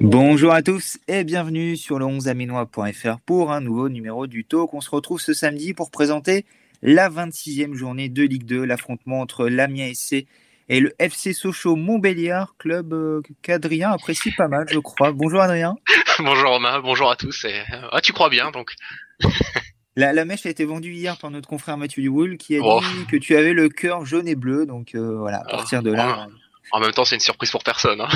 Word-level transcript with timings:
Bonjour 0.00 0.52
à 0.52 0.62
tous 0.62 0.98
et 1.08 1.24
bienvenue 1.24 1.76
sur 1.76 1.98
le 1.98 2.04
11aminois.fr 2.04 3.18
pour 3.24 3.52
un 3.52 3.60
nouveau 3.62 3.88
numéro 3.88 4.26
du 4.26 4.44
Talk. 4.44 4.74
On 4.74 4.80
se 4.80 4.90
retrouve 4.90 5.20
ce 5.20 5.32
samedi 5.32 5.72
pour 5.72 5.90
présenter 5.90 6.44
la 6.82 7.08
26e 7.08 7.72
journée 7.72 8.10
de 8.10 8.22
Ligue 8.22 8.44
2, 8.44 8.64
l'affrontement 8.64 9.20
entre 9.20 9.48
l'Amiens 9.48 9.92
SC 9.94 10.26
et 10.68 10.80
le 10.80 10.94
FC 10.98 11.32
Sochaux 11.32 11.76
Montbéliard, 11.76 12.56
club 12.58 12.92
euh, 12.92 13.22
qu'Adrien 13.40 13.92
apprécie 13.92 14.32
pas 14.32 14.48
mal, 14.48 14.66
je 14.68 14.78
crois. 14.78 15.12
Bonjour 15.12 15.40
Adrien. 15.40 15.76
bonjour 16.18 16.50
Romain, 16.50 16.80
bonjour 16.80 17.10
à 17.10 17.16
tous. 17.16 17.44
Et... 17.44 17.62
Ah, 17.90 18.00
tu 18.02 18.12
crois 18.12 18.28
bien 18.28 18.50
donc. 18.50 18.74
la, 19.96 20.12
la, 20.12 20.24
mèche 20.24 20.46
a 20.46 20.50
été 20.50 20.64
vendue 20.64 20.92
hier 20.92 21.16
par 21.18 21.30
notre 21.30 21.48
confrère 21.48 21.76
Mathieu 21.76 22.02
Duwoul 22.02 22.36
qui 22.36 22.56
a 22.56 22.60
oh. 22.62 22.80
dit 22.80 23.06
que 23.06 23.16
tu 23.16 23.36
avais 23.36 23.52
le 23.52 23.68
cœur 23.68 24.04
jaune 24.04 24.28
et 24.28 24.34
bleu. 24.34 24.66
Donc 24.66 24.94
euh, 24.94 25.16
voilà, 25.16 25.38
à 25.40 25.44
partir 25.44 25.82
de 25.82 25.92
là. 25.92 26.28
En 26.72 26.80
même 26.80 26.90
temps, 26.90 27.04
c'est 27.04 27.14
une 27.14 27.20
surprise 27.20 27.50
pour 27.50 27.62
personne. 27.62 28.00
Hein. 28.00 28.08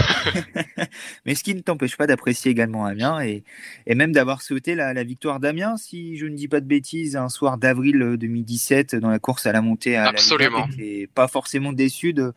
Mais 1.25 1.37
ce 1.37 1.45
qui 1.45 1.55
ne 1.55 1.61
t'empêche 1.61 1.97
pas 1.97 2.09
d'apprécier 2.09 2.51
également 2.51 2.85
Amiens 2.85 3.21
et, 3.21 3.45
et 3.87 3.95
même 3.95 4.11
d'avoir 4.11 4.43
sauté 4.43 4.75
la, 4.75 4.93
la 4.93 5.05
victoire 5.05 5.39
d'Amiens, 5.39 5.77
si 5.77 6.17
je 6.17 6.27
ne 6.27 6.35
dis 6.35 6.49
pas 6.49 6.61
de 6.61 6.67
bêtises, 6.67 7.17
un 7.17 7.29
soir 7.29 7.59
d'avril 7.59 8.17
2017 8.19 8.97
dans 8.97 9.09
la 9.09 9.21
course 9.21 9.47
à 9.47 9.53
la 9.53 9.63
montée 9.63 9.97
à 9.97 10.07
Absolument. 10.07 10.69
la 10.77 10.85
et 10.85 11.07
pas 11.07 11.29
forcément 11.29 11.73
déçu 11.73 12.13
de, 12.13 12.33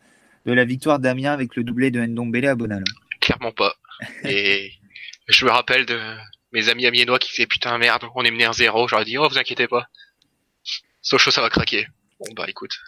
de 0.46 0.52
la 0.52 0.64
victoire 0.64 1.00
d'Amiens 1.00 1.32
avec 1.32 1.56
le 1.56 1.64
doublé 1.64 1.90
de 1.90 2.00
Ndombele 2.00 2.46
à 2.46 2.54
Bonal. 2.54 2.84
Clairement 3.20 3.52
pas. 3.52 3.74
Et 4.24 4.70
je 5.28 5.44
me 5.44 5.50
rappelle 5.50 5.84
de 5.84 5.98
mes 6.54 6.68
amis 6.70 6.86
amiénois 6.86 7.18
qui 7.18 7.30
disaient 7.30 7.46
putain 7.46 7.76
merde, 7.76 8.04
on 8.14 8.24
est 8.24 8.30
mené 8.30 8.46
à 8.46 8.52
zéro. 8.52 8.88
J'aurais 8.88 9.04
dit 9.04 9.18
oh 9.18 9.28
vous 9.28 9.38
inquiétez 9.38 9.68
pas, 9.68 9.88
Sochaux 11.02 11.30
ça 11.30 11.42
va 11.42 11.50
craquer. 11.50 11.88
Bon 12.20 12.32
bah 12.34 12.46
écoute 12.48 12.78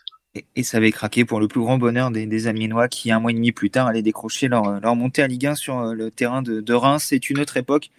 et, 0.54 0.62
ça 0.62 0.76
avait 0.76 0.92
craqué 0.92 1.24
pour 1.24 1.40
le 1.40 1.48
plus 1.48 1.60
grand 1.60 1.78
bonheur 1.78 2.10
des, 2.10 2.26
des 2.26 2.46
Amiénois 2.46 2.88
qui, 2.88 3.10
un 3.10 3.20
mois 3.20 3.30
et 3.30 3.34
demi 3.34 3.52
plus 3.52 3.70
tard, 3.70 3.86
allaient 3.86 4.02
décrocher 4.02 4.48
leur, 4.48 4.80
leur 4.80 4.94
montée 4.94 5.22
à 5.22 5.26
Ligue 5.26 5.46
1 5.46 5.54
sur 5.54 5.78
euh, 5.78 5.94
le 5.94 6.10
terrain 6.10 6.42
de, 6.42 6.72
Reims. 6.74 7.06
C'est 7.08 7.30
une 7.30 7.40
autre 7.40 7.56
époque 7.56 7.90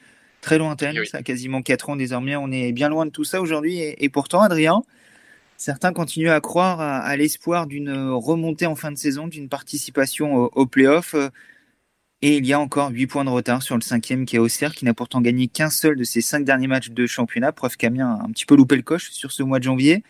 très 0.42 0.60
lointaine. 0.60 1.04
Ça 1.06 1.20
a 1.20 1.24
quasiment 1.24 1.64
4 1.64 1.90
ans 1.90 1.96
désormais. 1.96 2.36
On 2.36 2.52
est 2.52 2.72
bien 2.74 2.90
loin 2.90 3.08
de 3.08 3.12
tout 3.12 3.24
ça 3.24 3.42
aujourd'hui. 3.42 3.80
Et, 3.80 4.10
pourtant, 4.10 4.42
Adrien, 4.42 4.84
certains 5.58 5.94
continuent 5.94 6.30
à 6.30 6.40
croire 6.40 6.80
à, 6.80 7.16
l'espoir 7.18 7.66
d'une 7.66 8.12
remontée 8.12 8.68
en 8.68 8.76
fin 8.76 8.92
de 8.92 8.98
saison, 8.98 9.28
d'une 9.28 9.50
participation 9.50 10.36
au, 10.36 10.52
au 10.54 10.66
play-off. 10.68 11.16
Et 12.22 12.38
il 12.38 12.46
y 12.48 12.54
a 12.54 12.60
encore 12.60 12.90
8 12.90 13.08
points 13.08 13.26
de 13.26 13.30
retard 13.30 13.62
sur 13.62 13.76
le 13.76 13.82
cinquième 13.82 14.26
qui 14.26 14.38
est 14.38 14.40
Auxerre, 14.40 14.74
qui 14.74 14.86
n'a 14.86 14.94
pourtant 14.94 15.22
gagné 15.22 15.48
qu'un 15.48 15.70
seul 15.70 15.96
de 15.96 16.04
ses 16.04 16.22
5 16.22 16.44
derniers 16.44 16.68
matchs 16.68 16.90
de 16.90 17.06
championnat. 17.06 17.52
Preuve 17.52 17.78
qu'Amiens 17.78 18.18
a 18.20 18.24
un 18.24 18.32
petit 18.32 18.46
peu 18.46 18.56
loupé 18.56 18.76
le 18.76 18.82
coche 18.82 19.12
sur 19.12 19.32
ce 19.32 19.44
mois 19.44 19.60
de 19.60 19.64
janvier. 19.64 20.04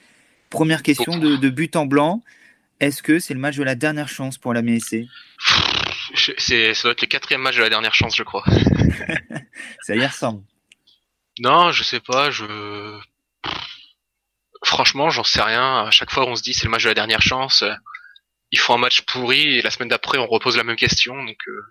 Première 0.49 0.83
question 0.83 1.17
de, 1.17 1.49
but 1.49 1.75
en 1.75 1.85
blanc. 1.85 2.23
Est-ce 2.79 3.03
que 3.03 3.19
c'est 3.19 3.33
le 3.33 3.39
match 3.39 3.57
de 3.57 3.63
la 3.63 3.75
dernière 3.75 4.07
chance 4.07 4.37
pour 4.37 4.53
la 4.53 4.61
MSC 4.61 5.05
c'est, 6.37 6.73
Ça 6.73 6.83
doit 6.83 6.91
être 6.93 7.01
le 7.01 7.07
quatrième 7.07 7.41
match 7.41 7.57
de 7.57 7.61
la 7.61 7.69
dernière 7.69 7.93
chance, 7.93 8.15
je 8.15 8.23
crois. 8.23 8.45
ça 9.81 9.95
y 9.95 10.05
ressemble. 10.05 10.43
Non, 11.39 11.71
je 11.71 11.83
sais 11.83 11.99
pas. 11.99 12.31
Je 12.31 12.45
franchement, 14.63 15.09
j'en 15.09 15.23
sais 15.23 15.41
rien. 15.41 15.85
À 15.85 15.91
chaque 15.91 16.11
fois, 16.11 16.27
on 16.27 16.35
se 16.35 16.43
dit 16.43 16.53
c'est 16.53 16.65
le 16.65 16.69
match 16.69 16.83
de 16.83 16.89
la 16.89 16.93
dernière 16.93 17.21
chance. 17.21 17.63
Il 18.51 18.59
faut 18.59 18.73
un 18.73 18.77
match 18.77 19.01
pourri 19.01 19.57
et 19.57 19.61
la 19.61 19.71
semaine 19.71 19.89
d'après, 19.89 20.17
on 20.17 20.27
repose 20.27 20.55
la 20.55 20.63
même 20.63 20.77
question. 20.77 21.21
Donc, 21.23 21.37
euh, 21.47 21.65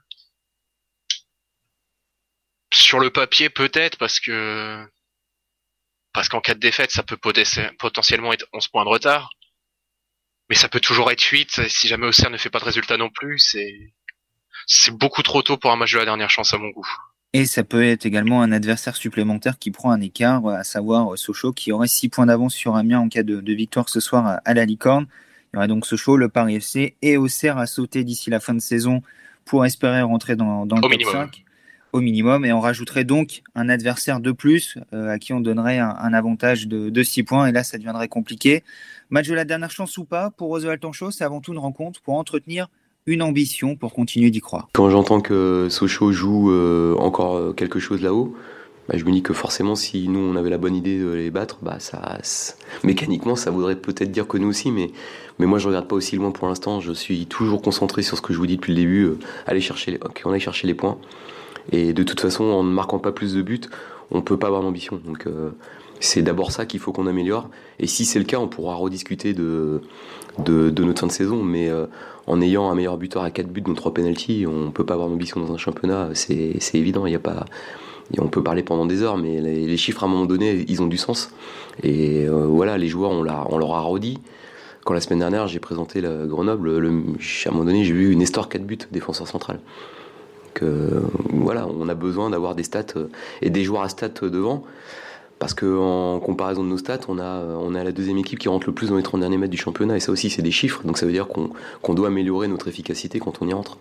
sur 2.76 3.00
le 3.00 3.10
papier, 3.10 3.48
peut-être 3.48 3.96
parce 3.98 4.20
que 4.20 4.84
parce 6.12 6.28
qu'en 6.28 6.40
cas 6.40 6.54
de 6.54 6.60
défaite, 6.60 6.90
ça 6.90 7.02
peut 7.02 7.18
potentiellement 7.18 8.32
être 8.32 8.46
11 8.52 8.68
points 8.68 8.84
de 8.84 8.88
retard. 8.88 9.30
Mais 10.48 10.56
ça 10.56 10.68
peut 10.68 10.80
toujours 10.80 11.10
être 11.10 11.22
8 11.22 11.68
si 11.68 11.88
jamais 11.88 12.06
Auxerre 12.06 12.30
ne 12.30 12.38
fait 12.38 12.50
pas 12.50 12.60
de 12.60 12.64
résultat 12.64 12.96
non 12.96 13.10
plus. 13.10 13.38
C'est, 13.38 13.92
c'est 14.66 14.92
beaucoup 14.92 15.22
trop 15.22 15.42
tôt 15.42 15.56
pour 15.56 15.72
un 15.72 15.76
match 15.76 15.92
de 15.92 15.98
la 15.98 16.04
dernière 16.04 16.30
chance 16.30 16.54
à 16.54 16.58
mon 16.58 16.70
goût. 16.70 16.88
Et 17.32 17.44
ça 17.44 17.64
peut 17.64 17.84
être 17.84 18.06
également 18.06 18.40
un 18.40 18.52
adversaire 18.52 18.96
supplémentaire 18.96 19.58
qui 19.58 19.70
prend 19.70 19.90
un 19.90 20.00
écart, 20.00 20.46
à 20.46 20.64
savoir 20.64 21.18
Sochaux 21.18 21.52
qui 21.52 21.72
aurait 21.72 21.88
6 21.88 22.08
points 22.08 22.26
d'avance 22.26 22.54
sur 22.54 22.76
Amiens 22.76 23.00
en 23.00 23.08
cas 23.08 23.22
de, 23.22 23.52
victoire 23.52 23.88
ce 23.88 24.00
soir 24.00 24.40
à, 24.42 24.54
la 24.54 24.64
Licorne. 24.64 25.06
Il 25.52 25.56
y 25.56 25.58
aurait 25.58 25.68
donc 25.68 25.84
Sochaux, 25.84 26.16
le 26.16 26.28
Paris 26.28 26.56
FC 26.56 26.96
et 27.02 27.16
Auxerre 27.16 27.58
à 27.58 27.66
sauter 27.66 28.04
d'ici 28.04 28.30
la 28.30 28.40
fin 28.40 28.54
de 28.54 28.60
saison 28.60 29.02
pour 29.44 29.66
espérer 29.66 30.00
rentrer 30.02 30.36
dans, 30.36 30.64
dans 30.64 30.76
le 30.76 30.82
top 30.82 31.02
5 31.02 31.45
au 31.92 32.00
minimum. 32.00 32.44
Et 32.44 32.52
on 32.52 32.60
rajouterait 32.60 33.04
donc 33.04 33.42
un 33.54 33.68
adversaire 33.68 34.20
de 34.20 34.32
plus 34.32 34.78
euh, 34.92 35.10
à 35.10 35.18
qui 35.18 35.32
on 35.32 35.40
donnerait 35.40 35.78
un, 35.78 36.12
avantage 36.12 36.68
de, 36.68 36.90
de, 36.90 37.02
6 37.02 37.22
points. 37.22 37.46
Et 37.46 37.52
là, 37.52 37.64
ça 37.64 37.78
deviendrait 37.78 38.08
compliqué. 38.08 38.62
Match 39.10 39.28
de 39.28 39.34
la 39.34 39.44
dernière 39.44 39.70
chance 39.70 39.96
ou 39.98 40.04
pas 40.04 40.30
pour 40.30 40.50
Oswald 40.50 40.80
Tancho, 40.80 41.10
c'est 41.10 41.24
avant 41.24 41.40
tout 41.40 41.52
une 41.52 41.58
rencontre 41.58 42.00
pour 42.00 42.14
entretenir 42.14 42.68
une 43.06 43.22
ambition 43.22 43.76
pour 43.76 43.92
continuer 43.92 44.30
d'y 44.30 44.40
croire. 44.40 44.68
Quand 44.72 44.90
j'entends 44.90 45.20
que 45.20 45.68
Sochaux 45.70 46.10
joue 46.10 46.50
euh, 46.50 46.96
encore 46.98 47.54
quelque 47.54 47.78
chose 47.78 48.02
là-haut, 48.02 48.36
bah, 48.88 48.96
je 48.96 49.04
me 49.04 49.12
dis 49.12 49.22
que 49.22 49.32
forcément, 49.32 49.74
si 49.74 50.08
nous 50.08 50.20
on 50.20 50.36
avait 50.36 50.50
la 50.50 50.58
bonne 50.58 50.74
idée 50.74 50.98
de 50.98 51.08
les 51.08 51.30
battre, 51.30 51.58
bah 51.60 51.78
ça, 51.80 52.18
mécaniquement, 52.84 53.34
ça 53.34 53.50
voudrait 53.50 53.76
peut-être 53.76 54.12
dire 54.12 54.28
que 54.28 54.38
nous 54.38 54.48
aussi, 54.48 54.70
mais 54.70 54.90
mais 55.38 55.46
moi 55.46 55.58
je 55.58 55.66
regarde 55.66 55.88
pas 55.88 55.96
aussi 55.96 56.16
loin 56.16 56.30
pour 56.30 56.46
l'instant. 56.46 56.80
Je 56.80 56.92
suis 56.92 57.26
toujours 57.26 57.62
concentré 57.62 58.02
sur 58.02 58.16
ce 58.16 58.22
que 58.22 58.32
je 58.32 58.38
vous 58.38 58.46
dis 58.46 58.56
depuis 58.56 58.72
le 58.72 58.80
début. 58.80 59.04
Euh, 59.04 59.18
aller 59.46 59.60
chercher, 59.60 59.98
on 60.24 60.32
aille 60.32 60.40
chercher 60.40 60.66
les 60.66 60.74
points. 60.74 60.98
Et 61.72 61.92
de 61.92 62.02
toute 62.02 62.20
façon, 62.20 62.44
en 62.44 62.62
ne 62.62 62.70
marquant 62.70 62.98
pas 62.98 63.12
plus 63.12 63.34
de 63.34 63.42
buts, 63.42 63.60
on 64.10 64.22
peut 64.22 64.36
pas 64.36 64.46
avoir 64.48 64.62
d'ambition. 64.62 65.00
Donc 65.04 65.26
euh, 65.26 65.50
c'est 66.00 66.22
d'abord 66.22 66.52
ça 66.52 66.66
qu'il 66.66 66.80
faut 66.80 66.92
qu'on 66.92 67.06
améliore. 67.06 67.48
Et 67.78 67.86
si 67.86 68.04
c'est 68.04 68.18
le 68.18 68.24
cas, 68.24 68.38
on 68.38 68.48
pourra 68.48 68.74
rediscuter 68.74 69.34
de, 69.34 69.80
de, 70.38 70.84
notre 70.84 71.00
fin 71.00 71.06
de 71.06 71.12
saison. 71.12 71.42
Mais 71.42 71.68
euh, 71.68 71.86
en 72.26 72.40
ayant 72.40 72.70
un 72.70 72.74
meilleur 72.74 72.96
buteur 72.96 73.22
à 73.22 73.30
4 73.30 73.48
buts 73.48 73.62
dans 73.62 73.74
3 73.74 73.94
penalties, 73.94 74.46
on 74.46 74.70
peut 74.70 74.84
pas 74.84 74.94
avoir 74.94 75.08
d'ambition 75.08 75.40
dans 75.40 75.52
un 75.52 75.58
championnat. 75.58 76.10
C'est 76.14 76.58
évident. 76.74 77.06
Il 77.06 77.12
y 77.12 77.16
a 77.16 77.20
pas. 77.20 77.46
on 78.18 78.28
peut 78.28 78.42
parler 78.42 78.62
pendant 78.62 78.86
des 78.86 79.02
heures, 79.02 79.16
mais 79.16 79.40
les, 79.40 79.76
chiffres 79.76 80.04
à 80.04 80.06
un 80.06 80.10
moment 80.10 80.26
donné, 80.26 80.64
ils 80.68 80.82
ont 80.82 80.86
du 80.86 80.98
sens. 80.98 81.30
Et 81.82 82.26
euh, 82.26 82.46
voilà, 82.46 82.78
les 82.78 82.88
joueurs, 82.88 83.10
on, 83.10 83.20
on 83.20 83.58
leur 83.58 83.74
a 83.74 83.80
redit. 83.80 84.20
Quand 84.84 84.94
la 84.94 85.00
semaine 85.00 85.18
dernière, 85.18 85.48
j'ai 85.48 85.58
présenté 85.58 86.00
la 86.00 86.26
Grenoble, 86.26 86.78
le, 86.78 86.88
à 86.88 87.48
un 87.48 87.50
moment 87.50 87.64
donné, 87.64 87.84
j'ai 87.84 87.92
vu 87.92 88.12
une 88.12 88.22
histoire 88.22 88.48
4 88.48 88.64
buts, 88.64 88.78
défenseur 88.92 89.26
central. 89.26 89.58
Euh, 90.62 91.02
voilà, 91.30 91.66
on 91.66 91.88
a 91.88 91.94
besoin 91.94 92.30
d'avoir 92.30 92.54
des 92.54 92.62
stats 92.62 92.84
euh, 92.96 93.08
et 93.42 93.50
des 93.50 93.64
joueurs 93.64 93.82
à 93.82 93.88
stats 93.88 94.08
devant. 94.22 94.64
Parce 95.38 95.52
qu'en 95.52 96.18
comparaison 96.18 96.64
de 96.64 96.68
nos 96.68 96.78
stats, 96.78 97.00
on 97.08 97.18
a, 97.18 97.42
on 97.42 97.74
a 97.74 97.84
la 97.84 97.92
deuxième 97.92 98.16
équipe 98.16 98.38
qui 98.38 98.48
rentre 98.48 98.66
le 98.66 98.72
plus 98.72 98.88
dans 98.88 98.96
les 98.96 99.02
30 99.02 99.20
derniers 99.20 99.36
mètres 99.36 99.50
du 99.50 99.58
championnat. 99.58 99.96
Et 99.96 100.00
ça 100.00 100.10
aussi, 100.10 100.30
c'est 100.30 100.42
des 100.42 100.50
chiffres. 100.50 100.82
Donc 100.84 100.96
ça 100.96 101.04
veut 101.04 101.12
dire 101.12 101.28
qu'on 101.28 101.94
doit 101.94 102.08
améliorer 102.08 102.48
notre 102.48 102.68
efficacité 102.68 103.18
quand 103.18 103.42
on 103.42 103.48
y 103.48 103.52
rentre. 103.52 103.78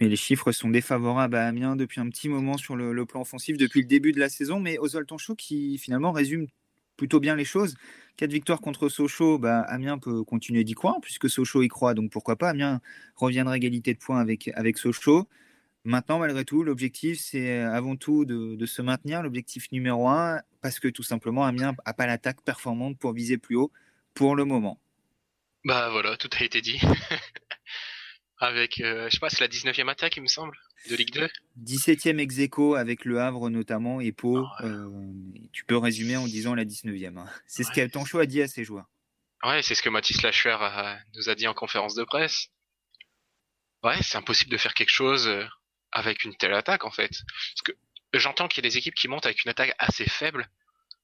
mais 0.00 0.08
les 0.08 0.16
chiffres 0.16 0.50
sont 0.50 0.68
défavorables 0.68 1.36
à 1.36 1.46
Amiens 1.46 1.76
depuis 1.76 2.00
un 2.00 2.08
petit 2.08 2.28
moment 2.28 2.56
sur 2.56 2.74
le, 2.74 3.06
plan 3.06 3.20
offensif, 3.20 3.56
depuis 3.58 3.82
le 3.82 3.86
début 3.86 4.10
de 4.10 4.18
la 4.18 4.28
saison. 4.28 4.58
Mais 4.58 4.76
Oswald 4.78 5.06
Tonchou 5.06 5.36
qui 5.36 5.78
finalement 5.78 6.10
résume 6.10 6.48
plutôt 6.96 7.20
bien 7.20 7.36
les 7.36 7.44
choses. 7.44 7.76
Quatre 8.16 8.32
victoires 8.32 8.60
contre 8.60 8.88
Sochaux, 8.88 9.38
bah, 9.38 9.60
Amiens 9.60 9.98
peut 9.98 10.24
continuer 10.24 10.64
d'y 10.64 10.74
croire, 10.74 10.96
puisque 11.00 11.30
Sochaux 11.30 11.62
y 11.62 11.68
croit, 11.68 11.94
donc 11.94 12.10
pourquoi 12.10 12.36
pas? 12.36 12.50
Amiens 12.50 12.80
reviendra 13.16 13.56
égalité 13.56 13.94
de 13.94 13.98
points 13.98 14.20
avec, 14.20 14.50
avec 14.54 14.76
Sochaux. 14.76 15.26
Maintenant, 15.84 16.18
malgré 16.18 16.44
tout, 16.44 16.62
l'objectif, 16.62 17.18
c'est 17.18 17.58
euh, 17.58 17.72
avant 17.72 17.96
tout 17.96 18.26
de, 18.26 18.66
se 18.66 18.82
maintenir, 18.82 19.22
l'objectif 19.22 19.72
numéro 19.72 20.08
un, 20.08 20.40
parce 20.60 20.78
que 20.78 20.88
tout 20.88 21.02
simplement, 21.02 21.44
Amiens 21.44 21.74
n'a 21.86 21.94
pas 21.94 22.06
l'attaque 22.06 22.42
performante 22.42 22.98
pour 22.98 23.12
viser 23.12 23.38
plus 23.38 23.56
haut 23.56 23.72
pour 24.12 24.36
le 24.36 24.44
moment. 24.44 24.78
Bah 25.64 25.88
voilà, 25.90 26.16
tout 26.16 26.28
a 26.38 26.44
été 26.44 26.60
dit. 26.60 26.80
avec, 28.38 28.80
euh, 28.80 29.06
je 29.08 29.14
sais 29.14 29.20
pas, 29.20 29.30
c'est 29.30 29.40
la 29.40 29.48
19e 29.48 29.88
attaque, 29.88 30.16
il 30.16 30.22
me 30.22 30.26
semble, 30.26 30.58
de 30.90 30.96
Ligue 30.96 31.14
2. 31.14 31.28
17e 31.64 32.18
ex 32.18 32.38
aequo 32.38 32.74
avec 32.74 33.06
Le 33.06 33.20
Havre 33.20 33.48
notamment 33.48 34.00
et 34.00 34.12
Pau. 34.12 34.44
Ah 34.58 34.64
euh, 34.64 34.88
tu 35.52 35.64
peux 35.64 35.76
résumer 35.78 36.16
en 36.16 36.26
disant 36.26 36.54
la 36.54 36.64
19e. 36.64 37.18
Hein. 37.18 37.26
C'est 37.46 37.64
ce 37.64 37.70
que 37.70 37.86
Tancho 37.86 38.18
a 38.18 38.26
dit 38.26 38.42
à 38.42 38.48
ses 38.48 38.64
joueurs. 38.64 38.86
Ouais, 39.44 39.62
c'est 39.62 39.74
ce 39.74 39.82
que 39.82 39.88
Mathis 39.88 40.22
Lacher 40.22 40.56
nous 41.14 41.30
a 41.30 41.34
dit 41.34 41.48
en 41.48 41.54
conférence 41.54 41.94
de 41.94 42.04
presse. 42.04 42.48
Ouais, 43.82 43.96
c'est 44.02 44.18
impossible 44.18 44.50
de 44.50 44.58
faire 44.58 44.74
quelque 44.74 44.90
chose 44.90 45.30
avec 45.92 46.24
une 46.24 46.34
telle 46.36 46.54
attaque 46.54 46.84
en 46.84 46.90
fait. 46.90 47.10
Parce 47.10 47.62
que 47.64 47.72
j'entends 48.14 48.48
qu'il 48.48 48.64
y 48.64 48.66
a 48.66 48.70
des 48.70 48.78
équipes 48.78 48.94
qui 48.94 49.08
montent 49.08 49.26
avec 49.26 49.44
une 49.44 49.50
attaque 49.50 49.74
assez 49.78 50.08
faible, 50.08 50.48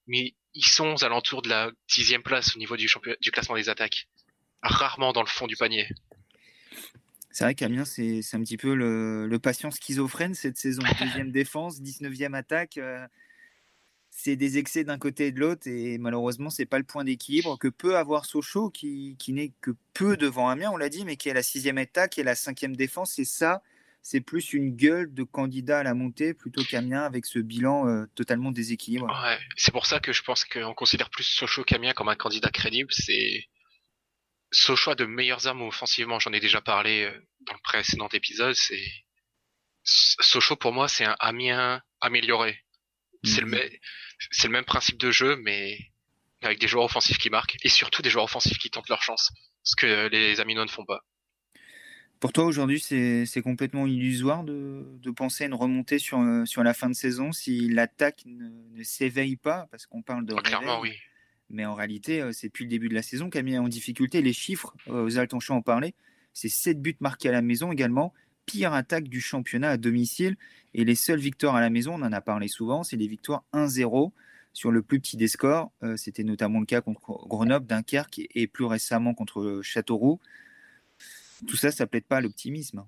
mais 0.07 0.35
ils 0.55 0.67
sont 0.67 0.95
aux 0.95 1.05
alentours 1.05 1.43
de 1.43 1.49
la 1.49 1.71
dixième 1.89 2.23
place 2.23 2.57
au 2.57 2.59
niveau 2.59 2.77
du, 2.77 2.89
du 3.21 3.31
classement 3.31 3.57
des 3.57 3.69
attaques. 3.69 4.09
Rarement 4.63 5.13
dans 5.13 5.23
le 5.23 5.29
fond 5.29 5.47
du 5.47 5.57
panier. 5.57 5.89
C'est 7.31 7.45
vrai 7.45 7.55
qu'Amiens, 7.55 7.85
c'est 7.85 8.23
un 8.33 8.41
petit 8.41 8.57
peu 8.57 8.75
le, 8.75 9.27
le, 9.27 9.39
patient 9.39 9.71
schizophrène 9.71 10.35
cette 10.35 10.57
saison. 10.57 10.83
Deuxième 11.01 11.31
défense, 11.31 11.83
19e 11.83 12.35
attaque. 12.35 12.79
Euh, 12.79 13.07
c'est 14.09 14.37
des 14.37 14.57
excès 14.57 14.85
d'un 14.85 14.97
côté 14.97 15.27
et 15.27 15.33
de 15.33 15.41
l'autre. 15.41 15.69
Et 15.69 15.99
malheureusement, 15.99 16.49
c'est 16.49 16.65
pas 16.65 16.79
le 16.79 16.85
point 16.85 17.05
d'équilibre 17.05 17.59
que 17.59 17.69
peut 17.69 17.99
avoir 17.99 18.25
Sochaux, 18.25 18.71
qui, 18.71 19.17
qui 19.19 19.35
n'est 19.35 19.53
que 19.61 19.73
peu 19.93 20.17
devant 20.17 20.49
Amiens, 20.49 20.71
on 20.73 20.79
l'a 20.79 20.89
dit, 20.89 21.05
mais 21.05 21.17
qui 21.17 21.29
est 21.29 21.35
la 21.35 21.43
sixième 21.43 21.77
attaque 21.77 22.19
et 22.19 22.23
la 22.23 22.35
cinquième 22.35 22.75
défense. 22.75 23.19
Et 23.19 23.27
ça, 23.27 23.63
c'est 24.09 24.21
plus 24.21 24.53
une 24.53 24.77
gueule 24.77 25.13
de 25.13 25.25
candidat 25.25 25.81
à 25.81 25.83
la 25.83 25.93
montée 25.93 26.33
plutôt 26.33 26.63
qu'Amiens 26.63 27.03
avec 27.03 27.27
ce 27.27 27.41
bilan 27.41 27.89
euh, 27.89 28.07
totalement 28.15 28.53
déséquilibré. 28.53 29.13
Ouais, 29.13 29.39
c'est 29.57 29.73
pour 29.73 29.85
ça 29.85 29.99
que 29.99 30.13
je 30.13 30.23
pense 30.23 30.45
qu'on 30.45 30.75
considère 30.75 31.11
plus 31.11 31.25
Sochaux 31.25 31.65
qu'Amiens 31.65 31.93
comme 31.93 32.09
un 32.09 32.15
candidat 32.15 32.51
crédible. 32.51 32.93
C'est 32.93 33.49
Sochaux 34.53 34.93
a 34.93 34.95
de 34.95 35.07
meilleures 35.07 35.49
armes 35.49 35.63
offensivement, 35.63 36.21
j'en 36.21 36.33
ai 36.33 36.39
déjà 36.39 36.61
parlé 36.61 37.03
euh, 37.03 37.27
dans 37.49 37.55
le 37.55 37.59
précédent 37.65 38.09
épisode, 38.13 38.55
c'est 38.55 38.87
Sochaux 39.83 40.55
pour 40.55 40.73
moi 40.73 40.87
c'est 40.87 41.05
un 41.05 41.17
Amiens 41.19 41.83
amélioré. 42.01 42.63
C'est 43.25 43.41
le, 43.41 43.49
mhm. 43.49 43.59
c'est 44.31 44.47
le 44.47 44.53
même 44.53 44.65
principe 44.65 44.99
de 44.99 45.11
jeu 45.11 45.35
mais 45.43 45.81
avec 46.43 46.61
des 46.61 46.69
joueurs 46.69 46.85
offensifs 46.85 47.19
qui 47.19 47.29
marquent 47.29 47.57
et 47.65 47.69
surtout 47.69 48.03
des 48.03 48.11
joueurs 48.11 48.27
offensifs 48.27 48.59
qui 48.59 48.71
tentent 48.71 48.89
leur 48.89 49.03
chance, 49.03 49.33
ce 49.65 49.75
que 49.75 50.07
les 50.13 50.39
Aminois 50.39 50.65
ne 50.65 50.71
font 50.71 50.85
pas. 50.85 51.01
Pour 52.19 52.33
toi 52.33 52.45
aujourd'hui 52.45 52.81
c'est 52.81 53.43
complètement 53.43 53.87
illusoire 53.87 54.43
de, 54.43 54.85
de, 55.03 55.11
penser 55.11 55.45
à 55.45 55.47
une 55.49 55.55
remontée 55.55 55.99
sur, 55.99 56.19
euh, 56.19 56.45
sur 56.45 56.63
la 56.63 56.73
fin 56.73 56.89
de 56.89 56.95
saison 56.95 57.33
si 57.33 57.69
l'attaque 57.69 58.23
ne, 58.27 58.83
s'éveille 58.83 59.37
pas? 59.37 59.69
Parce 59.71 59.87
qu'on 59.87 60.03
parle 60.03 60.25
de... 60.25 60.35
Ah, 60.37 60.43
clairement 60.43 60.81
oui. 60.81 60.93
Mais 61.51 61.65
en 61.65 61.75
réalité, 61.75 62.21
euh, 62.21 62.33
c'est 62.33 62.49
depuis 62.49 62.65
le 62.65 62.71
début 62.71 62.89
de 62.89 62.95
la 62.95 63.03
saison 63.03 63.31
qu'a 63.31 63.43
mis 63.43 63.57
en 63.59 63.69
difficulté 63.69 64.23
les 64.23 64.33
chiffres. 64.33 64.75
Euh, 64.89 65.05
aux 65.05 65.19
Altonchons 65.19 65.57
en 65.57 65.63
parlait. 65.63 65.95
C'est 66.33 66.49
7 66.49 66.81
buts 66.81 66.97
marqués 67.01 67.29
à 67.29 67.33
la 67.33 67.43
maison 67.43 67.73
également. 67.73 68.13
Pire 68.47 68.73
attaque 68.73 69.09
du 69.09 69.21
championnat 69.21 69.71
à 69.71 69.77
domicile. 69.77 70.37
Et 70.75 70.85
les 70.85 70.95
seules 70.95 71.21
victoires 71.21 71.55
à 71.57 71.61
la 71.61 71.71
maison, 71.71 71.95
on 71.95 72.03
en 72.03 72.13
a 72.13 72.21
parlé 72.21 72.49
souvent, 72.49 72.83
c'est 72.83 72.97
les 72.97 73.07
victoires 73.07 73.45
1-0 73.55 74.13
sur 74.53 74.71
le 74.71 74.83
plus 74.83 75.01
petit 75.01 75.17
des 75.17 75.29
scores. 75.29 75.71
Euh, 75.83 75.97
c'était 75.97 76.25
notamment 76.25 76.61
le 76.61 76.67
cas 76.67 76.81
contre 76.81 77.27
Grenoble, 77.27 77.67
Dunkerque 77.67 78.21
et 78.35 78.47
plus 78.47 78.65
récemment 78.65 79.15
contre 79.15 79.61
Châteauroux. 79.63 80.21
Tout 81.47 81.57
ça, 81.57 81.71
ça 81.71 81.87
plaide 81.87 82.07
pas 82.07 82.19
à 82.19 82.21
l'optimisme. 82.21 82.87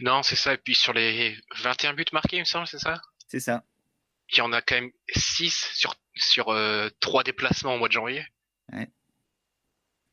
Non, 0.00 0.22
c'est 0.22 0.36
ça. 0.36 0.54
Et 0.54 0.58
puis 0.58 0.74
sur 0.74 0.92
les 0.92 1.36
21 1.62 1.94
buts 1.94 2.04
marqués, 2.12 2.36
il 2.36 2.40
me 2.40 2.44
semble, 2.44 2.66
c'est 2.66 2.78
ça? 2.78 3.00
C'est 3.28 3.40
ça. 3.40 3.64
Il 4.30 4.38
y 4.38 4.40
en 4.40 4.52
a 4.52 4.62
quand 4.62 4.76
même 4.76 4.90
6 5.14 5.72
sur 5.74 5.94
sur 6.14 6.50
euh, 6.50 6.88
trois 7.00 7.24
déplacements 7.24 7.74
au 7.74 7.78
mois 7.78 7.88
de 7.88 7.92
janvier. 7.92 8.26
Ouais. 8.72 8.88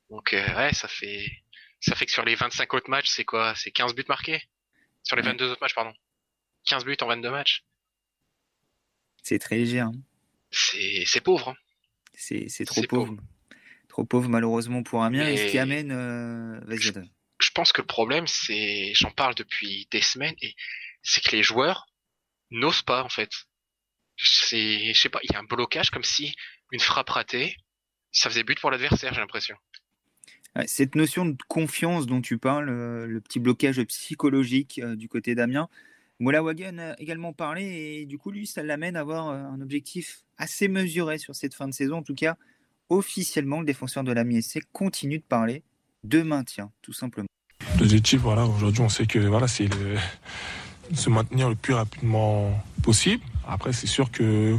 Donc 0.10 0.34
euh, 0.34 0.56
ouais, 0.56 0.74
ça 0.74 0.88
fait 0.88 1.30
ça 1.80 1.96
fait 1.96 2.06
que 2.06 2.12
sur 2.12 2.26
les 2.26 2.36
25 2.36 2.74
autres 2.74 2.90
matchs, 2.90 3.10
c'est 3.10 3.26
quoi? 3.26 3.54
C'est 3.56 3.72
15 3.72 3.96
buts 3.96 4.06
marqués? 4.08 4.42
Sur 5.04 5.16
les 5.16 5.22
22 5.22 5.52
autres 5.52 5.62
matchs, 5.62 5.76
pardon. 5.76 5.94
15 6.66 6.86
buts 6.86 6.98
en 7.02 7.08
22 7.08 7.32
matchs. 7.32 7.64
C'est 9.24 9.40
très 9.40 9.58
léger. 9.58 9.80
Hein. 9.80 9.94
C'est 10.52 11.22
pauvre. 11.22 11.50
Hein. 11.50 11.56
C'est 12.14 12.66
trop 12.66 12.82
pauvre. 12.84 13.16
Trop 13.88 14.04
pauvre 14.04 14.30
malheureusement 14.30 14.84
pour 14.84 15.04
Amiens. 15.04 15.28
Et 15.28 15.38
ce 15.38 15.52
qui 15.52 15.58
amène... 15.58 15.92
Euh... 15.92 16.60
Je, 16.78 16.92
je 17.50 17.54
pense 17.54 17.72
que 17.72 17.82
le 17.82 17.88
problème, 17.88 18.28
c'est... 18.28 18.94
J'en 18.94 19.10
parle 19.10 19.34
depuis 19.34 19.88
des 19.92 20.02
semaines, 20.02 20.36
et 20.42 20.56
c'est 21.02 21.24
que 21.24 21.36
les 21.36 21.42
joueurs 21.44 21.88
n'osent 22.52 22.84
pas 22.84 23.04
en 23.04 23.10
fait 23.10 23.30
c'est, 24.22 24.94
je 24.94 25.00
sais 25.00 25.10
pas, 25.10 25.20
il 25.24 25.32
y 25.32 25.36
a 25.36 25.40
un 25.40 25.44
blocage 25.44 25.90
comme 25.92 26.04
si 26.04 26.36
une 26.72 26.80
frappe 26.80 27.10
ratée, 27.10 27.56
ça 28.12 28.30
faisait 28.30 28.44
but 28.44 28.60
pour 28.60 28.72
l'adversaire, 28.72 29.14
j'ai 29.14 29.22
l'impression. 29.22 29.56
Cette 30.66 30.96
notion 30.96 31.26
de 31.26 31.38
confiance 31.48 32.06
dont 32.06 32.22
tu 32.22 32.38
parles, 32.38 32.70
euh, 32.70 33.06
le 33.06 33.22
petit 33.22 33.40
blocage 33.40 33.82
psychologique 33.84 34.82
euh, 34.84 34.96
du 34.96 35.08
côté 35.08 35.36
d'Amiens, 35.36 35.70
Mola 36.20 36.44
Wagen 36.44 36.80
a 36.80 37.00
également 37.00 37.32
parlé 37.32 37.64
et 38.02 38.06
du 38.06 38.18
coup, 38.18 38.32
lui, 38.32 38.46
ça 38.46 38.62
l'amène 38.62 38.98
à 38.98 39.02
avoir 39.02 39.30
euh, 39.30 39.38
un 39.38 39.62
objectif 39.62 40.24
assez 40.38 40.68
mesuré 40.68 41.18
sur 41.18 41.36
cette 41.36 41.54
fin 41.54 41.68
de 41.68 41.74
saison. 41.74 41.98
En 41.98 42.04
tout 42.04 42.16
cas, 42.16 42.36
officiellement, 42.90 43.60
le 43.60 43.66
défenseur 43.66 44.04
de 44.04 44.12
l'Amiens 44.12 44.42
continue 44.74 45.20
de 45.20 45.24
parler 45.24 45.64
de 46.04 46.22
maintien, 46.24 46.72
tout 46.82 46.94
simplement. 46.94 47.30
L'objectif, 47.80 48.20
voilà, 48.22 48.46
aujourd'hui, 48.46 48.82
on 48.82 48.90
sait 48.90 49.06
que 49.06 49.20
voilà, 49.20 49.48
c'est 49.48 49.68
de 49.68 49.96
se 50.94 51.10
maintenir 51.10 51.50
le 51.50 51.56
plus 51.56 51.74
rapidement 51.74 52.52
possible. 52.84 53.24
Après, 53.48 53.74
c'est 53.74 53.88
sûr 53.88 54.12
que 54.12 54.58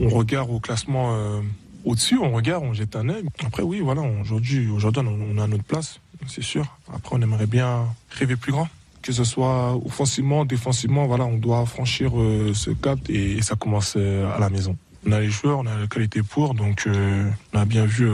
on 0.00 0.08
regarde 0.08 0.50
au 0.50 0.58
classement 0.58 1.14
euh, 1.14 1.40
au-dessus, 1.84 2.18
on 2.18 2.32
regarde, 2.32 2.64
on 2.64 2.72
jette 2.72 2.96
un 2.96 3.08
œil. 3.08 3.24
Après, 3.44 3.62
oui, 3.62 3.80
voilà, 3.80 4.02
aujourd'hui, 4.02 4.68
aujourd'hui, 4.68 5.02
on 5.04 5.38
a 5.38 5.46
notre 5.46 5.64
place, 5.64 6.00
c'est 6.26 6.42
sûr. 6.42 6.64
Après, 6.94 7.14
on 7.16 7.20
aimerait 7.20 7.46
bien 7.46 7.84
rêver 8.10 8.36
plus 8.36 8.52
grand. 8.52 8.68
Que 9.02 9.12
ce 9.12 9.24
soit 9.24 9.76
offensivement, 9.84 10.44
défensivement, 10.44 11.06
voilà, 11.06 11.24
on 11.24 11.36
doit 11.36 11.66
franchir 11.66 12.18
euh, 12.18 12.54
ce 12.54 12.70
cap 12.70 12.98
et, 13.08 13.42
ça 13.42 13.56
commence 13.56 13.94
euh, 13.96 14.34
à 14.34 14.38
la 14.38 14.48
maison. 14.48 14.76
On 15.04 15.12
a 15.12 15.20
les 15.20 15.30
joueurs, 15.30 15.58
on 15.58 15.66
a 15.66 15.76
la 15.76 15.86
qualité 15.88 16.22
pour, 16.22 16.54
donc 16.54 16.86
on 16.86 17.58
a 17.58 17.64
bien 17.64 17.84
vu 17.84 18.08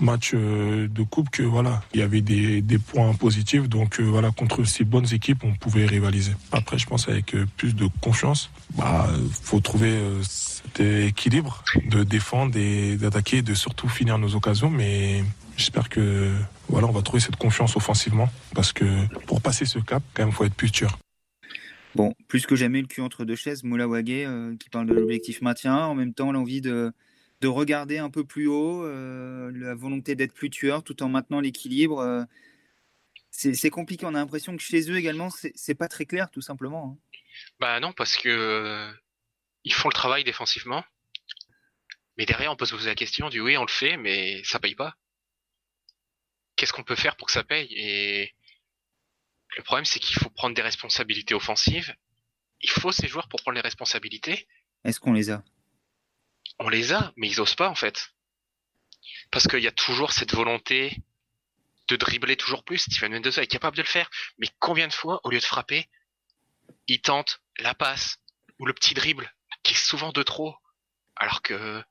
match 0.00 0.32
euh, 0.34 0.88
de 0.88 1.02
coupe 1.02 1.30
que 1.30 1.42
voilà, 1.42 1.82
il 1.92 2.00
y 2.00 2.02
avait 2.02 2.20
des, 2.20 2.78
points 2.78 3.12
positifs. 3.14 3.68
Donc 3.68 4.00
euh, 4.00 4.02
voilà, 4.02 4.30
contre 4.30 4.64
ces 4.64 4.84
bonnes 4.84 5.12
équipes, 5.12 5.44
on 5.44 5.54
pouvait 5.54 5.86
rivaliser. 5.86 6.32
Après, 6.52 6.78
je 6.78 6.86
pense 6.86 7.08
avec 7.08 7.34
euh, 7.34 7.46
plus 7.56 7.74
de 7.74 7.88
confiance, 8.00 8.50
bah 8.76 9.08
faut 9.42 9.60
trouver 9.60 9.98
cet 10.22 10.80
équilibre 10.80 11.62
de 11.90 12.04
défendre 12.04 12.56
et 12.56 12.96
d'attaquer, 12.96 13.42
de 13.42 13.54
surtout 13.54 13.88
finir 13.88 14.18
nos 14.18 14.34
occasions. 14.34 14.70
Mais 14.70 15.24
j'espère 15.56 15.88
que 15.88 16.32
voilà, 16.68 16.86
on 16.86 16.92
va 16.92 17.02
trouver 17.02 17.20
cette 17.20 17.36
confiance 17.36 17.76
offensivement 17.76 18.28
parce 18.54 18.72
que 18.72 18.84
pour 19.26 19.40
passer 19.40 19.64
ce 19.64 19.78
cap, 19.78 20.02
quand 20.14 20.24
même, 20.24 20.32
faut 20.32 20.44
être 20.44 20.54
plus 20.54 20.72
sûr. 20.72 20.98
Bon, 21.94 22.12
plus 22.28 22.44
que 22.44 22.56
jamais 22.56 22.82
le 22.82 22.86
cul 22.86 23.00
entre 23.00 23.24
deux 23.24 23.36
chaises, 23.36 23.64
Moula 23.64 23.88
Wagé 23.88 24.28
qui 24.60 24.68
parle 24.68 24.86
de 24.86 24.92
l'objectif 24.92 25.40
maintien, 25.40 25.78
en 25.78 25.94
même 25.94 26.12
temps 26.12 26.30
l'envie 26.30 26.60
de 26.60 26.92
de 27.46 27.48
regarder 27.48 27.98
un 27.98 28.10
peu 28.10 28.24
plus 28.24 28.48
haut, 28.48 28.84
euh, 28.84 29.52
la 29.54 29.76
volonté 29.76 30.16
d'être 30.16 30.34
plus 30.34 30.50
tueur 30.50 30.82
tout 30.82 31.00
en 31.04 31.08
maintenant 31.08 31.38
l'équilibre. 31.38 32.00
Euh, 32.00 32.24
c'est 33.30 33.70
compliqué. 33.70 34.04
On 34.04 34.14
a 34.14 34.18
l'impression 34.18 34.56
que 34.56 34.62
chez 34.62 34.90
eux 34.90 34.96
également, 34.96 35.28
c'est 35.30 35.74
pas 35.76 35.86
très 35.86 36.06
clair, 36.06 36.28
tout 36.30 36.40
simplement. 36.40 36.98
Hein. 36.98 37.18
Bah 37.60 37.78
non, 37.78 37.92
parce 37.92 38.16
que 38.16 38.28
euh, 38.28 38.90
ils 39.62 39.72
font 39.72 39.88
le 39.88 39.94
travail 39.94 40.24
défensivement, 40.24 40.84
mais 42.16 42.26
derrière 42.26 42.50
on 42.50 42.56
peut 42.56 42.64
se 42.64 42.74
poser 42.74 42.88
la 42.88 42.94
question 42.96 43.28
du 43.28 43.40
oui, 43.40 43.56
on 43.56 43.62
le 43.62 43.70
fait, 43.70 43.96
mais 43.96 44.42
ça 44.42 44.58
paye 44.58 44.74
pas. 44.74 44.96
Qu'est-ce 46.56 46.72
qu'on 46.72 46.82
peut 46.82 46.96
faire 46.96 47.14
pour 47.16 47.28
que 47.28 47.32
ça 47.32 47.44
paye? 47.44 47.68
Et 47.76 48.34
le 49.56 49.62
problème, 49.62 49.84
c'est 49.84 50.00
qu'il 50.00 50.18
faut 50.18 50.30
prendre 50.30 50.56
des 50.56 50.62
responsabilités 50.62 51.34
offensives. 51.34 51.94
Il 52.62 52.70
faut 52.70 52.90
ces 52.90 53.06
joueurs 53.06 53.28
pour 53.28 53.40
prendre 53.42 53.54
les 53.54 53.60
responsabilités. 53.60 54.48
Est-ce 54.82 54.98
qu'on 54.98 55.12
les 55.12 55.30
a? 55.30 55.44
On 56.58 56.68
les 56.68 56.92
a, 56.92 57.12
mais 57.16 57.28
ils 57.28 57.40
osent 57.40 57.54
pas 57.54 57.68
en 57.68 57.74
fait. 57.74 58.12
Parce 59.30 59.48
qu'il 59.48 59.60
y 59.60 59.68
a 59.68 59.72
toujours 59.72 60.12
cette 60.12 60.34
volonté 60.34 61.02
de 61.88 61.96
dribbler 61.96 62.36
toujours 62.36 62.64
plus. 62.64 62.78
Steven 62.78 63.12
Mendoza 63.12 63.42
est 63.42 63.46
capable 63.46 63.76
de 63.76 63.82
le 63.82 63.88
faire, 63.88 64.10
mais 64.38 64.48
combien 64.58 64.88
de 64.88 64.92
fois, 64.92 65.20
au 65.24 65.30
lieu 65.30 65.38
de 65.38 65.44
frapper, 65.44 65.88
il 66.86 67.00
tente 67.00 67.40
la 67.58 67.74
passe 67.74 68.18
ou 68.58 68.66
le 68.66 68.72
petit 68.72 68.94
dribble, 68.94 69.32
qui 69.62 69.74
est 69.74 69.76
souvent 69.76 70.12
de 70.12 70.22
trop. 70.22 70.56
Alors 71.16 71.42
que 71.42 71.82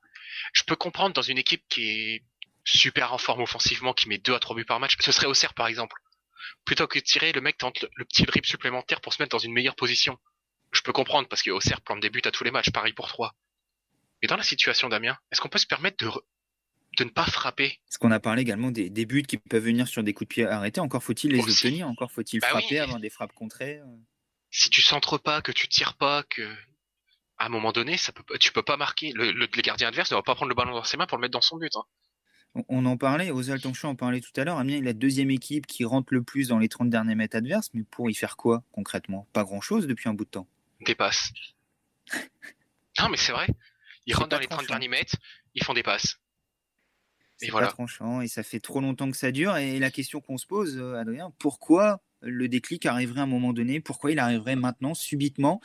je 0.53 0.63
peux 0.63 0.75
comprendre 0.75 1.13
dans 1.13 1.21
une 1.21 1.38
équipe 1.38 1.63
qui 1.69 1.89
est 1.89 2.23
super 2.63 3.13
en 3.13 3.18
forme 3.18 3.41
offensivement, 3.41 3.94
qui 3.94 4.09
met 4.09 4.18
deux 4.18 4.33
à 4.33 4.39
trois 4.39 4.56
buts 4.56 4.65
par 4.65 4.79
match, 4.79 4.95
ce 5.00 5.11
serait 5.11 5.27
Auxerre 5.27 5.54
par 5.54 5.68
exemple. 5.68 6.01
Plutôt 6.66 6.87
que 6.87 6.99
de 6.99 7.04
tirer, 7.04 7.31
le 7.31 7.42
mec 7.42 7.57
tente 7.57 7.85
le, 7.95 8.06
petit 8.06 8.23
dribble 8.23 8.45
supplémentaire 8.45 9.01
pour 9.01 9.13
se 9.13 9.21
mettre 9.21 9.31
dans 9.31 9.40
une 9.40 9.54
meilleure 9.54 9.75
position. 9.75 10.19
Je 10.71 10.81
peux 10.81 10.94
comprendre 10.94 11.28
parce 11.28 11.42
que 11.42 11.51
Auxerre 11.51 11.81
plante 11.81 11.99
des 12.01 12.09
buts 12.09 12.21
à 12.25 12.31
tous 12.31 12.44
les 12.44 12.51
matchs, 12.51 12.71
pareil 12.71 12.94
pour 12.94 13.07
trois. 13.07 13.35
Mais 14.22 14.28
dans 14.28 14.38
la 14.38 14.44
situation 14.44 14.90
d'Amiens, 14.90 15.18
est-ce 15.31 15.42
qu'on 15.42 15.50
peut 15.50 15.60
se 15.60 15.68
permettre 15.68 16.04
de, 16.06 16.12
de 16.98 17.04
ne 17.04 17.10
pas 17.10 17.26
frapper? 17.26 17.80
Est-ce 17.90 18.00
qu'on 18.00 18.12
a 18.12 18.19
parlé 18.19 18.42
également 18.42 18.72
des, 18.72 18.90
des, 18.90 19.06
buts 19.06 19.24
qui 19.24 19.38
peuvent 19.38 19.64
venir 19.64 19.88
sur 19.88 20.04
des 20.04 20.14
coups 20.14 20.30
de 20.30 20.34
pied 20.34 20.45
arrêtés. 20.45 20.80
Encore 20.80 21.04
faut-il 21.04 21.31
les 21.31 21.42
obtenir, 21.42 21.88
encore 21.88 22.12
faut-il 22.12 22.40
bah 22.40 22.48
frapper 22.48 22.80
avant 22.80 23.00
des 23.00 23.10
frappes 23.10 23.34
contrées. 23.34 23.80
Euh. 23.80 23.86
Si 24.52 24.69
tu 24.69 24.81
centres 24.81 25.18
pas, 25.18 25.42
que 25.42 25.52
tu 25.52 25.68
tires 25.68 25.95
pas, 25.95 26.24
que 26.24 26.48
à 27.38 27.48
un 27.48 27.50
moment 27.50 27.72
donné, 27.72 27.98
ça 27.98 28.12
peut, 28.14 28.24
tu 28.40 28.52
peux 28.52 28.64
pas 28.64 28.78
marquer. 28.78 29.12
Le, 29.14 29.31
le, 29.31 29.48
gardien 29.48 29.90
adverse 29.90 30.12
ne 30.12 30.16
va 30.16 30.24
pas 30.24 30.36
prendre 30.36 30.50
le 30.50 30.56
ballon 30.56 30.72
dans 30.72 30.84
ses 30.84 30.98
mains 30.98 31.06
pour 31.06 31.18
le 31.18 31.22
mettre 31.22 31.34
dans 31.34 31.42
son 31.42 31.57
but. 31.57 31.76
Hein. 31.76 31.84
On, 32.69 32.86
en 32.86 32.95
parlait, 32.95 33.31
Osal 33.31 33.60
Tonchon 33.60 33.90
en 33.90 33.95
parlait 33.95 34.22
tout 34.22 34.31
à 34.40 34.45
l'heure. 34.45 34.57
Amiens 34.57 34.78
est 34.78 34.81
la 34.81 34.94
deuxième 34.94 35.30
équipe 35.30 35.68
qui 35.68 35.84
rentre 35.84 36.14
le 36.14 36.24
plus 36.24 36.48
dans 36.48 36.57
les 36.57 36.69
30 36.69 36.90
derniers 36.90 37.16
mètres 37.16 37.36
adverses, 37.36 37.69
mais 37.74 37.84
pour 37.84 38.10
y 38.10 38.14
faire 38.14 38.38
quoi 38.38 38.64
concrètement? 38.72 39.28
Pas 39.34 39.44
grand-chose 39.44 39.88
depuis 39.88 40.07
un 40.07 40.14
bout 40.14 40.24
de 40.24 40.30
temps. 40.30 40.48
Des 40.86 40.95
passes. 40.95 41.34
non, 43.00 43.10
mais 43.10 43.18
c'est 43.18 43.34
vrai. 43.34 43.48
Ils 44.06 44.16
rentrent 44.16 44.30
dans 44.30 44.40
les 44.40 44.47
30 44.47 44.68
derniers 44.68 44.88
mètres, 44.88 45.16
ils 45.54 45.64
font 45.64 45.74
des 45.74 45.83
passes. 45.83 46.19
Et 47.42 47.50
voilà. 47.50 47.68
Pas 47.68 47.74
tranchant 47.74 48.21
et 48.21 48.28
ça 48.28 48.44
fait 48.44 48.59
trop 48.59 48.80
longtemps 48.80 49.12
que 49.12 49.18
ça 49.18 49.31
dure. 49.31 49.57
Et 49.57 49.80
la 49.80 49.92
question 49.92 50.21
qu'on 50.21 50.38
se 50.38 50.45
pose, 50.45 50.78
euh, 50.78 50.95
Adrien, 50.95 51.33
pourquoi 51.38 52.02
le 52.21 52.47
déclic 52.47 52.85
arriverait 52.85 53.19
à 53.19 53.24
un 53.24 53.28
moment 53.28 53.54
donné? 53.54 53.81
Pourquoi 53.81 54.12
il 54.12 54.19
arriverait 54.19 54.56
maintenant, 54.56 54.94
subitement? 54.94 55.62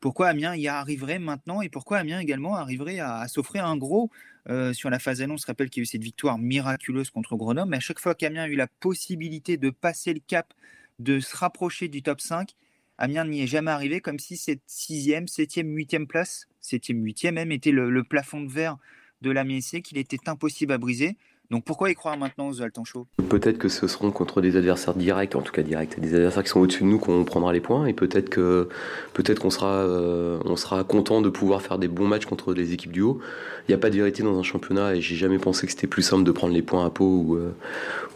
Pourquoi 0.00 0.28
Amiens 0.28 0.54
y 0.54 0.68
arriverait 0.68 1.18
maintenant 1.18 1.60
Et 1.60 1.68
pourquoi 1.68 1.98
Amiens 1.98 2.20
également 2.20 2.54
arriverait 2.54 3.00
à, 3.00 3.26
s'offrir 3.26 3.66
un 3.66 3.76
gros 3.76 4.10
euh, 4.48 4.72
sur 4.72 4.90
la 4.90 5.00
phase 5.00 5.20
annonce? 5.20 5.40
On 5.40 5.42
se 5.42 5.46
rappelle 5.46 5.70
qu'il 5.70 5.80
y 5.80 5.82
a 5.82 5.84
eu 5.84 5.86
cette 5.86 6.04
victoire 6.04 6.38
miraculeuse 6.38 7.10
contre 7.10 7.36
Grenoble. 7.36 7.70
Mais 7.70 7.78
à 7.78 7.80
chaque 7.80 7.98
fois 7.98 8.14
qu'Amiens 8.14 8.44
a 8.44 8.48
eu 8.48 8.54
la 8.54 8.68
possibilité 8.68 9.56
de 9.56 9.70
passer 9.70 10.14
le 10.14 10.20
cap, 10.20 10.54
de 11.00 11.18
se 11.18 11.36
rapprocher 11.36 11.88
du 11.88 12.02
top 12.02 12.20
5, 12.20 12.54
Amiens 12.96 13.24
n'y 13.24 13.42
est 13.42 13.46
jamais 13.48 13.70
arrivé, 13.70 14.00
comme 14.00 14.20
si 14.20 14.36
cette 14.36 14.62
sixième, 14.66 15.26
septième, 15.26 15.74
huitième 15.74 16.06
place, 16.06 16.46
septième, 16.68 17.02
huitième 17.02 17.34
même, 17.34 17.52
était 17.52 17.70
le, 17.70 18.02
plafond 18.04 18.42
de 18.42 18.50
verre 18.50 18.76
de 19.22 19.30
l'Amiens 19.30 19.58
qu'il 19.82 19.98
était 19.98 20.28
impossible 20.28 20.72
à 20.72 20.78
briser. 20.78 21.16
Donc 21.50 21.64
pourquoi 21.64 21.90
y 21.90 21.94
croire 21.94 22.18
maintenant 22.18 22.48
aux 22.48 22.60
Altan 22.60 22.84
Show 22.84 23.06
Peut-être 23.30 23.56
que 23.56 23.68
ce 23.68 23.86
seront 23.86 24.10
contre 24.10 24.42
des 24.42 24.56
adversaires 24.56 24.94
directs, 24.94 25.34
en 25.34 25.40
tout 25.40 25.52
cas 25.52 25.62
directs, 25.62 25.98
des 25.98 26.14
adversaires 26.14 26.42
qui 26.42 26.50
sont 26.50 26.60
au-dessus 26.60 26.82
de 26.82 26.88
nous 26.88 26.98
qu'on 26.98 27.24
prendra 27.24 27.54
les 27.54 27.60
points 27.60 27.86
et 27.86 27.94
peut-être 27.94 28.28
que 28.28 28.68
peut-être 29.14 29.40
qu'on 29.40 29.48
sera 29.48 29.76
euh, 29.76 30.38
on 30.44 30.56
sera 30.56 30.84
content 30.84 31.22
de 31.22 31.30
pouvoir 31.30 31.62
faire 31.62 31.78
des 31.78 31.88
bons 31.88 32.06
matchs 32.06 32.26
contre 32.26 32.52
les 32.52 32.74
équipes 32.74 32.92
du 32.92 33.00
haut. 33.00 33.18
Il 33.66 33.70
n'y 33.70 33.74
a 33.74 33.78
pas 33.78 33.88
de 33.88 33.96
vérité 33.96 34.22
dans 34.22 34.38
un 34.38 34.42
championnat 34.42 34.94
et 34.94 35.00
j'ai 35.00 35.16
jamais 35.16 35.38
pensé 35.38 35.66
que 35.66 35.72
c'était 35.72 35.86
plus 35.86 36.02
simple 36.02 36.24
de 36.24 36.32
prendre 36.32 36.52
les 36.52 36.62
points 36.62 36.84
à 36.84 36.90
Pau 36.90 37.24
ou, 37.26 37.36
euh, 37.36 37.54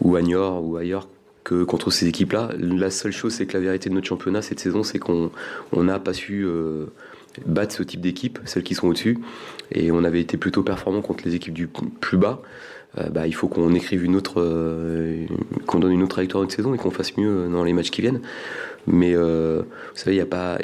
ou 0.01 0.15
à 0.15 0.21
Niort 0.21 0.63
ou 0.63 0.77
ailleurs 0.77 1.07
que 1.43 1.63
contre 1.63 1.91
ces 1.91 2.07
équipes-là. 2.07 2.51
La 2.57 2.89
seule 2.89 3.11
chose, 3.11 3.33
c'est 3.33 3.45
que 3.45 3.53
la 3.53 3.63
vérité 3.63 3.89
de 3.89 3.95
notre 3.95 4.07
championnat 4.07 4.41
cette 4.41 4.59
saison, 4.59 4.83
c'est 4.83 4.99
qu'on 4.99 5.31
n'a 5.73 5.99
pas 5.99 6.13
su 6.13 6.45
euh, 6.45 6.85
battre 7.45 7.73
ce 7.73 7.83
type 7.83 8.01
d'équipe, 8.01 8.39
celles 8.45 8.63
qui 8.63 8.75
sont 8.75 8.87
au-dessus, 8.87 9.19
et 9.71 9.91
on 9.91 10.03
avait 10.03 10.21
été 10.21 10.37
plutôt 10.37 10.63
performant 10.63 11.01
contre 11.01 11.23
les 11.25 11.35
équipes 11.35 11.53
du 11.53 11.67
plus 11.67 12.17
bas. 12.17 12.41
Euh, 12.99 13.09
bah, 13.09 13.25
il 13.25 13.33
faut 13.33 13.47
qu'on 13.47 13.73
écrive 13.73 14.03
une 14.03 14.15
autre, 14.15 14.39
euh, 14.39 15.25
qu'on 15.65 15.79
donne 15.79 15.93
une 15.93 16.03
autre 16.03 16.11
trajectoire 16.11 16.45
de 16.45 16.51
saison 16.51 16.73
et 16.75 16.77
qu'on 16.77 16.91
fasse 16.91 17.17
mieux 17.17 17.49
dans 17.49 17.63
les 17.63 17.73
matchs 17.73 17.89
qui 17.89 18.01
viennent. 18.01 18.21
Mais 18.85 19.13
euh, 19.15 19.63
vous 19.63 19.97
savez, 19.97 20.11
il 20.11 20.19
n'y 20.19 20.21
a 20.21 20.27
pas, 20.27 20.59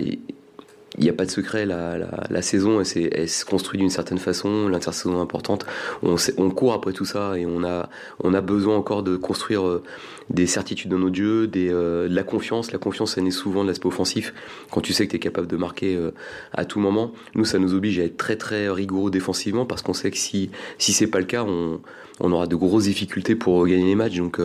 il 0.97 1.03
n'y 1.03 1.09
a 1.09 1.13
pas 1.13 1.25
de 1.25 1.31
secret, 1.31 1.65
la, 1.65 1.97
la, 2.29 2.41
saison 2.41 2.81
elle, 2.81 3.09
elle, 3.11 3.29
se 3.29 3.45
construit 3.45 3.77
d'une 3.77 3.89
certaine 3.89 4.17
façon, 4.17 4.67
l'intersaison 4.67 5.21
importante, 5.21 5.65
on, 6.01 6.49
court 6.49 6.73
après 6.73 6.93
tout 6.93 7.05
ça 7.05 7.37
et 7.37 7.45
on 7.45 7.63
a, 7.63 8.41
besoin 8.41 8.75
encore 8.75 9.03
de 9.03 9.15
construire 9.15 9.65
euh, 9.67 9.83
des 10.29 10.47
certitudes 10.47 10.89
dans 10.89 10.97
nos 10.97 11.09
des, 11.09 11.69
euh, 11.69 12.07
de 12.07 12.15
la 12.15 12.23
confiance. 12.23 12.71
La 12.71 12.79
confiance, 12.79 13.15
ça 13.15 13.21
naît 13.21 13.31
souvent 13.31 13.63
de 13.63 13.67
l'aspect 13.69 13.87
offensif, 13.87 14.33
quand 14.71 14.81
tu 14.81 14.93
sais 14.93 15.05
que 15.05 15.11
tu 15.11 15.17
es 15.17 15.19
capable 15.19 15.47
de 15.47 15.57
marquer 15.57 15.95
euh, 15.95 16.11
à 16.53 16.65
tout 16.65 16.79
moment. 16.79 17.11
Nous, 17.35 17.45
ça 17.45 17.59
nous 17.59 17.73
oblige 17.73 17.99
à 17.99 18.03
être 18.03 18.17
très 18.17 18.35
très 18.35 18.69
rigoureux 18.69 19.11
défensivement 19.11 19.65
parce 19.65 19.81
qu'on 19.81 19.93
sait 19.93 20.09
que 20.09 20.17
si, 20.17 20.49
si 20.79 20.93
c'est 20.93 21.07
pas 21.07 21.19
le 21.19 21.25
cas, 21.25 21.43
on, 21.43 21.81
on 22.19 22.31
aura 22.31 22.47
de 22.47 22.55
grosses 22.55 22.85
difficultés 22.85 23.35
pour 23.35 23.65
gagner 23.67 23.85
les 23.85 23.95
matchs. 23.95 24.17
Donc 24.17 24.39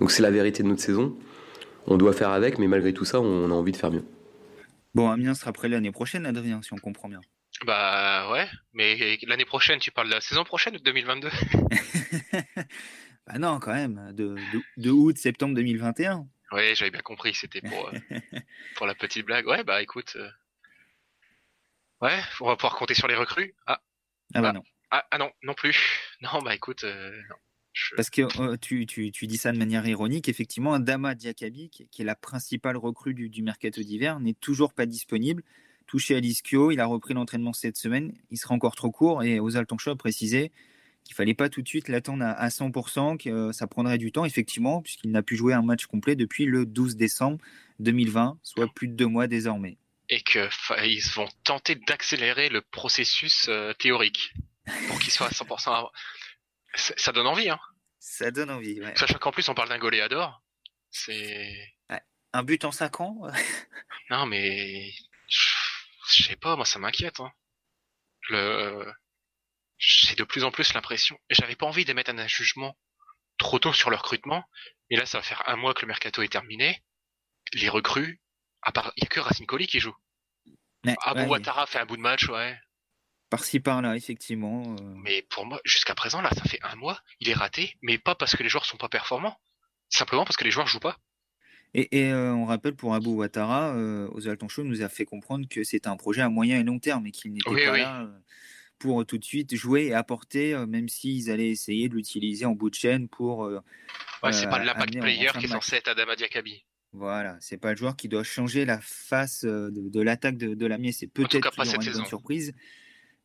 donc 0.00 0.10
c'est 0.10 0.22
la 0.22 0.30
vérité 0.30 0.62
de 0.62 0.68
notre 0.68 0.82
saison. 0.82 1.14
On 1.86 1.96
doit 1.96 2.12
faire 2.12 2.30
avec, 2.30 2.58
mais 2.58 2.68
malgré 2.68 2.92
tout 2.92 3.04
ça, 3.04 3.20
on 3.20 3.50
a 3.50 3.54
envie 3.54 3.72
de 3.72 3.76
faire 3.76 3.90
mieux. 3.90 4.04
Bon, 4.94 5.10
Amiens 5.10 5.34
sera 5.34 5.52
prêt 5.52 5.68
l'année 5.68 5.92
prochaine, 5.92 6.26
Adrien, 6.26 6.62
si 6.62 6.72
on 6.72 6.78
comprend 6.78 7.08
bien. 7.08 7.20
Bah 7.64 8.30
ouais, 8.32 8.48
mais 8.72 9.18
l'année 9.26 9.44
prochaine, 9.44 9.78
tu 9.78 9.90
parles 9.90 10.08
de 10.08 10.14
la 10.14 10.20
saison 10.20 10.44
prochaine 10.44 10.74
ou 10.76 10.78
de 10.78 10.84
2022 10.84 11.28
Bah 13.26 13.38
non, 13.38 13.60
quand 13.60 13.74
même, 13.74 14.12
de, 14.12 14.36
de, 14.76 14.90
août, 14.90 15.16
septembre 15.18 15.54
2021. 15.54 16.26
Oui, 16.52 16.74
j'avais 16.74 16.90
bien 16.90 17.02
compris, 17.02 17.34
c'était 17.34 17.60
pour, 17.60 17.88
euh, 17.88 17.92
pour 18.76 18.86
la 18.86 18.94
petite 18.94 19.26
blague. 19.26 19.46
Ouais, 19.46 19.62
bah 19.62 19.82
écoute. 19.82 20.16
Euh, 20.16 20.30
ouais, 22.00 22.18
on 22.40 22.46
va 22.46 22.56
pouvoir 22.56 22.76
compter 22.76 22.94
sur 22.94 23.06
les 23.08 23.14
recrues. 23.14 23.54
Ah, 23.66 23.80
ah 24.34 24.40
bah, 24.40 24.52
non. 24.52 24.62
Ah, 24.90 25.06
ah, 25.10 25.18
non, 25.18 25.30
non 25.42 25.54
plus. 25.54 25.76
Non, 26.22 26.42
bah 26.42 26.54
écoute, 26.54 26.84
euh, 26.84 27.10
non. 27.30 27.36
Parce 27.96 28.10
que 28.10 28.22
euh, 28.40 28.56
tu, 28.60 28.84
tu, 28.86 29.12
tu, 29.12 29.26
dis 29.26 29.36
ça 29.36 29.52
de 29.52 29.58
manière 29.58 29.86
ironique, 29.86 30.28
effectivement, 30.28 30.78
Dama 30.78 31.14
Diakabi, 31.14 31.70
qui, 31.70 31.86
est 32.02 32.04
la 32.04 32.16
principale 32.16 32.76
recrue 32.76 33.14
du, 33.14 33.28
du 33.28 33.42
mercato 33.42 33.82
d'hiver, 33.82 34.18
n'est 34.20 34.34
toujours 34.34 34.72
pas 34.72 34.86
disponible. 34.86 35.42
Touché 35.86 36.16
à 36.16 36.20
l'ischio, 36.20 36.70
il 36.70 36.80
a 36.80 36.86
repris 36.86 37.14
l'entraînement 37.14 37.52
cette 37.52 37.76
semaine, 37.76 38.12
il 38.30 38.38
sera 38.38 38.54
encore 38.54 38.76
trop 38.76 38.90
court 38.90 39.22
et 39.22 39.40
Ozal 39.40 39.66
Toncho 39.66 39.90
a 39.90 39.96
précisé 39.96 40.52
qu'il 41.04 41.14
fallait 41.14 41.34
pas 41.34 41.48
tout 41.48 41.62
de 41.62 41.68
suite 41.68 41.88
l'attendre 41.88 42.24
à, 42.24 42.48
100%, 42.48 43.18
que 43.18 43.28
euh, 43.28 43.52
ça 43.52 43.66
prendrait 43.66 43.98
du 43.98 44.12
temps, 44.12 44.24
effectivement, 44.24 44.82
puisqu'il 44.82 45.10
n'a 45.10 45.22
pu 45.22 45.36
jouer 45.36 45.54
un 45.54 45.62
match 45.62 45.86
complet 45.86 46.14
depuis 46.14 46.44
le 46.44 46.66
12 46.66 46.96
décembre 46.96 47.38
2020, 47.80 48.38
soit 48.42 48.72
plus 48.72 48.88
de 48.88 48.94
deux 48.94 49.06
mois 49.06 49.26
désormais. 49.26 49.78
Et 50.08 50.20
qu'ils 50.22 51.02
vont 51.14 51.28
tenter 51.44 51.74
d'accélérer 51.74 52.48
le 52.48 52.60
processus 52.60 53.46
euh, 53.48 53.72
théorique 53.74 54.34
pour 54.88 54.98
qu'il 54.98 55.12
soit 55.12 55.26
à 55.26 55.30
100%. 55.30 55.88
Ça 56.74 57.12
donne 57.12 57.26
envie, 57.26 57.50
hein. 57.50 57.60
Ça 57.98 58.30
donne 58.30 58.50
envie, 58.50 58.80
ouais. 58.80 58.96
Sachant 58.96 59.18
qu'en 59.18 59.32
plus, 59.32 59.48
on 59.48 59.54
parle 59.54 59.68
d'un 59.68 59.78
goléador. 59.78 60.42
C'est. 60.90 61.74
Un 62.32 62.44
but 62.44 62.64
en 62.64 62.70
5 62.70 63.00
ans 63.00 63.16
Non, 64.10 64.26
mais. 64.26 64.92
Je 65.28 66.22
sais 66.24 66.36
pas, 66.36 66.56
moi, 66.56 66.64
ça 66.64 66.78
m'inquiète. 66.78 67.20
Hein. 67.20 67.32
Le. 68.28 68.92
J'ai 69.78 70.14
de 70.14 70.24
plus 70.24 70.44
en 70.44 70.50
plus 70.50 70.74
l'impression. 70.74 71.18
J'avais 71.30 71.56
pas 71.56 71.66
envie 71.66 71.84
d'émettre 71.84 72.10
un 72.10 72.26
jugement 72.26 72.76
trop 73.38 73.58
tôt 73.58 73.72
sur 73.72 73.90
le 73.90 73.96
recrutement. 73.96 74.44
Mais 74.90 74.96
là, 74.96 75.06
ça 75.06 75.18
va 75.18 75.22
faire 75.22 75.48
un 75.48 75.56
mois 75.56 75.74
que 75.74 75.82
le 75.82 75.88
mercato 75.88 76.22
est 76.22 76.28
terminé. 76.28 76.82
Les 77.54 77.68
recrues, 77.68 78.20
à 78.62 78.72
part, 78.72 78.92
il 78.96 79.04
y 79.04 79.06
a 79.06 79.08
que 79.08 79.20
Racine 79.20 79.46
Colli 79.46 79.66
qui 79.66 79.80
joue. 79.80 79.96
Ouais, 80.84 80.96
Abou 81.02 81.30
Ouattara 81.30 81.66
fait 81.66 81.78
un 81.78 81.86
bout 81.86 81.96
de 81.96 82.02
match, 82.02 82.28
ouais. 82.28 82.58
Par-ci 83.30 83.60
par-là, 83.60 83.96
effectivement. 83.96 84.74
Euh. 84.74 84.94
Mais 84.96 85.22
pour 85.30 85.46
moi, 85.46 85.60
jusqu'à 85.64 85.94
présent, 85.94 86.20
là, 86.20 86.30
ça 86.36 86.42
fait 86.42 86.58
un 86.62 86.74
mois, 86.74 87.00
il 87.20 87.28
est 87.28 87.34
raté, 87.34 87.76
mais 87.80 87.96
pas 87.96 88.16
parce 88.16 88.34
que 88.34 88.42
les 88.42 88.48
joueurs 88.48 88.66
sont 88.66 88.76
pas 88.76 88.88
performants, 88.88 89.38
simplement 89.88 90.24
parce 90.24 90.36
que 90.36 90.42
les 90.42 90.50
joueurs 90.50 90.66
jouent 90.66 90.80
pas. 90.80 90.98
Et, 91.72 92.00
et 92.00 92.10
euh, 92.10 92.32
on 92.32 92.44
rappelle 92.44 92.74
pour 92.74 92.94
Abou 92.94 93.14
Ouattara, 93.14 93.72
euh, 93.76 94.08
Oswald 94.10 94.40
Tonchon 94.40 94.64
nous 94.64 94.82
a 94.82 94.88
fait 94.88 95.04
comprendre 95.04 95.46
que 95.48 95.62
c'était 95.62 95.86
un 95.86 95.96
projet 95.96 96.22
à 96.22 96.28
moyen 96.28 96.58
et 96.58 96.64
long 96.64 96.80
terme 96.80 97.06
et 97.06 97.12
qu'il 97.12 97.32
n'était 97.32 97.48
pas 97.48 97.78
là 97.78 98.02
euh, 98.02 98.08
pour 98.80 99.06
tout 99.06 99.18
de 99.18 99.24
suite 99.24 99.54
jouer 99.54 99.86
et 99.86 99.94
apporter, 99.94 100.56
même 100.66 100.88
s'ils 100.88 101.30
allaient 101.30 101.50
essayer 101.50 101.88
de 101.88 101.94
l'utiliser 101.94 102.46
en 102.46 102.56
bout 102.56 102.70
de 102.70 102.74
chaîne 102.74 103.08
pour. 103.08 103.40
ouais, 104.22 104.32
c'est 104.32 104.48
pas 104.48 104.58
l'impact 104.58 104.98
player 104.98 105.28
qui 105.38 105.44
est 105.44 105.48
censé 105.48 105.76
être 105.76 105.88
Adama 105.88 106.16
Diakabi. 106.16 106.64
Voilà, 106.92 107.36
c'est 107.40 107.58
pas 107.58 107.70
le 107.70 107.76
joueur 107.76 107.94
qui 107.94 108.08
doit 108.08 108.24
changer 108.24 108.64
la 108.64 108.80
face 108.80 109.44
de, 109.44 109.70
de 109.70 110.00
l'attaque 110.00 110.36
de, 110.36 110.54
de 110.54 110.66
la 110.66 110.76
C'est 110.90 111.06
peut-être 111.06 111.52
une 111.56 111.92
bonne 111.92 112.06
surprise 112.06 112.52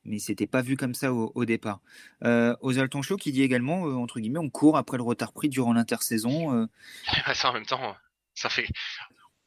mais 0.05 0.19
c'était 0.19 0.47
pas 0.47 0.61
vu 0.61 0.77
comme 0.77 0.93
ça 0.93 1.11
au, 1.11 1.45
départ. 1.45 1.81
Euh, 2.23 2.55
Show 3.01 3.17
qui 3.17 3.31
dit 3.31 3.41
également, 3.41 3.87
euh, 3.87 3.95
entre 3.95 4.19
guillemets, 4.19 4.39
on 4.39 4.49
court 4.49 4.77
après 4.77 4.97
le 4.97 5.03
retard 5.03 5.33
pris 5.33 5.49
durant 5.49 5.73
l'intersaison. 5.73 6.55
Euh. 6.55 6.67
Ça 7.33 7.49
en 7.49 7.53
même 7.53 7.65
temps, 7.65 7.95
ça 8.33 8.49
fait, 8.49 8.67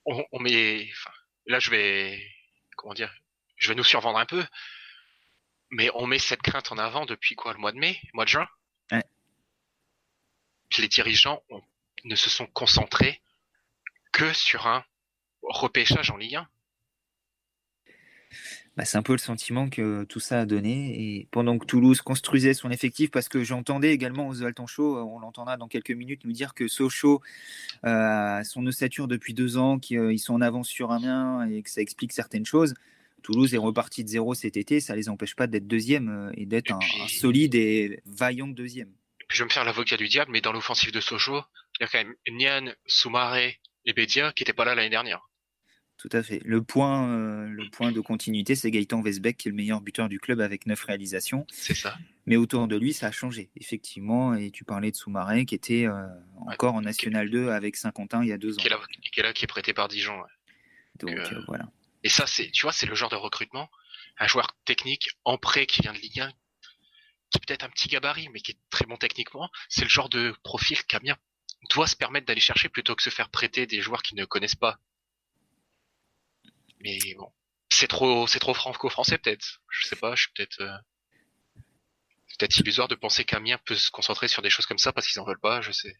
on, 0.05 0.41
met, 0.41 0.91
là 1.47 1.59
je 1.59 1.71
vais, 1.71 2.23
comment 2.77 2.95
dire, 2.95 3.13
je 3.57 3.69
vais 3.69 3.75
nous 3.75 3.85
survendre 3.85 4.19
un 4.19 4.27
peu, 4.27 4.45
mais 5.71 5.91
on 5.95 6.07
met 6.07 6.19
cette 6.19 6.43
crainte 6.43 6.73
en 6.73 6.79
avant 6.79 7.07
depuis 7.07 7.35
quoi, 7.35 7.53
le 7.53 7.59
mois 7.59 7.73
de 7.73 7.79
mai, 7.79 8.01
mois 8.15 8.25
de 8.25 8.31
juin? 8.31 8.49
Ouais. 8.91 9.05
Les 10.79 10.89
dirigeants 10.89 11.43
ne 12.05 12.15
se 12.15 12.31
sont 12.31 12.47
concentrés 12.47 13.21
que 14.13 14.33
sur 14.33 14.67
un 14.67 14.85
repêchage 15.43 16.11
en 16.11 16.17
Ligue 16.17 16.37
1. 16.37 16.49
Bah, 18.79 18.85
c'est 18.85 18.97
un 18.97 19.03
peu 19.03 19.13
le 19.13 19.19
sentiment 19.19 19.69
que 19.69 20.05
tout 20.05 20.21
ça 20.21 20.39
a 20.39 20.47
donné. 20.47 20.95
Et 21.01 21.27
pendant 21.33 21.59
que 21.59 21.67
Toulouse 21.67 22.01
construisait 22.01 22.55
son 22.55 22.71
effectif, 22.71 23.11
parce 23.11 23.29
que 23.29 23.43
j'entendais 23.43 23.93
également 23.93 24.29
aux 24.29 24.45
Altancho, 24.45 24.99
euh, 24.99 25.03
on 25.03 25.19
l'entendra 25.19 25.57
dans 25.57 25.67
quelques 25.67 25.91
minutes, 25.91 26.25
nous 26.25 26.31
dire 26.31 26.55
que 26.55 26.69
Sochaux 26.69 27.21
euh, 27.85 28.39
a 28.39 28.45
son 28.45 28.65
ossature 28.65 29.09
depuis 29.09 29.35
deux 29.35 29.57
ans, 29.57 29.81
qu'ils 29.81 29.99
euh, 29.99 30.17
sont 30.17 30.35
en 30.35 30.41
avance 30.41 30.69
sur 30.69 30.93
Amiens 30.93 31.45
et 31.51 31.61
que 31.65 31.71
ça 31.71 31.81
explique 31.81 32.13
certaines 32.13 32.47
choses. 32.47 32.75
Toulouse 33.25 33.53
est 33.53 33.59
reparti 33.59 34.05
de 34.05 34.09
zéro 34.11 34.35
cet 34.35 34.57
été, 34.57 34.79
ça 34.79 34.95
les 34.95 35.09
empêche 35.09 35.35
pas 35.35 35.49
d'être 35.49 35.67
deuxième 35.67 36.31
et 36.37 36.47
d'être 36.47 36.73
un, 36.73 37.09
solide 37.09 37.57
et 37.57 38.01
vaillant 38.07 38.47
deuxième. 38.47 38.93
puis 39.27 39.39
je 39.39 39.43
vais 39.43 39.49
me 39.49 39.53
faire 39.53 39.65
l'avocat 39.65 39.97
du 39.97 40.07
diable, 40.07 40.31
mais 40.31 40.41
dans 40.41 40.53
l'offensive 40.53 40.93
de 40.93 41.01
Sochaux, 41.01 41.43
il 41.81 41.83
y 41.83 41.85
a 41.85 41.89
quand 41.89 41.99
même 41.99 42.15
Nian, 42.31 42.73
Soumaré 42.87 43.59
et 43.87 43.93
Bédia 43.93 44.33
qui 44.33 44.45
n'étaient 44.45 44.53
pas 44.53 44.65
là 44.65 44.77
l'année 44.77 44.89
dernière. 44.89 45.29
Tout 45.99 46.09
à 46.13 46.23
fait. 46.23 46.41
Le 46.45 46.63
point, 46.63 47.09
euh, 47.09 47.49
le 47.49 47.69
point 47.71 47.91
de 47.91 48.01
continuité, 48.01 48.55
c'est 48.55 48.71
Gaëtan 48.71 49.03
Vesbeck 49.03 49.37
qui 49.37 49.49
est 49.49 49.51
le 49.51 49.57
meilleur 49.57 49.81
buteur 49.81 50.09
du 50.09 50.21
club 50.21 50.41
avec 50.41 50.67
neuf 50.67 50.85
réalisations. 50.85 51.45
C'est 51.51 51.75
ça. 51.75 51.99
Mais 52.25 52.37
autour 52.37 52.69
de 52.69 52.77
lui, 52.77 52.93
ça 52.93 53.09
a 53.09 53.11
changé, 53.11 53.51
effectivement. 53.57 54.33
Et 54.35 54.53
tu 54.53 54.65
parlais 54.65 54.93
de 54.93 54.97
Soumarin 54.97 55.45
qui 55.45 55.57
était 55.57 55.87
euh, 55.87 56.07
encore 56.47 56.75
en 56.75 56.83
National 56.83 57.29
2 57.29 57.49
avec 57.49 57.75
Saint-Quentin 57.75 58.23
il 58.23 58.29
y 58.29 58.33
a 58.33 58.39
deux 58.39 58.55
ans. 58.55 58.61
Qui 58.61 58.69
est 58.69 58.71
là, 58.71 58.79
qui 59.13 59.21
est, 59.21 59.23
là, 59.25 59.33
qui 59.33 59.45
est 59.45 59.49
prêté 59.49 59.75
par 59.75 59.89
Dijon. 59.89 60.23
Donc, 61.01 61.11
euh, 61.11 61.43
voilà. 61.49 61.69
Et 62.05 62.09
ça, 62.09 62.29
c'est, 62.29 62.49
tu 62.53 62.63
vois, 62.63 62.73
c'est 62.73 62.87
le 62.87 62.95
genre 62.95 63.11
de 63.11 63.17
recrutement. 63.17 63.69
Un 64.19 64.29
joueur 64.29 64.57
technique 64.65 65.11
en 65.25 65.37
prêt 65.37 65.67
qui 65.67 65.83
vient 65.83 65.93
de 65.93 65.99
Ligue 65.99 66.21
1, 66.21 66.31
qui 67.31 67.41
peut-être 67.41 67.65
un 67.65 67.71
petit 67.71 67.89
gabarit, 67.89 68.29
mais 68.33 68.39
qui 68.39 68.53
est 68.53 68.59
très 68.71 68.87
bon 68.87 68.97
techniquement. 68.97 69.51
C'est 69.69 69.83
le 69.83 69.91
genre 69.91 70.09
de 70.09 70.33
profil 70.45 70.81
qu'Amiens 70.85 71.17
doit 71.71 71.89
se 71.89 71.97
permettre 71.97 72.27
d'aller 72.27 72.41
chercher 72.41 72.69
plutôt 72.69 72.95
que 72.95 73.03
se 73.03 73.11
faire 73.11 73.31
prêter 73.31 73.67
des 73.67 73.81
joueurs 73.81 74.03
qui 74.03 74.15
ne 74.15 74.25
connaissent 74.25 74.55
pas 74.55 74.79
mais 76.81 76.99
bon, 77.17 77.31
c'est 77.71 77.89
trop, 77.89 78.27
c'est 78.27 78.39
trop 78.39 78.55
franco-français 78.55 79.19
peut-être. 79.19 79.63
Je 79.69 79.87
sais 79.87 79.97
pas, 79.97 80.15
je 80.15 80.23
suis 80.23 80.33
peut-être, 80.35 80.61
euh, 80.61 80.77
peut-être 82.39 82.59
illusoire 82.59 82.89
de 82.89 82.95
penser 82.95 83.25
qu'Amiens 83.25 83.59
peut 83.65 83.75
se 83.75 83.91
concentrer 83.91 84.29
sur 84.29 84.43
des 84.43 84.51
choses 84.51 84.67
comme 84.67 84.79
ça 84.79 84.93
parce 84.93 85.07
qu'ils 85.07 85.21
en 85.21 85.25
veulent 85.25 85.41
pas. 85.41 85.61
Je 85.61 85.73
sais. 85.73 85.97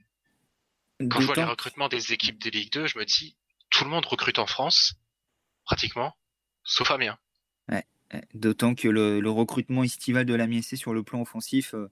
Quand 1.11 1.21
je 1.21 1.27
vois 1.27 1.37
les 1.37 1.45
recrutements 1.45 1.89
des 1.89 2.13
équipes 2.13 2.43
des 2.43 2.51
Ligue 2.51 2.73
2, 2.73 2.87
je 2.89 2.99
me 2.99 3.05
dis, 3.05 3.37
tout 3.71 3.85
le 3.85 3.91
monde 3.91 4.05
recrute 4.05 4.41
en 4.41 4.47
France, 4.47 4.95
pratiquement, 5.65 6.17
sauf 6.65 6.91
Amiens. 6.91 7.19
Ouais. 7.69 7.85
D'autant 8.35 8.75
que 8.75 8.89
le, 8.89 9.31
recrutement 9.31 9.85
estival 9.85 10.25
de 10.25 10.35
l'Amiens 10.35 10.63
sur 10.63 10.93
le 10.93 11.05
plan 11.05 11.21
offensif 11.21 11.75
euh, 11.75 11.89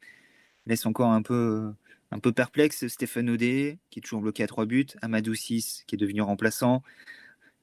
laisse 0.66 0.86
encore 0.86 1.12
un 1.12 1.22
peu, 1.22 1.72
un 2.10 2.18
peu 2.18 2.32
perplexe. 2.32 2.88
Stéphane 2.88 3.30
Audet, 3.30 3.78
qui 3.90 4.00
est 4.00 4.02
toujours 4.02 4.22
bloqué 4.22 4.42
à 4.42 4.48
trois 4.48 4.66
buts, 4.66 4.88
Amadou 5.02 5.34
6, 5.34 5.84
qui 5.86 5.94
est 5.94 5.98
devenu 5.98 6.22
remplaçant, 6.22 6.82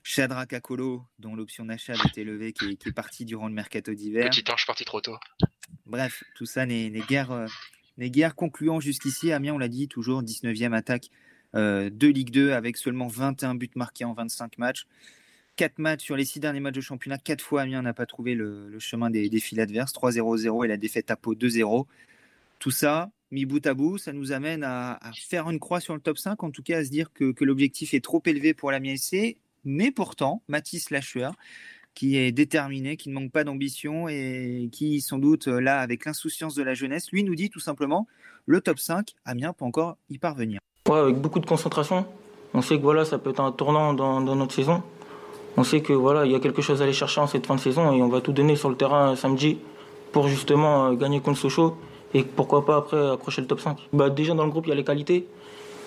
Chadra 0.04 0.46
Kakolo, 0.46 1.04
dont 1.20 1.36
l'option 1.36 1.66
d'achat 1.66 1.94
a 1.94 2.08
été 2.08 2.22
élevée, 2.22 2.54
qui 2.54 2.66
est, 2.72 2.92
parti 2.92 3.26
durant 3.26 3.48
le 3.48 3.54
mercato 3.54 3.94
d'hiver. 3.94 4.30
Petit 4.30 4.44
ange 4.52 4.66
parti 4.66 4.86
trop 4.86 5.02
tôt. 5.02 5.18
Bref, 5.86 6.24
tout 6.36 6.46
ça 6.46 6.66
n'est 6.66 6.92
guère, 7.08 7.32
euh, 7.32 7.48
Les 7.98 8.12
guerres 8.12 8.36
concluant 8.36 8.80
jusqu'ici, 8.80 9.32
Amiens, 9.32 9.54
on 9.54 9.58
l'a 9.58 9.70
dit, 9.70 9.88
toujours 9.88 10.22
19e 10.22 10.74
attaque 10.74 11.10
de 11.56 12.08
Ligue 12.08 12.32
2 12.32 12.52
avec 12.54 12.78
seulement 12.78 13.08
21 13.08 13.54
buts 13.54 13.70
marqués 13.76 14.06
en 14.06 14.14
25 14.14 14.58
matchs. 14.58 14.88
4 15.56 15.78
matchs 15.78 16.02
sur 16.02 16.16
les 16.16 16.26
6 16.26 16.40
derniers 16.40 16.60
matchs 16.60 16.76
de 16.76 16.82
championnat, 16.82 17.20
4 17.20 17.42
fois 17.42 17.62
Amiens 17.62 17.84
n'a 17.84 17.94
pas 17.94 18.08
trouvé 18.08 18.34
le, 18.34 18.76
chemin 18.80 19.10
des, 19.10 19.30
des 19.30 19.40
fils 19.40 19.60
adverses, 19.60 19.94
3-0-0 19.94 20.66
et 20.66 20.68
la 20.68 20.78
défaite 20.78 21.12
à 21.12 21.16
Pau 21.16 21.36
2-0. 21.36 21.86
Tout 22.60 22.72
ça, 22.72 23.12
mis 23.32 23.46
bout 23.46 23.66
à 23.68 23.74
bout, 23.74 23.98
ça 23.98 24.14
nous 24.14 24.32
amène 24.32 24.64
à, 24.64 25.00
faire 25.16 25.50
une 25.50 25.60
croix 25.60 25.80
sur 25.80 25.94
le 25.94 26.00
top 26.00 26.18
5, 26.18 26.42
en 26.44 26.52
tout 26.52 26.64
cas 26.64 26.78
à 26.78 26.86
se 26.86 26.90
dire 26.90 27.12
que, 27.14 27.34
l'objectif 27.44 27.94
est 27.94 28.04
trop 28.04 28.22
élevé 28.26 28.54
pour 28.54 28.72
la 28.72 28.80
SC. 28.96 29.38
Mais 29.66 29.92
pourtant, 29.92 30.44
Mathis 30.48 30.90
Lachuer, 30.90 31.30
qui 31.94 32.18
est 32.18 32.32
déterminé, 32.32 32.98
qui 32.98 33.10
ne 33.10 33.14
manque 33.14 33.32
pas 33.32 33.44
d'ambition 33.44 34.08
et 34.08 34.70
qui, 34.72 35.02
sans 35.02 35.20
doute, 35.20 35.48
là, 35.48 35.80
avec 35.80 36.06
l'insouciance 36.06 36.56
de 36.56 36.64
la 36.64 36.74
jeunesse, 36.74 37.12
lui 37.12 37.24
nous 37.24 37.36
dit 37.36 37.50
tout 37.50 37.60
simplement 37.60 38.08
le 38.46 38.62
top 38.62 38.80
5, 38.80 39.14
Amiens 39.26 39.54
peut 39.54 39.66
encore 39.66 39.98
y 40.10 40.18
parvenir. 40.18 40.60
Ouais, 40.90 40.98
avec 40.98 41.16
beaucoup 41.16 41.40
de 41.40 41.46
concentration. 41.46 42.06
On 42.54 42.62
sait 42.62 42.78
que 42.78 42.82
voilà, 42.82 43.06
ça 43.06 43.18
peut 43.18 43.30
être 43.30 43.40
un 43.40 43.52
tournant 43.52 43.94
dans, 43.94 44.20
notre 44.22 44.54
saison. 44.54 44.84
On 45.56 45.64
sait 45.64 45.82
que 45.82 45.94
voilà, 45.94 46.26
il 46.26 46.32
y 46.32 46.36
a 46.36 46.40
quelque 46.40 46.62
chose 46.62 46.82
à 46.82 46.84
aller 46.84 46.94
chercher 46.94 47.22
en 47.22 47.28
cette 47.28 47.46
fin 47.46 47.56
de 47.56 47.60
saison 47.60 47.94
et 47.94 48.02
on 48.02 48.10
va 48.10 48.22
tout 48.22 48.34
donner 48.34 48.56
sur 48.56 48.70
le 48.70 48.76
terrain 48.76 49.16
samedi 49.16 49.60
pour 50.12 50.28
justement 50.28 50.88
euh, 50.88 50.94
gagner 50.94 51.22
contre 51.22 51.40
Sochaux 51.40 51.78
et 52.14 52.24
pourquoi 52.24 52.66
pas 52.66 52.78
après 52.78 53.12
accrocher 53.12 53.42
le 53.42 53.48
top 53.48 53.60
5. 53.60 53.78
Bah, 53.94 54.10
déjà 54.10 54.34
dans 54.34 54.46
le 54.46 54.52
groupe, 54.52 54.66
il 54.66 54.70
y 54.70 54.72
a 54.72 54.76
les 54.76 54.84
qualités. 54.84 55.28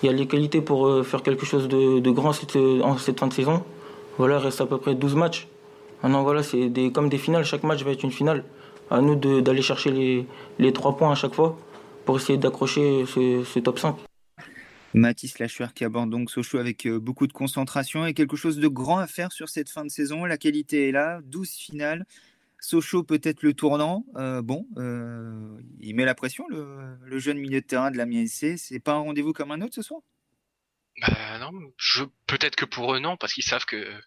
Il 0.03 0.05
y 0.05 0.09
a 0.09 0.11
les 0.13 0.27
qualités 0.27 0.61
pour 0.61 0.87
euh, 0.87 1.03
faire 1.03 1.23
quelque 1.23 1.45
chose 1.45 1.67
de, 1.67 2.11
grand 2.11 2.33
cette, 2.33 2.55
en 2.55 2.97
cette 2.97 3.19
fin 3.19 3.27
de 3.27 3.33
saison. 3.33 3.63
Voilà, 4.17 4.37
il 4.37 4.43
reste 4.43 4.61
à 4.61 4.65
peu 4.65 4.77
près 4.77 4.95
12 4.95 5.15
matchs. 5.15 5.47
Maintenant, 6.03 6.23
voilà, 6.23 6.43
c'est 6.43 6.71
comme 6.93 7.09
des 7.09 7.17
finales. 7.17 7.43
Chaque 7.43 7.63
match 7.63 7.83
va 7.83 7.91
être 7.91 8.03
une 8.03 8.11
finale. 8.11 8.43
À 8.89 9.01
nous 9.01 9.15
d'aller 9.15 9.61
chercher 9.61 9.91
les, 9.91 10.25
les 10.59 10.71
3 10.71 10.95
points 10.97 11.11
à 11.11 11.15
chaque 11.15 11.33
fois 11.33 11.57
pour 12.05 12.17
essayer 12.17 12.37
d'accrocher 12.37 13.05
ce, 13.05 13.59
top 13.59 13.79
5. 13.79 13.95
Mathis 14.93 15.39
Lachuer 15.39 15.67
qui 15.75 15.83
aborde 15.83 16.09
donc 16.09 16.31
Sochaux 16.31 16.57
avec 16.57 16.87
euh, 16.87 16.99
beaucoup 16.99 17.27
de 17.27 17.33
concentration 17.33 18.05
et 18.05 18.13
quelque 18.13 18.37
chose 18.37 18.57
de 18.57 18.67
grand 18.69 18.97
à 18.97 19.07
faire 19.07 19.33
sur 19.33 19.49
cette 19.49 19.69
fin 19.69 19.83
de 19.83 19.89
saison. 19.89 20.23
La 20.23 20.37
qualité 20.37 20.87
est 20.87 20.91
là, 20.93 21.19
12 21.25 21.49
finales, 21.49 22.05
Sochaux 22.59 23.03
peut-être 23.03 23.43
le 23.43 23.53
tournant. 23.53 24.05
Euh, 24.15 24.41
bon, 24.41 24.67
euh, 24.77 25.61
il 25.79 25.95
met 25.95 26.05
la 26.05 26.15
pression, 26.15 26.47
le, 26.49 27.19
jeune 27.19 27.37
milieu 27.37 27.61
de 27.61 27.65
terrain 27.65 27.91
de 27.91 27.97
la 27.97 28.05
MSC. 28.05 28.57
C'est 28.57 28.79
pas 28.79 28.93
un 28.93 28.99
rendez-vous 28.99 29.33
comme 29.33 29.51
un 29.51 29.61
autre 29.61 29.75
ce 29.75 29.81
soir? 29.81 30.01
Bah, 31.01 31.39
non, 31.39 31.51
peut-être 32.25 32.55
que 32.55 32.65
pour 32.65 32.93
eux 32.93 32.99
non, 32.99 33.17
parce 33.17 33.33
qu'ils 33.33 33.43
savent 33.43 33.65
que 33.65 34.01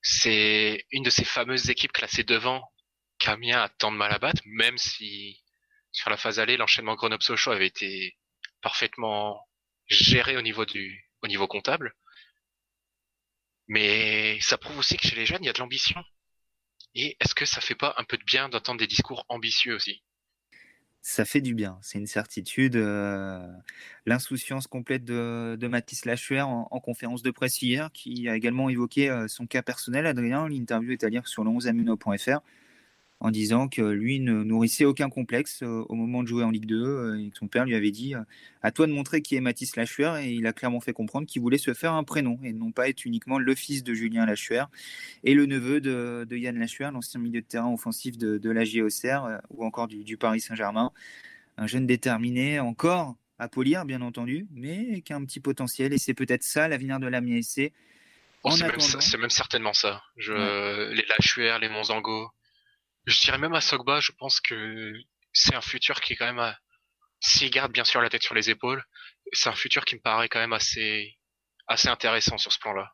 c'est 0.00 0.84
une 0.90 1.02
de 1.02 1.10
ces 1.10 1.24
fameuses 1.24 1.70
équipes 1.70 1.92
classées 1.92 2.24
devant 2.24 2.62
qu'Amiens 3.18 3.60
a 3.60 3.68
tant 3.68 3.92
de 3.92 3.96
mal 3.96 4.12
à 4.12 4.18
battre, 4.18 4.42
même 4.46 4.78
si 4.78 5.42
sur 5.92 6.08
la 6.10 6.16
phase 6.16 6.38
allée, 6.40 6.56
l'enchaînement 6.56 6.94
Grenoble-Sochaux 6.94 7.52
avait 7.52 7.66
été 7.66 8.16
parfaitement 8.62 9.46
géré 9.88 10.36
au 10.36 10.42
niveau 10.42 10.64
du 10.64 11.04
au 11.22 11.28
niveau 11.28 11.46
comptable. 11.46 11.94
Mais 13.68 14.38
ça 14.40 14.58
prouve 14.58 14.78
aussi 14.78 14.96
que 14.96 15.06
chez 15.06 15.14
les 15.14 15.26
jeunes, 15.26 15.42
il 15.42 15.46
y 15.46 15.50
a 15.50 15.52
de 15.52 15.58
l'ambition. 15.58 16.02
Et 16.94 17.16
est-ce 17.20 17.34
que 17.34 17.46
ça 17.46 17.60
fait 17.60 17.74
pas 17.74 17.94
un 17.96 18.04
peu 18.04 18.16
de 18.16 18.24
bien 18.24 18.48
d'entendre 18.48 18.78
des 18.78 18.86
discours 18.86 19.24
ambitieux 19.28 19.74
aussi? 19.74 20.02
Ça 21.04 21.24
fait 21.24 21.40
du 21.40 21.54
bien, 21.54 21.78
c'est 21.82 21.98
une 21.98 22.06
certitude. 22.06 22.76
Euh, 22.76 23.44
l'insouciance 24.06 24.68
complète 24.68 25.04
de, 25.04 25.66
Mathis 25.66 26.04
Lachuer 26.04 26.42
en, 26.42 26.64
conférence 26.80 27.22
de 27.22 27.32
presse 27.32 27.60
hier, 27.60 27.90
qui 27.92 28.28
a 28.28 28.36
également 28.36 28.68
évoqué 28.68 29.10
euh, 29.10 29.26
son 29.26 29.46
cas 29.46 29.62
personnel. 29.62 30.06
Adrien, 30.06 30.48
l'interview 30.48 30.92
est 30.92 31.02
à 31.02 31.08
lire 31.08 31.26
sur 31.26 31.42
le 31.42 31.50
11 31.50 31.66
en 33.22 33.30
disant 33.30 33.68
que 33.68 33.82
lui 33.82 34.18
ne 34.18 34.42
nourrissait 34.42 34.84
aucun 34.84 35.08
complexe 35.08 35.62
euh, 35.62 35.84
au 35.88 35.94
moment 35.94 36.24
de 36.24 36.28
jouer 36.28 36.42
en 36.42 36.50
Ligue 36.50 36.66
2 36.66 36.76
euh, 36.76 37.24
et 37.24 37.30
que 37.30 37.38
son 37.38 37.46
père 37.46 37.64
lui 37.64 37.76
avait 37.76 37.92
dit 37.92 38.16
euh, 38.16 38.20
à 38.62 38.72
toi 38.72 38.88
de 38.88 38.92
montrer 38.92 39.22
qui 39.22 39.36
est 39.36 39.40
Mathis 39.40 39.76
Lachuer 39.76 40.24
et 40.24 40.32
il 40.32 40.44
a 40.44 40.52
clairement 40.52 40.80
fait 40.80 40.92
comprendre 40.92 41.28
qu'il 41.28 41.40
voulait 41.40 41.56
se 41.56 41.72
faire 41.72 41.92
un 41.92 42.02
prénom 42.02 42.40
et 42.42 42.52
non 42.52 42.72
pas 42.72 42.88
être 42.88 43.04
uniquement 43.04 43.38
le 43.38 43.54
fils 43.54 43.84
de 43.84 43.94
Julien 43.94 44.26
Lachuer 44.26 44.64
et 45.22 45.34
le 45.34 45.46
neveu 45.46 45.80
de, 45.80 46.26
Yann 46.36 46.58
Lachuer, 46.58 46.90
l'ancien 46.92 47.20
milieu 47.20 47.40
de 47.40 47.46
terrain 47.46 47.72
offensif 47.72 48.18
de, 48.18 48.50
la 48.50 48.64
GOCR 48.64 49.40
ou 49.50 49.64
encore 49.64 49.86
du, 49.86 50.16
Paris 50.16 50.40
Saint-Germain. 50.40 50.90
Un 51.58 51.68
jeune 51.68 51.86
déterminé 51.86 52.58
encore 52.58 53.14
à 53.38 53.46
polir 53.48 53.84
bien 53.84 54.02
entendu, 54.02 54.48
mais 54.52 55.00
qui 55.02 55.12
a 55.12 55.16
un 55.16 55.24
petit 55.24 55.40
potentiel 55.40 55.92
et 55.92 55.98
c'est 55.98 56.14
peut-être 56.14 56.42
ça 56.42 56.66
l'avenir 56.66 56.98
de 56.98 57.06
la 57.06 57.20
MSC. 57.20 57.72
Oh, 58.42 58.50
c'est 58.50 59.18
même, 59.18 59.30
certainement 59.30 59.72
ça. 59.72 60.02
Je, 60.16 60.90
Les 60.92 61.04
Lachuer, 61.08 61.56
les 61.60 61.68
Monzango, 61.68 62.32
je 63.06 63.20
dirais 63.20 63.38
même 63.38 63.54
à 63.54 63.60
Sogba, 63.60 64.00
je 64.00 64.12
pense 64.12 64.40
que 64.40 64.92
c'est 65.32 65.54
un 65.54 65.60
futur 65.60 66.00
qui 66.00 66.12
est 66.12 66.16
quand 66.16 66.32
même, 66.32 66.54
s'il 67.20 67.50
garde 67.50 67.72
bien 67.72 67.84
sûr 67.84 68.00
la 68.00 68.10
tête 68.10 68.22
sur 68.22 68.34
les 68.34 68.50
épaules, 68.50 68.84
c'est 69.32 69.48
un 69.48 69.54
futur 69.54 69.84
qui 69.84 69.96
me 69.96 70.00
paraît 70.00 70.28
quand 70.28 70.40
même 70.40 70.52
assez, 70.52 71.16
assez 71.66 71.88
intéressant 71.88 72.38
sur 72.38 72.52
ce 72.52 72.58
plan-là. 72.58 72.92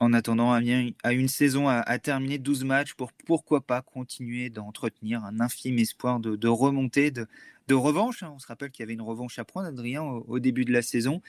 En 0.00 0.12
attendant, 0.12 0.52
a 0.52 1.12
une 1.12 1.28
saison 1.28 1.68
à, 1.68 1.98
terminer, 1.98 2.38
12 2.38 2.64
matchs 2.64 2.94
pour 2.94 3.12
pourquoi 3.12 3.64
pas 3.64 3.80
continuer 3.80 4.50
d'entretenir 4.50 5.24
un 5.24 5.40
infime 5.40 5.78
espoir 5.78 6.20
de, 6.20 6.48
remontée, 6.48 7.10
de, 7.10 7.26
revanche. 7.70 8.22
Hein. 8.22 8.32
On 8.34 8.38
se 8.38 8.46
rappelle 8.46 8.70
qu'il 8.70 8.82
y 8.82 8.84
avait 8.84 8.92
une 8.92 9.02
revanche 9.02 9.38
à 9.38 9.44
prendre, 9.44 9.68
Adrien, 9.68 10.02
au, 10.02 10.38
début 10.40 10.64
de 10.64 10.72
la 10.72 10.82
saison. 10.82 11.22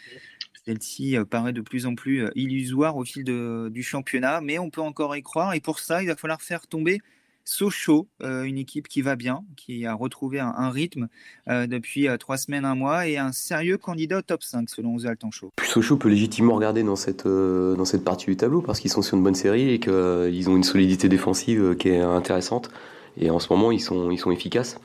Celle-ci 0.65 1.15
euh, 1.15 1.25
paraît 1.25 1.53
de 1.53 1.61
plus 1.61 1.85
en 1.85 1.93
plus 1.93 2.25
euh, 2.25 2.31
illusoire 2.35 2.97
au 2.97 3.05
fil 3.05 3.23
du 3.23 3.83
championnat, 3.83 4.41
mais 4.41 4.57
on 4.57 4.71
peut 4.71 4.81
encore 4.81 5.15
y 5.15 5.21
croire. 5.21 5.53
Et 5.53 5.61
pour 5.61 5.79
ça, 5.79 6.01
il 6.01 6.07
va 6.07 6.15
falloir 6.15 6.41
faire 6.41 6.67
tomber 6.67 7.01
Sochaux, 7.45 8.07
euh, 8.23 8.43
une 8.43 8.57
équipe 8.57 8.87
qui 8.87 9.03
va 9.03 9.15
bien, 9.15 9.43
qui 9.55 9.85
a 9.85 9.93
retrouvé 9.93 10.39
un, 10.39 10.69
rythme 10.71 11.07
euh, 11.47 11.67
depuis 11.67 12.07
euh, 12.07 12.17
trois 12.17 12.37
semaines, 12.37 12.65
un 12.65 12.73
mois, 12.73 13.07
et 13.07 13.17
un 13.17 13.31
sérieux 13.31 13.77
candidat 13.77 14.17
au 14.17 14.21
top 14.23 14.41
5 14.41 14.67
selon 14.67 14.97
Zoltan 14.97 15.29
Chaud. 15.29 15.51
Sochaux 15.63 15.97
peut 15.97 16.09
légitimement 16.09 16.55
regarder 16.55 16.81
dans 16.81 16.95
cette, 16.95 17.27
dans 17.27 17.85
cette 17.85 18.03
partie 18.03 18.25
du 18.25 18.35
tableau 18.35 18.61
parce 18.61 18.79
qu'ils 18.79 18.91
sont 18.91 19.03
sur 19.03 19.15
une 19.15 19.23
bonne 19.23 19.35
série 19.35 19.69
et 19.69 19.79
qu'ils 19.79 20.49
ont 20.49 20.55
une 20.55 20.63
solidité 20.63 21.07
défensive 21.07 21.75
qui 21.77 21.89
est 21.89 22.01
intéressante. 22.01 22.71
Et 23.17 23.29
en 23.29 23.39
ce 23.39 23.53
moment, 23.53 23.71
ils 23.71 23.79
sont, 23.79 24.09
ils 24.09 24.17
sont 24.17 24.31
efficaces. 24.31 24.79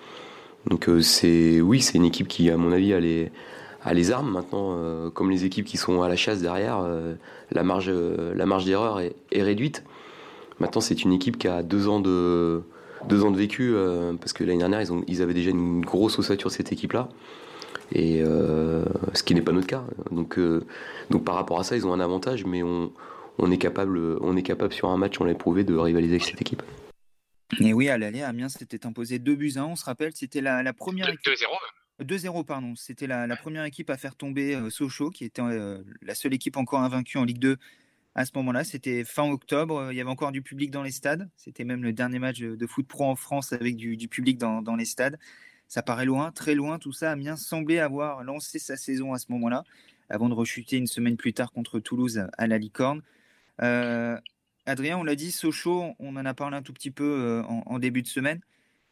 Donc 0.67 0.89
c'est 1.01 1.63
oui, 1.63 1.81
c'est 1.81 1.97
une 1.97 2.05
équipe 2.05 2.29
qui, 2.29 2.51
à 2.51 2.59
mon 2.59 2.73
avis, 2.73 2.93
a 2.93 3.01
les, 3.01 3.33
a 3.83 3.95
les 3.95 4.11
armes 4.11 4.31
maintenant. 4.31 5.11
comme 5.11 5.31
les 5.31 5.47
équipes 5.47 5.65
qui 5.65 5.79
sont 5.79 6.03
à 6.03 6.09
la 6.09 6.17
chasse 6.17 6.43
derrière, 6.43 6.87
la 7.51 7.63
marge, 7.63 7.91
marge 7.91 8.67
d'erreur 8.67 9.01
est 9.01 9.43
réduite. 9.43 9.83
Maintenant, 10.61 10.83
c'est 10.83 11.03
une 11.03 11.13
équipe 11.13 11.39
qui 11.39 11.49
a 11.49 11.63
deux 11.63 11.89
ans 11.89 12.01
de, 12.01 12.63
deux 13.09 13.25
ans 13.25 13.31
de 13.31 13.39
vécu, 13.39 13.73
euh, 13.75 14.13
parce 14.15 14.35
que 14.35 14.45
l'année 14.45 14.59
dernière, 14.59 14.83
ils, 14.83 14.93
ont, 14.93 15.03
ils 15.09 15.23
avaient 15.23 15.35
déjà 15.35 15.51
une 15.51 15.81
grosse 15.81 16.19
ossature, 16.19 16.51
cette 16.51 16.71
équipe-là. 16.71 17.09
Et 17.93 18.21
euh, 18.23 18.85
ce 19.15 19.23
qui 19.23 19.35
n'est 19.35 19.43
pas 19.43 19.53
notre 19.53 19.67
cas. 19.67 19.85
Donc, 20.11 20.39
euh, 20.39 20.65
donc 21.09 21.25
par 21.25 21.35
rapport 21.35 21.59
à 21.59 21.65
ça, 21.65 21.77
ils 21.77 21.87
ont 21.87 21.93
un 21.93 22.01
avantage, 22.01 22.45
mais 22.45 22.63
on, 22.63 22.93
on, 23.39 23.51
est, 23.51 23.59
capable, 23.59 23.99
on 24.21 24.37
est 24.37 24.43
capable 24.43 24.73
sur 24.73 24.91
un 24.91 24.97
match, 24.97 25.21
on 25.21 25.25
l'a 25.25 25.35
prouvé, 25.35 25.65
de 25.65 25.75
rivaliser 25.75 26.15
avec 26.15 26.25
cette 26.25 26.41
équipe. 26.41 26.63
Et 27.59 27.73
oui, 27.73 27.89
à 27.89 27.99
l'aller, 27.99 28.23
Amiens 28.23 28.49
s'était 28.49 28.87
imposé 28.87 29.19
2 29.19 29.35
buts 29.35 29.53
à 29.57 29.61
1, 29.61 29.65
on 29.65 29.77
se 29.77 29.85
rappelle, 29.85 30.13
c'était 30.15 30.41
la, 30.41 30.63
la, 30.63 30.73
première 30.73 31.09
2-0 31.09 31.17
2-0, 32.01 32.45
pardon. 32.45 32.75
C'était 32.77 33.09
la, 33.09 33.27
la, 33.27 33.37
première 33.37 33.65
équipe 33.65 33.91
à 33.91 33.97
faire 33.97 34.15
tomber 34.15 34.57
Sochaux, 34.71 35.11
qui 35.11 35.25
était 35.25 35.43
la 36.03 36.15
seule 36.15 36.33
équipe 36.35 36.57
encore 36.57 36.81
invaincue 36.81 37.19
en 37.19 37.25
Ligue 37.25 37.41
2 37.41 37.57
à 38.15 38.25
ce 38.25 38.33
moment-là. 38.37 38.65
C'était 38.65 39.05
fin 39.05 39.29
octobre. 39.31 39.89
Il 39.93 39.97
y 39.97 40.01
avait 40.01 40.11
encore 40.11 40.33
du 40.33 40.43
public 40.43 40.71
dans 40.71 40.83
les 40.83 40.91
stades. 40.91 41.29
C'était 41.37 41.65
même 41.65 41.83
le 41.83 41.93
dernier 41.93 42.19
match 42.19 42.41
de 42.41 42.67
foot 42.67 42.87
pro 42.87 43.05
en 43.05 43.17
France 43.17 43.53
avec 43.53 43.77
du, 43.77 44.09
public 44.09 44.39
dans, 44.39 44.77
les 44.77 44.85
stades. 44.85 45.19
Ça 45.69 45.83
paraît 45.83 46.05
loin, 46.05 46.33
très 46.33 46.55
loin. 46.55 46.79
Tout 46.79 46.93
ça 46.93 47.13
Amiens 47.13 47.37
semblait 47.37 47.79
avoir 47.79 48.25
lancé 48.25 48.59
sa 48.59 48.77
saison 48.77 49.13
à 49.13 49.19
ce 49.19 49.27
moment-là, 49.31 49.65
avant 50.09 50.29
de 50.29 50.35
rechuter 50.35 50.77
une 50.77 50.89
semaine 50.89 51.17
plus 51.17 51.33
tard 51.33 51.53
contre 51.53 51.79
Toulouse 51.81 52.27
à 52.37 52.47
la 52.47 52.59
Licorne. 52.59 53.03
Euh, 53.63 54.19
Adrien, 54.67 54.99
on 54.99 55.05
l'a 55.05 55.15
dit, 55.15 55.31
Sochaux, 55.31 55.95
on 55.99 56.17
en 56.17 56.25
a 56.25 56.35
parlé 56.35 56.57
un 56.57 56.63
tout 56.63 56.73
petit 56.73 56.91
peu 56.91 57.05
euh, 57.05 57.43
en, 57.45 57.79
début 57.79 58.03
de 58.03 58.09
semaine. 58.09 58.41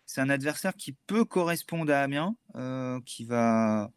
C'est 0.07 0.21
un 0.21 0.31
adversaire 0.31 0.75
qui 0.75 0.93
peut 1.07 1.25
correspondre 1.25 1.93
à 1.93 2.01
Amiens, 2.01 2.37
euh, 2.57 3.01
qui 3.05 3.25
va 3.25 3.91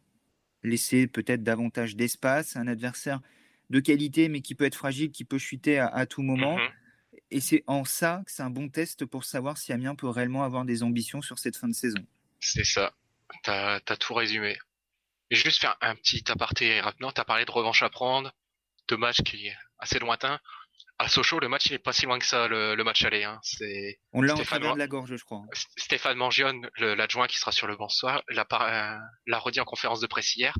laisser 0.62 1.06
peut-être 1.06 1.42
davantage 1.42 1.96
d'espace. 1.96 2.56
Un 2.56 2.66
adversaire 2.66 3.20
de 3.72 3.80
qualité, 3.80 4.28
mais 4.28 4.42
qui 4.42 4.54
peut 4.54 4.66
être 4.66 4.76
fragile, 4.76 5.10
qui 5.10 5.24
peut 5.24 5.38
chuter 5.38 5.78
à, 5.78 6.04
tout 6.04 6.22
moment. 6.22 6.58
Mhm. 6.58 6.68
Et 7.30 7.40
c'est 7.40 7.64
en 7.66 7.84
ça 7.84 8.22
que 8.26 8.30
c'est 8.30 8.42
un 8.42 8.50
bon 8.50 8.68
test 8.68 9.06
pour 9.06 9.24
savoir 9.24 9.56
si 9.56 9.72
Amiens 9.72 9.94
peut 9.94 10.08
réellement 10.08 10.44
avoir 10.44 10.66
des 10.66 10.82
ambitions 10.82 11.22
sur 11.22 11.38
cette 11.38 11.56
fin 11.56 11.68
de 11.68 11.74
saison. 11.74 12.06
C'est 12.38 12.64
ça. 12.64 12.92
T'as 13.42 13.76
as 13.76 13.96
tout 13.96 14.12
résumé. 14.12 14.58
Et 15.30 15.36
juste 15.36 15.62
faire 15.62 15.78
un 15.80 15.94
petit 15.94 16.22
aparté 16.30 16.82
rapidement. 16.82 17.12
T'as 17.12 17.24
parlé 17.24 17.46
de 17.46 17.50
revanche 17.50 17.82
à 17.82 17.88
prendre, 17.88 18.30
de 18.88 18.96
match 18.96 19.22
qui 19.22 19.46
est 19.46 19.56
assez 19.78 19.98
lointain. 19.98 20.38
À 20.98 21.08
Sochaux, 21.08 21.40
le 21.40 21.48
match 21.48 21.66
il 21.66 21.72
est 21.72 21.78
pas 21.78 21.94
si 21.94 22.04
loin 22.04 22.18
que 22.18 22.26
ça, 22.26 22.48
le, 22.48 22.76
match 22.84 23.02
aller. 23.06 23.24
Hein. 23.24 23.40
C'est 23.42 23.98
on 24.12 24.20
l'a 24.20 24.34
en 24.34 24.36
travers 24.36 24.74
de 24.74 24.78
la 24.78 24.86
gorge, 24.86 25.16
je 25.16 25.24
crois. 25.24 25.44
Stéphane 25.78 26.18
Mangione, 26.18 26.68
l'adjoint 26.76 27.26
qui 27.26 27.38
sera 27.38 27.52
sur 27.52 27.66
le 27.66 27.76
banc 27.76 27.88
ce 27.88 28.00
soir, 28.00 28.22
l'a 28.28 29.38
redit 29.38 29.60
en 29.60 29.64
conférence 29.64 30.00
de 30.00 30.06
presse 30.06 30.36
hier. 30.36 30.54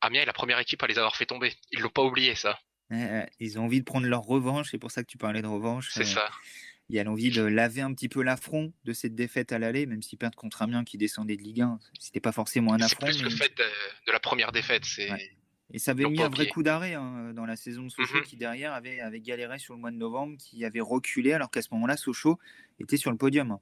Amiens 0.00 0.22
est 0.22 0.26
la 0.26 0.32
première 0.32 0.58
équipe 0.58 0.82
à 0.82 0.86
les 0.86 0.98
avoir 0.98 1.16
fait 1.16 1.26
tomber. 1.26 1.54
Ils 1.72 1.80
l'ont 1.80 1.90
pas 1.90 2.02
oublié 2.02 2.34
ça. 2.34 2.58
ils 2.90 3.58
ont 3.58 3.64
envie 3.64 3.80
de 3.80 3.84
prendre 3.84 4.06
leur 4.06 4.22
revanche, 4.22 4.70
c'est 4.70 4.78
pour 4.78 4.90
ça 4.90 5.02
que 5.02 5.08
tu 5.08 5.18
parlais 5.18 5.42
de 5.42 5.46
revanche. 5.46 5.90
C'est 5.92 6.04
ça. 6.04 6.28
il 6.88 6.96
y 6.96 6.98
a 6.98 7.04
l'envie 7.04 7.30
de 7.30 7.42
laver 7.42 7.80
un 7.80 7.92
petit 7.92 8.08
peu 8.08 8.22
l'affront 8.22 8.72
de 8.84 8.92
cette 8.92 9.14
défaite 9.14 9.52
à 9.52 9.58
l'aller, 9.58 9.86
même 9.86 10.02
si 10.02 10.16
perdre 10.16 10.36
contre 10.36 10.62
Amiens 10.62 10.84
qui 10.84 10.98
descendait 10.98 11.36
de 11.36 11.42
Ligue 11.42 11.62
1, 11.62 11.78
c'était 11.98 12.20
pas 12.20 12.32
forcément 12.32 12.74
un 12.74 12.80
affront. 12.80 13.06
C'est 13.06 13.12
plus 13.12 13.22
le 13.22 13.30
fait 13.30 13.56
de, 13.56 14.12
la 14.12 14.20
première 14.20 14.52
défaite. 14.52 14.84
C'est 14.84 15.08
Et 15.72 15.78
ça 15.78 15.92
avait 15.92 16.04
mis 16.04 16.22
un 16.22 16.28
vrai 16.28 16.46
coup 16.46 16.62
d'arrêt 16.62 16.94
hein, 16.94 17.32
dans 17.34 17.46
la 17.46 17.56
saison 17.56 17.82
de 17.84 17.88
Sochaux, 17.88 18.18
mhm. 18.18 18.24
qui 18.24 18.36
derrière 18.36 18.72
avait, 18.72 19.00
avait 19.00 19.20
galéré 19.20 19.58
sur 19.58 19.74
le 19.74 19.80
mois 19.80 19.90
de 19.90 19.96
novembre, 19.96 20.36
qui 20.38 20.64
avait 20.64 20.80
reculé, 20.80 21.32
alors 21.32 21.50
qu'à 21.50 21.62
ce 21.62 21.68
moment-là, 21.72 21.96
Sochaux 21.96 22.38
était 22.78 22.96
sur 22.96 23.10
le 23.10 23.16
podium. 23.16 23.50
Hein. 23.50 23.60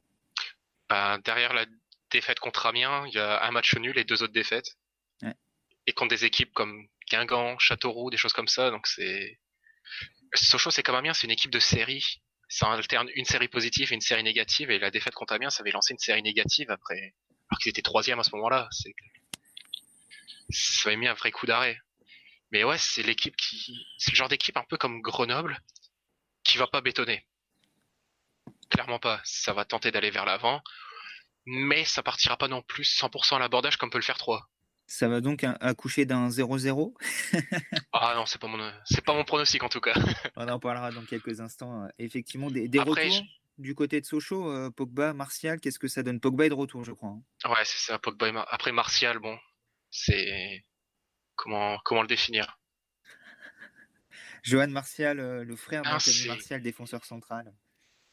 Bah, 0.91 1.19
derrière 1.25 1.55
la 1.55 1.65
défaite 2.11 2.41
contre 2.41 2.67
Amiens, 2.67 3.05
il 3.07 3.15
y 3.15 3.19
a 3.19 3.43
un 3.45 3.51
match 3.51 3.75
nul 3.77 3.97
et 3.99 4.05
deux 4.05 4.23
autres 4.23 4.33
défaites. 4.33 4.77
Et 5.87 5.93
contre 5.93 6.11
des 6.11 6.25
équipes 6.25 6.53
comme 6.53 6.89
Guingamp, 7.11 7.59
Châteauroux, 7.59 8.11
des 8.11 8.17
choses 8.17 8.33
comme 8.33 8.49
ça, 8.49 8.71
donc 8.71 8.87
c'est. 8.87 9.39
Sochaux, 10.35 10.71
c'est 10.71 10.83
comme 10.83 10.95
Amiens, 10.97 11.15
c'est 11.15 11.27
une 11.27 11.33
équipe 11.33 11.53
de 11.53 11.61
série 11.61 12.23
ça 12.49 12.71
alterne 12.71 13.11
une 13.15 13.25
série 13.25 13.49
positive 13.49 13.93
et 13.93 13.95
une 13.95 14.01
série 14.01 14.23
négative, 14.23 14.71
et 14.71 14.79
la 14.79 14.91
défaite 14.91 15.15
contre 15.15 15.33
Amiens, 15.35 15.51
ça 15.51 15.63
avait 15.63 15.73
lancé 15.73 15.93
une 15.93 15.99
série 15.99 16.23
négative 16.23 16.71
après, 16.71 17.15
alors 17.51 17.59
qu'ils 17.61 17.71
étaient 17.71 17.83
troisième 17.83 18.21
à 18.21 18.23
ce 18.23 18.31
moment-là. 18.37 18.69
C'est, 18.71 18.95
ça 20.51 20.89
avait 20.89 20.97
mis 20.97 21.09
un 21.09 21.15
vrai 21.15 21.33
coup 21.33 21.47
d'arrêt. 21.47 21.79
Mais 22.53 22.63
ouais, 22.63 22.79
c'est 22.79 23.03
l'équipe 23.03 23.35
qui, 23.37 23.85
c'est 23.99 24.13
le 24.13 24.17
genre 24.17 24.29
d'équipe 24.29 24.57
un 24.57 24.65
peu 24.69 24.77
comme 24.77 25.01
Grenoble, 25.01 25.61
qui 26.45 26.59
va 26.59 26.67
pas 26.67 26.81
bétonner. 26.81 27.27
Clairement 28.71 29.01
pas. 29.01 29.21
Ça 29.25 29.53
va 29.53 29.65
tenter 29.65 29.91
d'aller 29.91 30.11
vers 30.11 30.25
l'avant, 30.25 30.63
mais 31.47 31.85
ça 31.85 32.03
partira 32.03 32.37
pas 32.37 32.49
non 32.49 32.63
plus 32.63 32.85
100% 32.85 33.37
à 33.37 33.39
l'abordage 33.41 33.79
comme 33.79 33.91
peut 33.91 33.99
le 33.99 34.05
faire 34.05 34.19
3. 34.19 34.49
Ça 34.87 35.09
va 35.09 35.21
donc 35.21 35.45
accoucher 35.61 36.05
d'un 36.05 36.29
0-0 36.29 36.95
Ah 37.93 38.13
non, 38.17 38.27
c'est 38.27 38.41
pas 38.41 38.49
mon 38.49 38.59
c'est 38.85 39.05
pas 39.05 39.15
mon 39.15 39.25
pronostic 39.25 39.63
en 39.63 39.69
tout 39.69 39.81
cas. 39.81 39.95
On 40.37 40.47
en 40.47 40.59
parlera 40.59 40.91
dans 40.91 41.05
quelques 41.05 41.41
instants. 41.41 41.89
Effectivement, 41.99 42.51
des, 42.51 42.69
retours 42.79 43.23
du 43.59 43.75
côté 43.75 44.01
de 44.01 44.07
Sochaux, 44.07 44.51
euh, 44.51 44.71
Pogba, 44.71 45.13
Martial, 45.13 45.61
qu'est-ce 45.61 45.79
que 45.79 45.89
ça 45.89 46.03
donne? 46.03 46.21
Pogba 46.21 46.47
est 46.47 46.49
de 46.49 46.55
retour, 46.55 46.85
je 46.85 46.93
crois. 46.93 47.11
Hein. 47.11 47.49
Ouais, 47.49 47.65
c'est 47.65 47.79
ça. 47.79 47.99
Pogba. 47.99 48.47
Après 48.51 48.73
Martial, 48.73 49.19
bon, 49.19 49.39
c'est 49.91 50.65
comment 51.37 51.79
comment 51.85 52.03
le 52.03 52.09
définir? 52.09 52.59
Johan 54.43 54.69
Martial, 54.69 55.21
euh, 55.21 55.45
le 55.45 55.57
frère 55.57 55.83
d'Anthony 55.83 56.27
Martial, 56.27 56.63
défenseur 56.63 57.05
central. 57.05 57.55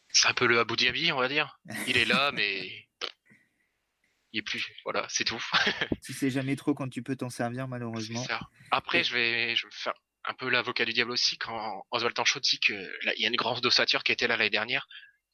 C'est 0.09 0.27
un 0.27 0.33
peu 0.33 0.45
le 0.45 0.59
Abu 0.59 0.75
Dhabi, 0.75 1.11
on 1.11 1.17
va 1.17 1.27
dire. 1.27 1.59
Il 1.87 1.97
est 1.97 2.05
là, 2.05 2.31
mais 2.33 2.87
il 4.33 4.39
est 4.39 4.43
plus. 4.43 4.71
Voilà, 4.83 5.05
c'est 5.09 5.23
tout. 5.23 5.43
tu 6.03 6.13
sais 6.13 6.29
jamais 6.29 6.55
trop 6.55 6.73
quand 6.73 6.89
tu 6.89 7.03
peux 7.03 7.15
t'en 7.15 7.29
servir, 7.29 7.67
malheureusement. 7.67 8.23
Ça. 8.23 8.39
Après, 8.71 9.03
je 9.03 9.13
vais, 9.13 9.55
je 9.55 9.67
vais 9.67 9.73
faire 9.73 9.93
un 10.25 10.33
peu 10.33 10.49
l'avocat 10.49 10.85
du 10.85 10.93
diable 10.93 11.11
aussi 11.11 11.37
quand 11.37 11.85
Oswald 11.91 12.15
Tanchot 12.15 12.39
dit 12.39 12.59
que 12.59 12.73
là, 13.05 13.13
il 13.15 13.21
y 13.21 13.25
a 13.25 13.27
une 13.27 13.35
grande 13.35 13.65
ossature 13.65 14.03
qui 14.03 14.11
était 14.11 14.27
là 14.27 14.37
l'année 14.37 14.49
dernière. 14.49 14.87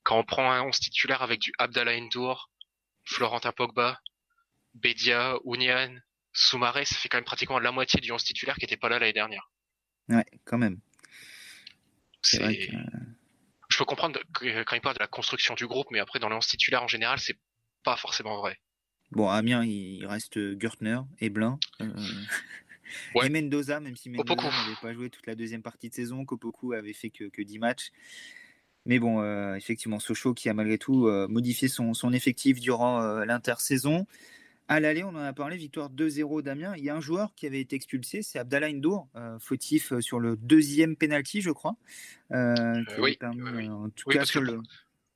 Quand 0.03 0.17
on 0.17 0.23
prend 0.23 0.51
un 0.51 0.61
11 0.61 0.79
titulaire 0.79 1.21
avec 1.21 1.39
du 1.39 1.51
Abdallah 1.57 1.99
Ndour, 1.99 2.49
Florentin 3.05 3.51
Pogba, 3.51 3.99
Bedia, 4.73 5.35
Ounian, 5.43 5.95
Soumaré, 6.33 6.85
ça 6.85 6.95
fait 6.95 7.09
quand 7.09 7.17
même 7.17 7.25
pratiquement 7.25 7.59
la 7.59 7.71
moitié 7.71 7.99
du 7.99 8.11
11 8.11 8.23
titulaire 8.23 8.55
qui 8.55 8.65
était 8.65 8.77
pas 8.77 8.89
là 8.89 8.99
l'année 8.99 9.13
dernière. 9.13 9.51
Ouais, 10.07 10.25
quand 10.45 10.57
même. 10.57 10.79
C'est 12.21 12.39
vrai 12.39 12.57
que... 12.57 12.71
Je 13.69 13.77
peux 13.77 13.85
comprendre 13.85 14.19
quand 14.33 14.75
il 14.75 14.81
parle 14.81 14.95
de 14.95 14.99
la 14.99 15.07
construction 15.07 15.53
du 15.55 15.67
groupe, 15.67 15.87
mais 15.91 15.99
après 15.99 16.19
dans 16.19 16.29
les 16.29 16.35
11 16.35 16.47
titulaires 16.47 16.83
en 16.83 16.87
général, 16.87 17.19
c'est 17.19 17.37
pas 17.83 17.97
forcément 17.97 18.37
vrai. 18.37 18.59
Bon, 19.11 19.29
Amiens, 19.29 19.63
il 19.63 20.05
reste 20.05 20.37
Gürtner 20.37 20.99
et 21.19 21.29
Blin. 21.29 21.59
Euh, 21.81 21.87
et 23.23 23.29
Mendoza, 23.29 23.79
même 23.79 23.95
si 23.95 24.09
Mendoza 24.09 24.35
n'avait 24.35 24.75
pas 24.81 24.93
joué 24.93 25.09
toute 25.09 25.27
la 25.27 25.35
deuxième 25.35 25.61
partie 25.61 25.89
de 25.89 25.93
saison, 25.93 26.25
Kopoku 26.25 26.73
avait 26.73 26.93
fait 26.93 27.09
que, 27.09 27.25
que 27.25 27.41
10 27.41 27.59
matchs. 27.59 27.91
Mais 28.85 28.99
bon, 28.99 29.21
euh, 29.21 29.55
effectivement, 29.55 29.99
Sochaux 29.99 30.33
qui 30.33 30.49
a 30.49 30.53
malgré 30.53 30.77
tout 30.77 31.07
euh, 31.07 31.27
modifié 31.27 31.67
son, 31.67 31.93
son, 31.93 32.13
effectif 32.13 32.59
durant 32.59 33.01
l'intersaison. 33.25 34.07
À 34.69 34.81
l'aller, 34.81 35.03
on 35.03 35.09
en 35.09 35.15
a 35.15 35.31
parlé, 35.31 35.55
victoire 35.55 35.89
2-0 35.89 36.41
d'Amiens. 36.41 36.75
Il 36.75 36.83
y 36.83 36.89
a 36.89 36.95
un 36.95 37.01
joueur 37.01 37.33
qui 37.35 37.47
avait 37.47 37.61
été 37.61 37.77
expulsé, 37.77 38.21
c'est 38.21 38.39
Abdallah 38.39 38.67
Indour, 38.67 39.07
fautif 39.39 39.97
sur 39.99 40.19
le 40.19 40.35
deuxième 40.35 40.97
penalty, 40.97 41.41
je 41.41 41.51
crois. 41.51 41.77
oui, 42.31 43.17
en 43.21 43.89
tout 43.89 44.09
cas, 44.09 44.25
sur 44.25 44.41
le... 44.41 44.59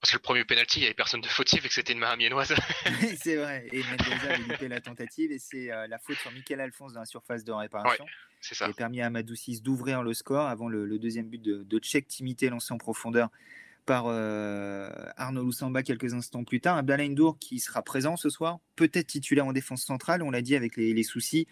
Parce 0.01 0.13
que 0.13 0.17
le 0.17 0.21
premier 0.21 0.43
penalty, 0.43 0.79
il 0.79 0.81
n'y 0.81 0.85
avait 0.87 0.95
personne 0.95 1.21
de 1.21 1.27
fautif 1.27 1.63
et 1.63 1.67
que 1.67 1.73
c'était 1.73 1.93
une 1.93 1.99
main 1.99 2.09
amiénoise. 2.09 2.55
c'est 3.21 3.35
vrai. 3.35 3.67
Et 3.71 3.83
Mendoza 3.83 4.33
avait 4.33 4.37
loupé 4.39 4.67
la 4.67 4.81
tentative 4.81 5.31
et 5.31 5.37
c'est 5.37 5.71
euh, 5.71 5.85
la 5.87 5.99
faute 5.99 6.17
sur 6.17 6.31
Michael 6.31 6.59
Alphonse 6.59 6.93
dans 6.93 7.01
la 7.01 7.05
surface 7.05 7.43
de 7.43 7.51
réparation. 7.51 8.03
c'est 8.39 8.55
ça. 8.55 8.65
Qui 8.65 8.71
a 8.71 8.73
permis 8.73 8.99
à 9.01 9.05
Amadou 9.05 9.35
6 9.35 9.61
d'ouvrir 9.61 10.01
le 10.01 10.15
score 10.15 10.47
avant 10.47 10.69
le, 10.69 10.97
deuxième 10.97 11.27
but 11.27 11.39
de, 11.39 11.61
de 11.61 11.79
Tchèque 11.79 12.07
Timité 12.07 12.49
lancé 12.49 12.73
en 12.73 12.79
profondeur 12.79 13.29
par 13.85 14.05
euh, 14.07 14.89
Arnaud 15.17 15.43
Loussamba 15.43 15.83
quelques 15.83 16.15
instants 16.15 16.43
plus 16.43 16.61
tard. 16.61 16.77
Abdallah 16.77 17.07
Ndour 17.07 17.37
qui 17.37 17.59
sera 17.59 17.83
présent 17.83 18.17
ce 18.17 18.31
soir, 18.31 18.57
peut-être 18.75 19.07
titulaire 19.07 19.45
en 19.45 19.53
défense 19.53 19.83
centrale, 19.83 20.23
on 20.23 20.31
l'a 20.31 20.41
dit 20.41 20.55
avec 20.55 20.77
les, 20.77 21.03
soucis 21.03 21.47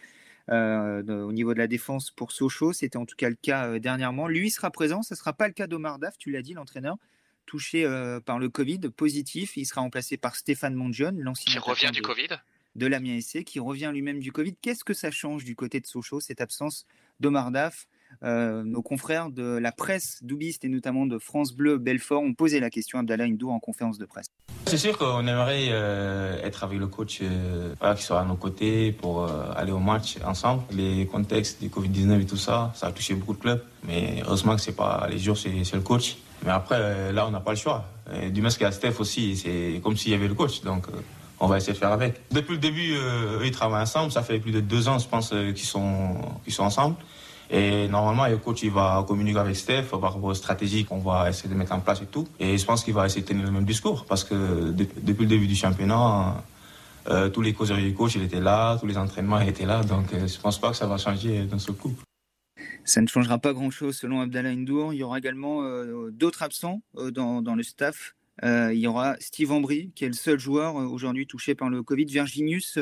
euh, 0.50 1.04
au 1.04 1.34
niveau 1.34 1.54
de 1.54 1.60
la 1.60 1.68
défense 1.68 2.10
pour 2.10 2.32
Sochaux, 2.32 2.74
c'était 2.74 2.98
en 2.98 3.06
tout 3.06 3.16
cas 3.16 3.30
le 3.30 3.36
cas 3.36 3.78
dernièrement. 3.78 4.28
Lui 4.28 4.50
sera 4.50 4.72
présent, 4.72 5.04
ce 5.04 5.14
ne 5.14 5.18
sera 5.18 5.34
pas 5.34 5.48
le 5.48 5.54
cas 5.54 5.68
d'Omar 5.68 6.00
Daf, 6.00 6.18
tu 6.18 6.32
l'as 6.32 6.42
dit, 6.42 6.54
l'entraîneur 6.54 6.98
touché 7.50 7.84
euh, 7.84 8.20
par 8.20 8.38
le 8.38 8.48
Covid, 8.48 8.80
positif. 8.96 9.58
Il 9.58 9.66
sera 9.66 9.82
remplacé 9.82 10.18
par 10.18 10.36
Stéphane 10.36 10.76
Mondjon, 10.76 11.16
l'ancien. 11.18 11.52
Qui 11.52 11.58
revient 11.58 11.90
du 11.92 12.02
de, 12.02 12.06
Covid 12.06 12.28
De 12.76 12.86
l'Amiens 12.86 13.20
SC, 13.20 13.44
qui 13.44 13.60
revient 13.60 13.90
lui-même 13.92 14.20
du 14.20 14.32
Covid. 14.32 14.56
Qu'est-ce 14.62 14.84
que 14.84 14.94
ça 14.94 15.10
change 15.10 15.44
du 15.46 15.56
côté 15.56 15.80
de 15.80 15.88
Sochaux, 15.88 16.20
cette 16.20 16.42
absence 16.42 16.86
d'Omar 17.20 17.50
Daf? 17.50 17.88
Euh, 18.24 18.64
nos 18.64 18.82
confrères 18.82 19.30
de 19.30 19.58
la 19.58 19.72
presse 19.72 20.20
doubiste 20.24 20.66
et 20.66 20.68
notamment 20.68 21.06
de 21.06 21.20
France 21.20 21.54
Bleu 21.54 21.78
Belfort 21.78 22.24
ont 22.24 22.34
posé 22.34 22.60
la 22.60 22.72
question 22.72 22.98
à 22.98 23.02
Abdallah 23.02 23.26
Indou 23.26 23.52
en 23.52 23.60
conférence 23.60 24.00
de 24.00 24.06
presse. 24.06 24.28
C'est 24.66 24.78
sûr 24.78 24.98
qu'on 24.98 25.26
aimerait 25.28 25.68
euh, 25.70 26.44
être 26.44 26.64
avec 26.64 26.80
le 26.80 26.88
coach 26.88 27.20
qui 27.20 28.04
sera 28.04 28.22
à 28.22 28.26
nos 28.26 28.36
côtés 28.36 28.92
pour 28.92 29.28
aller 29.56 29.72
au 29.72 29.80
match 29.80 30.18
ensemble. 30.24 30.64
Les 30.72 31.08
contextes 31.08 31.62
du 31.62 31.70
Covid-19 31.70 32.22
et 32.22 32.26
tout 32.26 32.38
ça, 32.38 32.72
ça 32.76 32.88
a 32.88 32.92
touché 32.92 33.16
beaucoup 33.16 33.34
de 33.34 33.40
clubs. 33.40 33.64
Mais 33.84 34.22
heureusement 34.26 34.56
que 34.56 34.62
c'est 34.62 34.76
pas 34.76 35.08
les 35.10 35.18
jours, 35.18 35.38
c'est 35.38 35.74
le 35.74 35.82
coach. 35.82 36.18
Mais 36.46 36.52
après, 36.52 36.76
euh, 36.78 37.12
là, 37.12 37.28
on 37.28 37.32
n'a 37.32 37.40
pas 37.40 37.52
le 37.52 37.58
choix. 37.58 37.86
Et 38.14 38.30
du 38.30 38.42
qu'il 38.42 38.62
y 38.62 38.66
a 38.66 38.72
Steph 38.72 39.00
aussi, 39.00 39.38
c'est 39.38 39.80
comme 39.84 39.96
s'il 39.98 40.12
y 40.12 40.16
avait 40.16 40.28
le 40.28 40.34
coach. 40.34 40.62
Donc, 40.62 40.88
euh, 40.88 41.02
on 41.40 41.48
va 41.48 41.58
essayer 41.58 41.74
de 41.74 41.78
faire 41.78 41.92
avec. 41.92 42.22
Depuis 42.32 42.54
le 42.54 42.60
début, 42.60 42.94
euh, 42.94 43.40
eux, 43.40 43.46
ils 43.46 43.52
travaillent 43.52 43.84
ensemble. 43.84 44.12
Ça 44.12 44.24
fait 44.24 44.40
plus 44.40 44.52
de 44.52 44.60
deux 44.60 44.88
ans, 44.88 45.00
je 45.00 45.08
pense, 45.08 45.30
qu'ils 45.30 45.58
sont, 45.58 46.16
qu'ils 46.44 46.54
sont 46.54 46.64
ensemble. 46.64 46.96
Et 47.52 47.88
normalement, 47.88 48.28
le 48.28 48.38
coach, 48.38 48.62
il 48.62 48.72
va 48.72 49.04
communiquer 49.08 49.40
avec 49.40 49.56
Steph 49.56 49.84
par 49.90 50.02
rapport 50.02 50.26
aux 50.26 50.34
stratégies 50.34 50.86
qu'on 50.86 51.00
va 51.00 51.30
essayer 51.30 51.50
de 51.50 51.56
mettre 51.56 51.74
en 51.74 51.80
place 51.80 52.02
et 52.02 52.06
tout. 52.06 52.28
Et 52.40 52.58
je 52.58 52.66
pense 52.66 52.84
qu'il 52.84 52.94
va 52.94 53.06
essayer 53.06 53.22
de 53.22 53.28
tenir 53.28 53.44
le 53.44 53.52
même 53.52 53.66
discours 53.66 54.06
parce 54.06 54.24
que 54.24 54.72
depuis 54.72 55.24
le 55.24 55.30
début 55.30 55.48
du 55.48 55.56
championnat, 55.56 56.44
tous 57.34 57.42
les 57.42 57.54
causeurs 57.54 57.78
du 57.78 57.92
coach, 57.96 58.14
il 58.16 58.22
était 58.22 58.40
là, 58.40 58.78
tous 58.78 58.86
les 58.86 59.00
entraînements 59.00 59.42
étaient 59.42 59.66
là. 59.66 59.82
Donc, 59.82 60.14
je 60.14 60.40
pense 60.40 60.60
pas 60.60 60.70
que 60.70 60.78
ça 60.78 60.86
va 60.86 60.98
changer 60.98 61.46
dans 61.46 61.58
ce 61.58 61.72
coup. 61.72 61.96
Ça 62.86 63.02
ne 63.02 63.08
changera 63.08 63.38
pas 63.38 63.54
grand-chose 63.54 63.98
selon 63.98 64.22
Abdallah 64.22 64.56
Ndour. 64.56 64.94
Il 64.94 64.98
y 64.98 65.04
aura 65.04 65.18
également 65.18 65.64
euh, 65.64 66.10
d'autres 66.12 66.44
absents 66.44 66.82
euh, 66.98 67.12
dans, 67.12 67.56
le 67.56 67.64
staff. 67.64 68.16
Euh, 68.44 68.74
il 68.74 68.80
y 68.80 68.88
aura 68.88 69.16
Steve 69.20 69.52
Ambry, 69.52 69.92
qui 69.96 70.06
est 70.06 70.08
le 70.08 70.14
seul 70.14 70.40
joueur 70.40 70.76
aujourd'hui 70.76 71.28
touché 71.28 71.56
par 71.56 71.70
le 71.70 71.84
Covid. 71.84 72.06
Virginius 72.06 72.78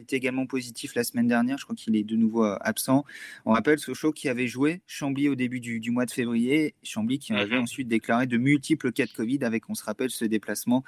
était 0.00 0.16
également 0.16 0.46
positif 0.46 0.94
la 0.94 1.04
semaine 1.04 1.28
dernière. 1.28 1.58
Je 1.58 1.64
crois 1.64 1.76
qu'il 1.76 1.94
est 1.94 2.04
de 2.04 2.16
nouveau 2.16 2.44
absent. 2.60 3.04
On 3.44 3.52
rappelle 3.52 3.78
Sochaux 3.78 4.12
qui 4.12 4.28
avait 4.28 4.48
joué 4.48 4.80
Chambly 4.86 5.28
au 5.28 5.34
début 5.34 5.60
du, 5.60 5.90
mois 5.90 6.06
de 6.06 6.10
février. 6.10 6.74
Chambly 6.82 7.18
qui 7.18 7.32
avait 7.34 7.56
mhm. 7.56 7.64
ensuite 7.64 7.88
déclaré 7.88 8.26
de 8.26 8.38
multiples 8.38 8.92
cas 8.92 9.06
de 9.06 9.12
Covid 9.12 9.44
avec, 9.44 9.68
on 9.68 9.74
se 9.74 9.84
rappelle, 9.84 10.10
ce 10.10 10.24
déplacement 10.24 10.84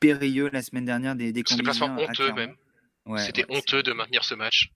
périlleux 0.00 0.48
la 0.52 0.62
semaine 0.62 0.84
dernière 0.86 1.14
des, 1.14 1.32
des 1.32 1.42
Ce 1.46 1.54
déplacement 1.54 1.96
honteux 1.96 2.32
même. 2.32 2.54
C'était 3.18 3.44
honteux 3.48 3.82
de 3.82 3.92
maintenir 3.92 4.24
ce 4.24 4.34
match. 4.34 4.70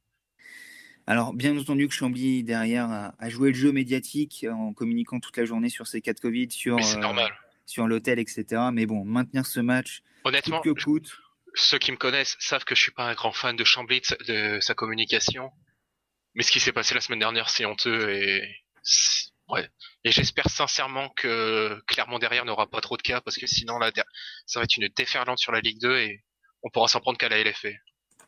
Alors, 1.09 1.33
bien 1.33 1.57
entendu 1.57 1.89
que 1.89 1.95
Chambly, 1.95 2.45
derrière, 2.45 2.91
a, 2.91 3.29
joué 3.31 3.49
le 3.49 3.55
jeu 3.55 3.73
médiatique 3.73 4.45
en 4.47 4.75
communiquant 4.75 5.21
toute 5.21 5.39
la 5.39 5.47
journée 5.47 5.71
sur 5.71 5.87
ses 5.87 6.03
cas 6.03 6.13
de 6.13 6.21
Covid, 6.21 6.51
sur, 6.51 6.77
euh, 6.77 7.27
sur 7.65 7.87
l'hôtel, 7.87 8.19
etc. 8.19 8.45
Mais 8.75 8.85
bon, 8.85 9.07
maintenir 9.07 9.47
ce 9.47 9.61
match, 9.61 10.03
honnêtement, 10.25 10.61
que 10.61 10.69
coûte. 10.69 11.17
Ceux 11.55 11.79
qui 11.79 11.93
me 11.93 11.97
connaissent 11.97 12.37
savent 12.41 12.65
que 12.65 12.75
je 12.75 12.83
suis 12.83 12.93
pas 12.93 13.05
un 13.05 13.15
grand 13.15 13.33
fan 13.33 13.57
de 13.57 13.65
Chambly, 13.65 14.03
de, 14.29 14.59
sa 14.61 14.75
communication. 14.75 15.51
Mais 16.35 16.43
ce 16.43 16.53
qui 16.53 16.61
s'est 16.61 16.73
passé 16.73 16.95
la 16.95 17.01
semaine 17.01 17.21
dernière, 17.21 17.49
c'est 17.49 17.65
honteux 17.65 18.13
et 18.13 18.43
ouais. 19.49 19.67
Et 20.05 20.13
j'espère 20.13 20.51
sincèrement 20.51 21.09
que 21.17 21.83
Clermont 21.87 22.19
derrière 22.19 22.45
n'aura 22.45 22.69
pas 22.69 22.83
trop 22.83 22.99
de 22.99 23.03
cas 23.03 23.23
parce 23.23 23.39
que 23.39 23.47
sinon 23.47 23.79
là, 23.79 23.91
ça 24.45 24.61
va 24.61 24.65
être 24.65 24.77
une 24.77 24.91
déferlante 24.95 25.39
sur 25.39 25.53
la 25.53 25.61
Ligue 25.61 25.81
2 25.81 25.97
et 26.01 26.23
on 26.63 26.69
pourra 26.69 26.87
s'en 26.87 27.01
prendre 27.01 27.17
qu'à 27.17 27.31
la 27.31 27.43
LFA. 27.43 27.71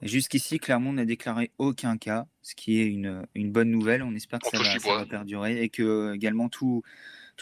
Jusqu'ici, 0.03 0.59
Clermont 0.59 0.95
n'a 0.95 1.05
déclaré 1.05 1.51
aucun 1.59 1.99
cas, 1.99 2.27
ce 2.41 2.55
qui 2.55 2.81
est 2.81 2.87
une, 2.87 3.27
une 3.35 3.53
bonne 3.53 3.71
nouvelle. 3.71 4.03
On 4.03 4.15
espère 4.15 4.39
que 4.39 4.57
ça 4.57 4.79
va, 4.79 5.07
perdurer 5.07 5.63
et 5.63 5.69
que 5.69 6.15
également 6.15 6.49
tous 6.49 6.83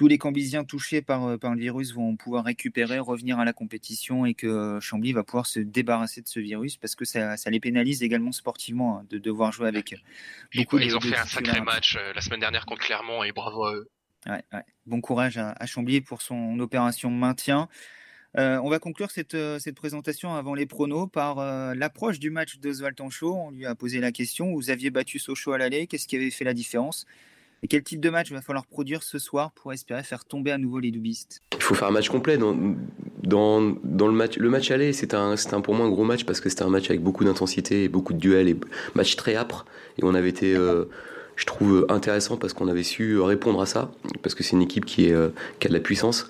les 0.07 0.19
Cambisiens 0.19 0.65
touchés 0.65 1.01
par, 1.01 1.39
par 1.39 1.55
le 1.55 1.61
virus 1.61 1.93
vont 1.93 2.17
pouvoir 2.17 2.45
récupérer, 2.45 2.99
revenir 2.99 3.39
à 3.39 3.45
la 3.45 3.53
compétition 3.53 4.27
et 4.27 4.35
que 4.35 4.79
Chambly 4.81 5.13
va 5.13 5.23
pouvoir 5.23 5.47
se 5.47 5.61
débarrasser 5.61 6.21
de 6.21 6.29
ce 6.29 6.41
virus 6.41 6.77
parce 6.77 6.97
que 6.97 7.05
ça, 7.05 7.37
ça 7.37 7.51
les 7.51 7.61
pénalise 7.61 8.03
également 8.03 8.33
sportivement 8.33 8.99
hein, 8.99 9.07
de 9.09 9.19
devoir 9.19 9.53
jouer 9.53 9.69
avec 9.69 9.95
beaucoup 10.55 10.79
Ils 10.79 10.97
ont 10.97 11.01
fait 11.01 11.17
un 11.17 11.27
sacré 11.27 11.61
match 11.61 11.97
euh, 11.97 12.13
la 12.13 12.21
semaine 12.21 12.41
dernière 12.41 12.67
contre 12.67 12.83
Clermont 12.83 13.23
et 13.23 13.33
bravo 13.33 13.65
à 13.65 13.75
eux. 13.75 13.89
Ouais, 14.27 14.43
Bon 14.87 15.01
courage 15.01 15.39
à, 15.39 15.53
à, 15.53 15.67
Chambly 15.67 16.01
pour 16.01 16.23
son 16.23 16.59
opération 16.59 17.11
maintien. 17.11 17.69
Euh, 18.37 18.59
on 18.63 18.69
va 18.69 18.79
conclure 18.79 19.11
cette, 19.11 19.35
euh, 19.35 19.59
cette, 19.59 19.75
présentation 19.75 20.35
avant 20.35 20.55
les 20.55 20.67
pronos 20.67 21.09
par 21.11 21.39
euh, 21.39 21.75
l'approche 21.75 22.19
du 22.19 22.31
match 22.31 22.59
d'Oswald 22.59 22.95
Tancho. 22.95 23.33
On 23.33 23.51
lui 23.51 23.65
a 23.65 23.75
posé 23.75 24.01
la 24.01 24.13
question 24.13 24.53
vous 24.53 24.71
aviez 24.71 24.91
battu 24.91 25.19
Sochaux 25.19 25.53
à 25.53 25.59
l'aller, 25.59 25.87
qu'est-ce 25.87 26.07
qui 26.07 26.17
avait 26.17 26.31
fait 26.31 26.45
la 26.45 26.55
différence? 26.55 27.07
Et 27.63 27.69
quel 27.69 27.83
type 27.83 28.01
de 28.01 28.11
match 28.11 28.31
va 28.31 28.41
falloir 28.41 28.67
produire 28.67 29.03
ce 29.03 29.19
soir 29.19 29.51
pour 29.53 29.73
espérer 29.73 30.05
faire 30.05 30.25
tomber 30.25 30.53
à 30.53 30.59
nouveau 30.59 30.79
les 30.79 30.93
doubistes 30.93 31.41
Il 31.57 31.63
faut 31.63 31.75
faire 31.75 31.89
un 31.89 31.93
match 31.93 32.09
complet. 32.09 32.39
Dans, 32.39 32.55
dans, 33.25 34.07
le 34.07 34.13
match, 34.13 34.37
le 34.37 34.49
match 34.49 34.71
aller, 34.71 34.93
c'était 34.93 35.17
un, 35.17 35.35
un, 35.35 35.61
pour 35.61 35.75
moi 35.75 35.87
un 35.87 35.91
gros 35.91 36.05
match 36.05 36.25
parce 36.25 36.41
que 36.41 36.51
c'était 36.51 36.63
un 36.63 36.69
match 36.69 36.89
avec 36.89 37.03
beaucoup 37.03 37.25
d'intensité 37.25 37.85
et 37.85 37.89
beaucoup 37.89 38.13
de 38.13 38.19
duels 38.19 38.49
et 38.49 38.57
match 38.95 39.17
très 39.17 39.35
âpre. 39.35 39.65
Et 39.97 40.05
on 40.05 40.15
avait 40.15 40.29
été, 40.29 40.55
je 40.55 41.47
trouve, 41.47 41.85
intéressant 41.89 42.37
parce 42.37 42.53
qu'on 42.53 42.69
avait 42.69 42.85
su 42.85 43.19
répondre 43.19 43.61
à 43.61 43.67
ça 43.67 43.91
parce 44.23 44.37
que 44.37 44.45
c'est 44.45 44.53
une 44.53 44.63
équipe 44.63 44.85
qui, 44.85 45.07
est, 45.07 45.17
qui 45.59 45.67
a 45.67 45.69
de 45.69 45.75
la 45.75 45.81
puissance 45.81 46.29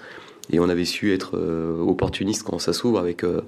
et 0.51 0.61
on 0.61 0.69
avait 0.69 0.85
su 0.85 1.13
être 1.13 1.37
euh, 1.37 1.81
opportuniste 1.81 2.43
quand 2.43 2.59
ça 2.59 2.73
s'ouvre 2.73 2.99
avec 2.99 3.25
euh, 3.25 3.43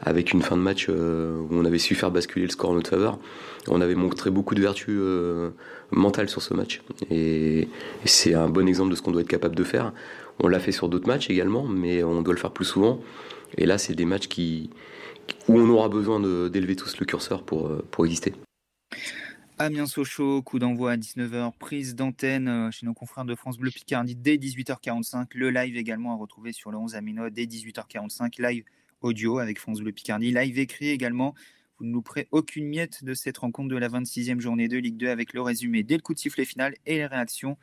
avec 0.00 0.32
une 0.32 0.42
fin 0.42 0.56
de 0.56 0.62
match 0.62 0.86
euh, 0.88 1.38
où 1.38 1.48
on 1.50 1.64
avait 1.64 1.78
su 1.78 1.94
faire 1.94 2.10
basculer 2.10 2.46
le 2.46 2.50
score 2.50 2.70
en 2.70 2.74
notre 2.74 2.90
faveur. 2.90 3.18
On 3.68 3.80
avait 3.80 3.94
montré 3.94 4.30
beaucoup 4.30 4.54
de 4.54 4.60
vertus 4.60 5.00
mentales 5.90 6.28
sur 6.28 6.42
ce 6.42 6.54
match 6.54 6.82
et, 7.10 7.68
c'est 8.04 8.34
un 8.34 8.48
bon 8.48 8.68
exemple 8.68 8.90
de 8.90 8.96
ce 8.96 9.02
qu'on 9.02 9.10
doit 9.10 9.22
être 9.22 9.28
capable 9.28 9.56
de 9.56 9.64
faire. 9.64 9.92
On 10.38 10.48
l'a 10.48 10.60
fait 10.60 10.72
sur 10.72 10.88
d'autres 10.88 11.08
matchs 11.08 11.30
également, 11.30 11.64
mais 11.64 12.04
on 12.04 12.22
doit 12.22 12.34
le 12.34 12.38
faire 12.38 12.52
plus 12.52 12.64
souvent. 12.64 13.00
Et 13.56 13.66
là, 13.66 13.78
c'est 13.78 13.94
des 13.94 14.04
matchs 14.04 14.28
où 15.48 15.58
on 15.58 15.68
aura 15.70 15.88
besoin 15.88 16.20
d'élever 16.48 16.76
tous 16.76 16.98
le 17.00 17.06
curseur 17.06 17.42
pour 17.42 17.72
pour 17.90 18.06
exister. 18.06 18.34
Amiens 19.58 19.86
Sochaux, 19.86 20.42
coup 20.42 20.58
d'envoi 20.58 20.92
à 20.92 20.96
19h, 20.98 21.50
prise 21.58 21.94
d'antenne 21.94 22.46
euh, 22.46 22.70
chez 22.70 22.84
nos 22.84 22.92
confrères 22.92 23.24
de 23.24 23.34
France 23.34 23.56
Bleu 23.56 23.70
Picardie 23.70 24.14
dès 24.14 24.36
18h45. 24.36 25.28
Le 25.32 25.48
live 25.48 25.78
également 25.78 26.12
à 26.12 26.16
retrouver 26.16 26.52
sur 26.52 26.70
le 26.70 26.76
11 26.76 26.94
Amino 26.94 27.30
dès 27.30 27.46
18h45. 27.46 28.42
Live 28.42 28.64
audio 29.00 29.38
avec 29.38 29.58
France 29.58 29.80
Bleu 29.80 29.92
Picardie. 29.92 30.30
Live 30.30 30.58
écrit 30.58 30.90
également. 30.90 31.34
Vous 31.78 31.86
ne 31.86 31.92
louperez 31.94 32.28
aucune 32.32 32.66
miette 32.68 33.02
de 33.02 33.14
cette 33.14 33.38
rencontre 33.38 33.70
de 33.70 33.78
la 33.78 33.88
26e 33.88 34.40
journée 34.40 34.68
de 34.68 34.76
Ligue 34.76 34.98
2 34.98 35.08
avec 35.08 35.32
le 35.32 35.40
résumé 35.40 35.82
dès 35.82 35.96
le 35.96 36.02
coup 36.02 36.12
de 36.12 36.18
sifflet 36.18 36.44
final 36.44 36.74
et 36.84 36.96
les 36.96 37.06
réactions 37.06 37.56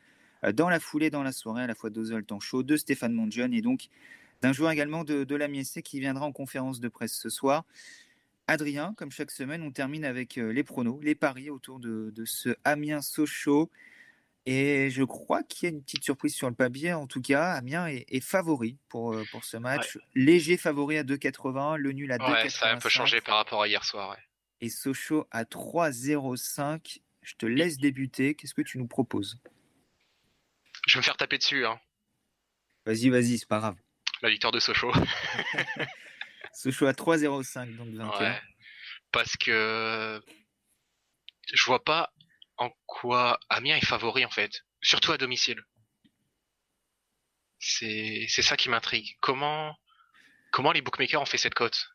euh, 0.46 0.52
dans 0.52 0.70
la 0.70 0.80
foulée, 0.80 1.12
dans 1.12 1.22
la 1.22 1.32
soirée, 1.32 1.62
à 1.62 1.68
la 1.68 1.76
fois 1.76 1.92
d'Ozol 1.92 2.26
chaud 2.40 2.64
de 2.64 2.76
Stéphane 2.76 3.14
Mondjeune 3.14 3.54
et 3.54 3.62
donc 3.62 3.90
d'un 4.42 4.52
joueur 4.52 4.72
également 4.72 5.04
de, 5.04 5.26
de 5.26 5.36
la 5.36 5.48
Miessé 5.48 5.84
qui 5.84 6.00
viendra 6.00 6.26
en 6.26 6.32
conférence 6.32 6.80
de 6.80 6.88
presse 6.88 7.14
ce 7.14 7.30
soir. 7.30 7.66
Adrien, 8.48 8.94
comme 8.98 9.12
chaque 9.12 9.32
semaine, 9.32 9.62
on 9.62 9.72
termine 9.72 10.06
avec 10.06 10.38
euh, 10.38 10.52
les 10.52 10.64
pronos, 10.64 11.00
les 11.02 11.16
paris 11.16 11.50
autour 11.50 11.80
de, 11.80 12.12
ce 12.26 12.56
Amiens 12.64 13.02
Sochaux. 13.02 13.72
Et 14.46 14.90
je 14.90 15.04
crois 15.04 15.44
qu'il 15.44 15.70
y 15.70 15.72
a 15.72 15.76
une 15.76 15.82
petite 15.82 16.04
surprise 16.04 16.36
sur 16.36 16.50
le 16.50 16.56
papier. 16.56 16.92
En 16.92 17.08
tout 17.08 17.22
cas, 17.22 17.54
Amiens 17.54 17.88
est, 17.88 18.20
favori 18.20 18.78
pour, 18.90 19.14
euh, 19.14 19.24
pour 19.32 19.46
ce 19.46 19.56
match. 19.56 19.98
Léger 20.16 20.58
favori 20.58 20.98
à 20.98 21.04
2,80, 21.04 21.78
le 21.78 21.92
nul 21.94 22.12
à 22.12 22.18
2,85. 22.18 22.44
Ouais, 22.44 22.50
ça 22.50 22.66
a 22.68 22.76
un 22.76 22.80
peu 22.80 22.90
changé 22.90 23.22
par 23.22 23.38
rapport 23.38 23.62
à 23.62 23.68
hier 23.68 23.86
soir. 23.86 24.18
Et 24.60 24.70
Sochaux 24.70 25.26
à 25.32 25.46
3,05. 25.46 27.00
Je 27.22 27.36
te 27.36 27.46
laisse 27.46 27.78
débuter. 27.78 28.36
Qu'est-ce 28.36 28.54
que 28.54 28.62
tu 28.62 28.78
nous 28.78 28.88
proposes? 28.88 29.40
Je 30.88 30.96
vais 30.96 31.00
me 31.00 31.04
faire 31.04 31.16
taper 31.16 31.38
dessus. 31.38 31.66
Hein. 31.66 31.80
Vas-y, 32.86 33.10
vas-y, 33.10 33.38
c'est 33.38 33.48
pas 33.48 33.60
grave. 33.60 33.78
La 34.22 34.30
victoire 34.30 34.52
de 34.52 34.60
Sochaux. 34.60 34.92
Sochaux 36.54 36.88
à 36.88 36.94
3-0-5, 36.94 37.76
donc 37.76 37.90
21. 37.90 38.40
parce 39.12 39.36
que 39.38 40.22
je 41.52 41.66
vois 41.66 41.84
pas 41.84 42.14
en 42.58 42.70
quoi 42.86 43.40
Amiens 43.50 43.76
est 43.76 43.86
favori 43.86 44.26
en 44.26 44.30
fait, 44.30 44.64
surtout 44.82 45.12
à 45.12 45.18
domicile. 45.18 45.62
C'est 47.60 48.28
ça 48.28 48.58
qui 48.58 48.70
m'intrigue. 48.70 49.18
Comment 49.22 49.76
comment 50.52 50.72
les 50.72 50.82
bookmakers 50.82 51.22
ont 51.22 51.26
fait 51.26 51.38
cette 51.38 51.56
cote? 51.56 51.90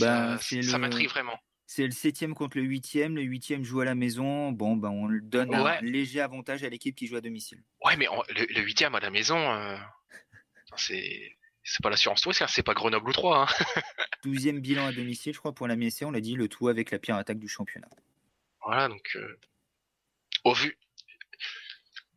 Bah, 0.00 0.38
Ça, 0.38 0.78
m'intrigue 0.78 1.08
vraiment. 1.08 1.38
C'est 1.66 1.84
le 1.84 1.92
septième 1.92 2.34
contre 2.34 2.58
le 2.58 2.62
huitième. 2.62 3.16
Le 3.16 3.22
huitième 3.22 3.64
joue 3.64 3.80
à 3.80 3.84
la 3.84 3.94
maison. 3.94 4.52
Bon, 4.52 4.76
ben 4.76 4.90
on 4.90 5.08
donne 5.22 5.54
un 5.54 5.80
léger 5.80 6.20
avantage 6.20 6.62
à 6.62 6.68
l'équipe 6.68 6.94
qui 6.94 7.06
joue 7.06 7.16
à 7.16 7.20
domicile. 7.20 7.62
Ouais, 7.84 7.96
mais 7.96 8.06
le, 8.28 8.60
huitième 8.60 8.94
à 8.94 9.00
la 9.00 9.10
maison, 9.10 9.38
euh, 9.38 9.76
c'est 10.76 11.36
c'est 11.64 11.82
pas 11.82 11.90
l'assurance 11.90 12.20
tout 12.20 12.32
c'est 12.32 12.62
pas 12.62 12.74
Grenoble 12.74 13.08
ou 13.08 13.12
3. 13.12 13.42
Hein. 13.42 13.46
12e 14.24 14.60
bilan 14.60 14.86
à 14.86 14.92
domicile, 14.92 15.32
je 15.32 15.38
crois, 15.38 15.54
pour 15.54 15.66
la 15.66 15.76
MSC, 15.76 16.02
on 16.02 16.10
l'a 16.10 16.20
dit, 16.20 16.34
le 16.34 16.48
tout 16.48 16.68
avec 16.68 16.90
la 16.90 16.98
pire 16.98 17.16
attaque 17.16 17.38
du 17.38 17.48
championnat. 17.48 17.88
Voilà, 18.64 18.88
donc 18.88 19.12
euh, 19.16 19.38
au 20.44 20.52
vu. 20.52 20.78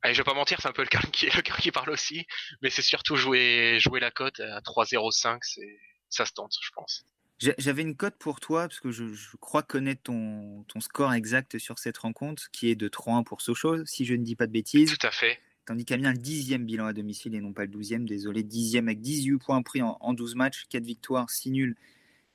Allez, 0.01 0.13
je 0.13 0.19
vais 0.19 0.25
pas 0.25 0.33
mentir, 0.33 0.59
c'est 0.61 0.67
un 0.67 0.73
peu 0.73 0.83
le 0.83 0.87
cœur 0.87 1.01
qui, 1.11 1.25
le 1.25 1.41
qui 1.41 1.71
parle 1.71 1.89
aussi, 1.89 2.27
mais 2.61 2.69
c'est 2.69 2.81
surtout 2.81 3.15
jouer, 3.15 3.79
jouer 3.79 3.99
la 3.99 4.11
cote 4.11 4.39
à 4.39 4.59
3-0-5, 4.59 5.39
c'est, 5.41 5.79
ça 6.09 6.25
se 6.25 6.33
tente, 6.33 6.53
je 6.61 6.69
pense. 6.71 7.05
J'avais 7.39 7.83
une 7.83 7.95
cote 7.95 8.17
pour 8.17 8.39
toi, 8.39 8.67
parce 8.67 8.79
que 8.79 8.91
je, 8.91 9.05
crois 9.37 9.61
connaître 9.61 10.03
ton, 10.03 10.63
ton, 10.67 10.79
score 10.79 11.13
exact 11.13 11.59
sur 11.59 11.77
cette 11.77 11.97
rencontre, 11.99 12.49
qui 12.51 12.69
est 12.69 12.75
de 12.75 12.89
3-1 12.89 13.23
pour 13.23 13.41
Sochaux, 13.41 13.85
si 13.85 14.05
je 14.05 14.15
ne 14.15 14.23
dis 14.23 14.35
pas 14.35 14.47
de 14.47 14.51
bêtises. 14.51 14.97
Tout 14.97 15.05
à 15.05 15.11
fait. 15.11 15.39
Tandis 15.67 15.83
qu'Amiens 15.83 16.13
le 16.13 16.17
dixième 16.17 16.65
bilan 16.65 16.85
à 16.85 16.93
domicile 16.93 17.35
et 17.35 17.41
non 17.41 17.51
pas 17.51 17.63
le 17.63 17.67
douzième, 17.67 18.07
désolé, 18.07 18.41
dixième 18.41 18.87
avec 18.87 19.01
18 19.01 19.37
points 19.37 19.61
pris 19.61 19.81
en, 19.81 20.13
12 20.13 20.35
matchs, 20.35 20.63
4 20.69 20.81
victoires, 20.81 21.29
6 21.29 21.51
nuls 21.51 21.75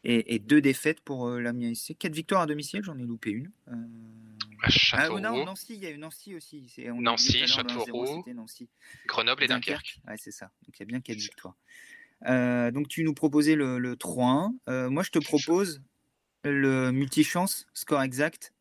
et, 0.05 0.35
et 0.35 0.39
2 0.39 0.61
défaites 0.61 1.01
pour 1.01 1.29
euh, 1.29 1.41
l'Amiens 1.41 1.73
SC. 1.75 1.97
4 1.99 2.15
victoires 2.15 2.43
à 2.43 2.47
domicile, 2.47 2.83
j'en 2.85 2.99
ai 2.99 3.05
loupé 3.05 3.31
une. 3.31 3.51
Euh... 3.69 3.75
Ah, 4.93 5.09
non, 5.09 5.47
Nancy, 5.47 5.75
il 5.75 5.83
y 5.83 5.87
a 5.87 5.91
eu 5.91 5.97
Nancy 5.97 6.35
aussi. 6.35 6.71
Nancy, 6.95 7.47
Châteauroux, 7.47 8.23
Grenoble 9.07 9.45
et 9.45 9.49
Dunkerque. 9.49 9.99
Ouais, 10.07 10.17
c'est 10.19 10.31
ça. 10.31 10.51
Donc 10.67 10.79
il 10.79 10.81
y 10.81 10.83
a 10.83 10.87
bien 10.87 11.01
4 11.01 11.17
victoires. 11.17 11.57
Euh, 12.27 12.71
donc 12.71 12.89
tu 12.89 13.03
nous 13.03 13.15
proposais 13.15 13.55
le, 13.55 13.79
le 13.79 13.97
3-1. 13.97 14.55
Euh, 14.69 14.91
moi 14.91 15.03
je 15.03 15.11
te 15.11 15.19
propose 15.19 15.81
le 16.45 16.93
multichance, 16.93 17.67
score 17.73 18.03
exact. 18.03 18.53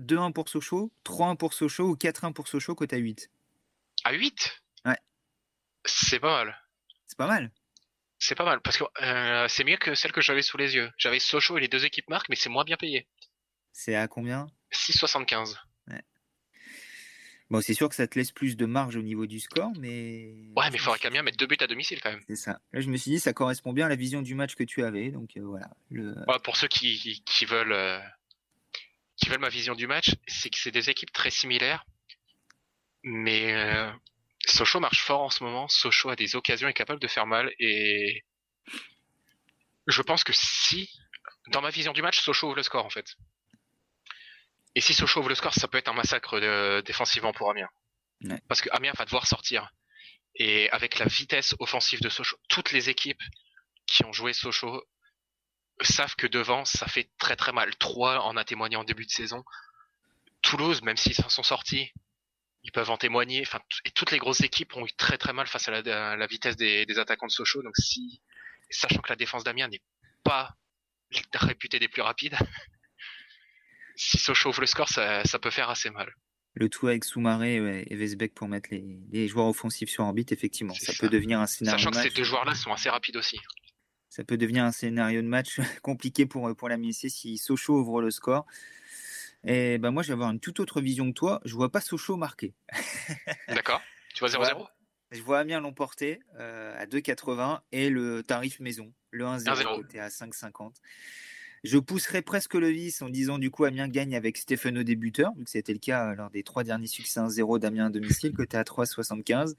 2-1 0.00 0.32
pour 0.32 0.48
Sochaux, 0.48 0.92
3-1 1.04 1.36
pour 1.36 1.54
Sochaux 1.54 1.88
ou 1.88 1.96
4-1 1.96 2.32
pour 2.32 2.46
Sochaux 2.46 2.76
côté 2.76 2.96
à 2.96 2.98
8. 3.00 3.28
À 4.04 4.12
8 4.12 4.62
Ouais. 4.84 4.98
C'est 5.84 6.20
pas 6.20 6.44
mal. 6.44 6.58
C'est 7.06 7.16
pas 7.16 7.26
mal. 7.26 7.50
C'est 8.18 8.34
pas 8.36 8.44
mal, 8.44 8.60
parce 8.60 8.76
que 8.76 8.84
euh, 9.02 9.48
c'est 9.48 9.64
mieux 9.64 9.76
que 9.76 9.96
celle 9.96 10.12
que 10.12 10.20
j'avais 10.20 10.42
sous 10.42 10.56
les 10.56 10.76
yeux. 10.76 10.90
J'avais 10.96 11.18
Sochaux 11.18 11.58
et 11.58 11.60
les 11.60 11.68
deux 11.68 11.84
équipes 11.84 12.08
marques, 12.08 12.28
mais 12.28 12.36
c'est 12.36 12.48
moins 12.48 12.62
bien 12.62 12.76
payé. 12.76 13.08
C'est 13.72 13.96
à 13.96 14.06
combien? 14.06 14.46
6,75. 14.72 15.56
Ouais. 15.88 16.02
Bon, 17.50 17.60
c'est 17.60 17.74
sûr 17.74 17.88
que 17.88 17.96
ça 17.96 18.06
te 18.06 18.18
laisse 18.18 18.30
plus 18.30 18.56
de 18.56 18.64
marge 18.64 18.94
au 18.94 19.02
niveau 19.02 19.26
du 19.26 19.40
score, 19.40 19.72
mais. 19.76 20.34
Ouais, 20.56 20.70
mais 20.70 20.76
il 20.76 20.78
faudrait 20.78 21.00
qu'Amiens 21.00 21.22
mette 21.22 21.36
deux 21.36 21.46
buts 21.46 21.56
à 21.60 21.66
domicile 21.66 22.00
quand 22.00 22.10
même. 22.10 22.22
C'est 22.28 22.36
ça. 22.36 22.60
Là, 22.72 22.80
je 22.80 22.88
me 22.88 22.96
suis 22.96 23.10
dit, 23.10 23.18
ça 23.18 23.32
correspond 23.32 23.72
bien 23.72 23.86
à 23.86 23.88
la 23.88 23.96
vision 23.96 24.22
du 24.22 24.34
match 24.34 24.54
que 24.54 24.64
tu 24.64 24.84
avais, 24.84 25.10
donc 25.10 25.36
euh, 25.36 25.42
voilà. 25.42 25.68
Le... 25.90 26.14
Ouais, 26.28 26.38
pour 26.44 26.56
ceux 26.56 26.68
qui, 26.68 27.22
qui 27.26 27.44
veulent, 27.44 27.72
euh, 27.72 27.98
qui 29.16 29.28
veulent 29.28 29.40
ma 29.40 29.48
vision 29.48 29.74
du 29.74 29.86
match, 29.86 30.14
c'est 30.28 30.48
que 30.48 30.58
c'est 30.58 30.70
des 30.70 30.90
équipes 30.90 31.12
très 31.12 31.30
similaires. 31.30 31.84
Mais 33.04 33.52
euh, 33.54 33.90
Sochaux 34.46 34.80
marche 34.80 35.02
fort 35.02 35.22
en 35.22 35.30
ce 35.30 35.42
moment. 35.42 35.68
Sochaux 35.68 36.10
a 36.10 36.16
des 36.16 36.36
occasions, 36.36 36.68
est 36.68 36.74
capable 36.74 37.00
de 37.00 37.08
faire 37.08 37.26
mal. 37.26 37.52
Et 37.58 38.24
je 39.86 40.02
pense 40.02 40.24
que 40.24 40.32
si, 40.34 40.90
dans 41.48 41.62
ma 41.62 41.70
vision 41.70 41.92
du 41.92 42.02
match, 42.02 42.20
Sochaux 42.20 42.48
ouvre 42.48 42.56
le 42.56 42.62
score 42.62 42.84
en 42.84 42.90
fait. 42.90 43.16
Et 44.74 44.80
si 44.80 44.94
Sochaux 44.94 45.20
ouvre 45.20 45.28
le 45.28 45.34
score, 45.34 45.54
ça 45.54 45.68
peut 45.68 45.78
être 45.78 45.88
un 45.88 45.94
massacre 45.94 46.40
de, 46.40 46.82
défensivement 46.84 47.32
pour 47.32 47.50
Amiens. 47.50 47.68
Parce 48.48 48.60
que 48.60 48.70
Amiens 48.72 48.92
va 48.96 49.04
devoir 49.04 49.26
sortir. 49.26 49.72
Et 50.36 50.70
avec 50.70 50.98
la 50.98 51.06
vitesse 51.06 51.54
offensive 51.58 52.00
de 52.00 52.08
Sochaux, 52.08 52.38
toutes 52.48 52.72
les 52.72 52.88
équipes 52.88 53.22
qui 53.86 54.04
ont 54.04 54.12
joué 54.12 54.32
Sochaux 54.32 54.82
savent 55.80 56.14
que 56.16 56.26
devant, 56.26 56.64
ça 56.64 56.86
fait 56.86 57.10
très 57.18 57.36
très 57.36 57.52
mal. 57.52 57.76
Trois 57.76 58.20
en 58.20 58.36
a 58.36 58.44
témoigné 58.44 58.76
en 58.76 58.84
début 58.84 59.04
de 59.04 59.10
saison. 59.10 59.44
Toulouse, 60.40 60.82
même 60.82 60.96
s'ils 60.96 61.14
s'en 61.14 61.28
sont 61.28 61.42
sortis, 61.42 61.92
ils 62.64 62.72
peuvent 62.72 62.90
en 62.90 62.96
témoigner. 62.96 63.42
Enfin, 63.42 63.60
et 63.84 63.90
toutes 63.90 64.10
les 64.10 64.18
grosses 64.18 64.40
équipes 64.40 64.76
ont 64.76 64.86
eu 64.86 64.92
très 64.96 65.18
très 65.18 65.32
mal 65.32 65.46
face 65.46 65.68
à 65.68 65.82
la, 65.82 66.26
vitesse 66.26 66.56
des, 66.56 66.98
attaquants 66.98 67.26
de 67.26 67.32
Sochaux. 67.32 67.62
Donc 67.62 67.76
si, 67.76 68.22
sachant 68.70 69.00
que 69.00 69.08
la 69.08 69.16
défense 69.16 69.44
d'Amiens 69.44 69.68
n'est 69.68 69.82
pas 70.24 70.56
réputée 71.34 71.78
des 71.78 71.88
plus 71.88 72.02
rapides, 72.02 72.36
si 73.96 74.18
Sochaux 74.18 74.50
ouvre 74.50 74.60
le 74.60 74.66
score, 74.66 74.88
ça, 74.88 75.22
peut 75.40 75.50
faire 75.50 75.70
assez 75.70 75.90
mal. 75.90 76.12
Le 76.54 76.68
tout 76.68 76.86
avec 76.86 77.04
Soumaré 77.04 77.56
et 77.56 77.96
Vesbeck 77.96 78.34
pour 78.34 78.46
mettre 78.46 78.68
les, 78.70 79.28
joueurs 79.28 79.46
offensifs 79.46 79.88
sur 79.88 80.04
orbite, 80.04 80.32
effectivement, 80.32 80.74
ça, 80.74 80.92
peut 80.98 81.08
devenir 81.08 81.40
un 81.40 81.46
scénario. 81.46 81.78
Sachant 81.78 81.90
que 81.90 82.02
ces 82.02 82.14
deux 82.14 82.24
joueurs-là 82.24 82.54
sont 82.54 82.72
assez 82.72 82.90
rapides 82.90 83.16
aussi. 83.16 83.38
Ça 84.10 84.24
peut 84.24 84.36
devenir 84.36 84.64
un 84.64 84.72
scénario 84.72 85.22
de 85.22 85.26
match 85.26 85.58
compliqué 85.82 86.26
pour, 86.26 86.54
pour 86.54 86.68
la 86.68 86.76
MSC 86.76 87.08
si 87.08 87.38
Sochaux 87.38 87.80
ouvre 87.80 88.02
le 88.02 88.10
score. 88.10 88.46
Et 89.44 89.78
ben 89.78 89.90
moi, 89.90 90.02
je 90.02 90.08
vais 90.08 90.14
avoir 90.14 90.30
une 90.30 90.40
toute 90.40 90.60
autre 90.60 90.80
vision 90.80 91.08
que 91.08 91.14
toi. 91.14 91.40
Je 91.44 91.54
vois 91.54 91.70
pas 91.70 91.80
Sochaux 91.80 92.16
marqué. 92.16 92.54
D'accord. 93.48 93.80
Tu 94.14 94.20
vois 94.20 94.28
0-0 94.28 94.66
Je 95.10 95.22
vois 95.22 95.40
Amiens 95.40 95.60
l'emporter 95.60 96.20
euh, 96.38 96.78
à 96.78 96.86
2,80 96.86 97.60
et 97.72 97.90
le 97.90 98.22
tarif 98.22 98.60
maison, 98.60 98.92
le 99.10 99.24
1-0 99.24 99.76
côté 99.76 100.00
à 100.00 100.08
5,50. 100.08 100.74
Je 101.64 101.78
pousserais 101.78 102.22
presque 102.22 102.54
le 102.54 102.68
vice 102.68 103.02
en 103.02 103.08
disant 103.08 103.38
du 103.38 103.50
coup 103.50 103.64
Amiens 103.64 103.86
gagne 103.86 104.16
avec 104.16 104.36
Stéphano 104.36 104.82
débuteur, 104.82 105.32
vu 105.36 105.44
que 105.44 105.50
c'était 105.50 105.72
le 105.72 105.78
cas 105.78 106.12
lors 106.14 106.28
des 106.28 106.42
trois 106.42 106.64
derniers 106.64 106.88
succès 106.88 107.20
1-0 107.20 107.60
d'Amiens 107.60 107.86
à 107.86 107.90
domicile, 107.90 108.32
côté 108.32 108.56
à 108.56 108.64
3,75. 108.64 109.54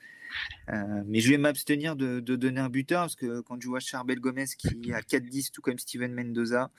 Euh, 0.70 1.04
mais 1.06 1.22
je 1.22 1.30
vais 1.30 1.38
m'abstenir 1.38 1.96
de, 1.96 2.20
donner 2.20 2.60
un 2.60 2.68
buteur, 2.68 3.04
parce 3.04 3.16
que 3.16 3.40
quand 3.40 3.62
je 3.62 3.68
vois 3.70 3.80
Charbel 3.80 4.20
Gomez 4.20 4.48
qui 4.58 4.90
est 4.90 4.94
à 4.94 5.00
4-10, 5.00 5.52
tout 5.52 5.62
comme 5.62 5.80
Steven 5.80 6.14
Mendoza, 6.14 6.72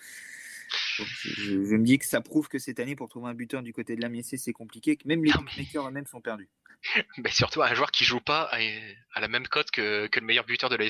je, 1.02 1.76
me 1.76 1.84
dis 1.84 1.98
que 1.98 2.06
ça 2.06 2.20
prouve 2.20 2.48
que 2.48 2.58
cette 2.58 2.80
année, 2.80 2.96
pour 2.96 3.08
trouver 3.08 3.28
un 3.28 3.34
buteur 3.34 3.62
du 3.62 3.72
côté 3.72 3.96
de 3.96 4.02
la 4.02 4.08
c'est 4.22 4.52
compliqué, 4.52 4.96
que 4.96 5.06
même 5.08 5.24
les 5.24 5.32
bookmakers 5.32 5.88
eux-mêmes 5.88 6.06
sont 6.06 6.20
perdus. 6.20 6.48
Mais 7.18 7.30
surtout 7.30 7.62
un 7.62 7.74
joueur 7.74 7.90
qui 7.90 8.04
joue 8.04 8.20
pas 8.20 8.50
à, 8.52 9.20
la 9.20 9.28
même 9.28 9.46
cote 9.48 9.70
que, 9.70 10.08
le 10.12 10.20
meilleur 10.20 10.44
buteur 10.44 10.70
de 10.70 10.76
la 10.76 10.86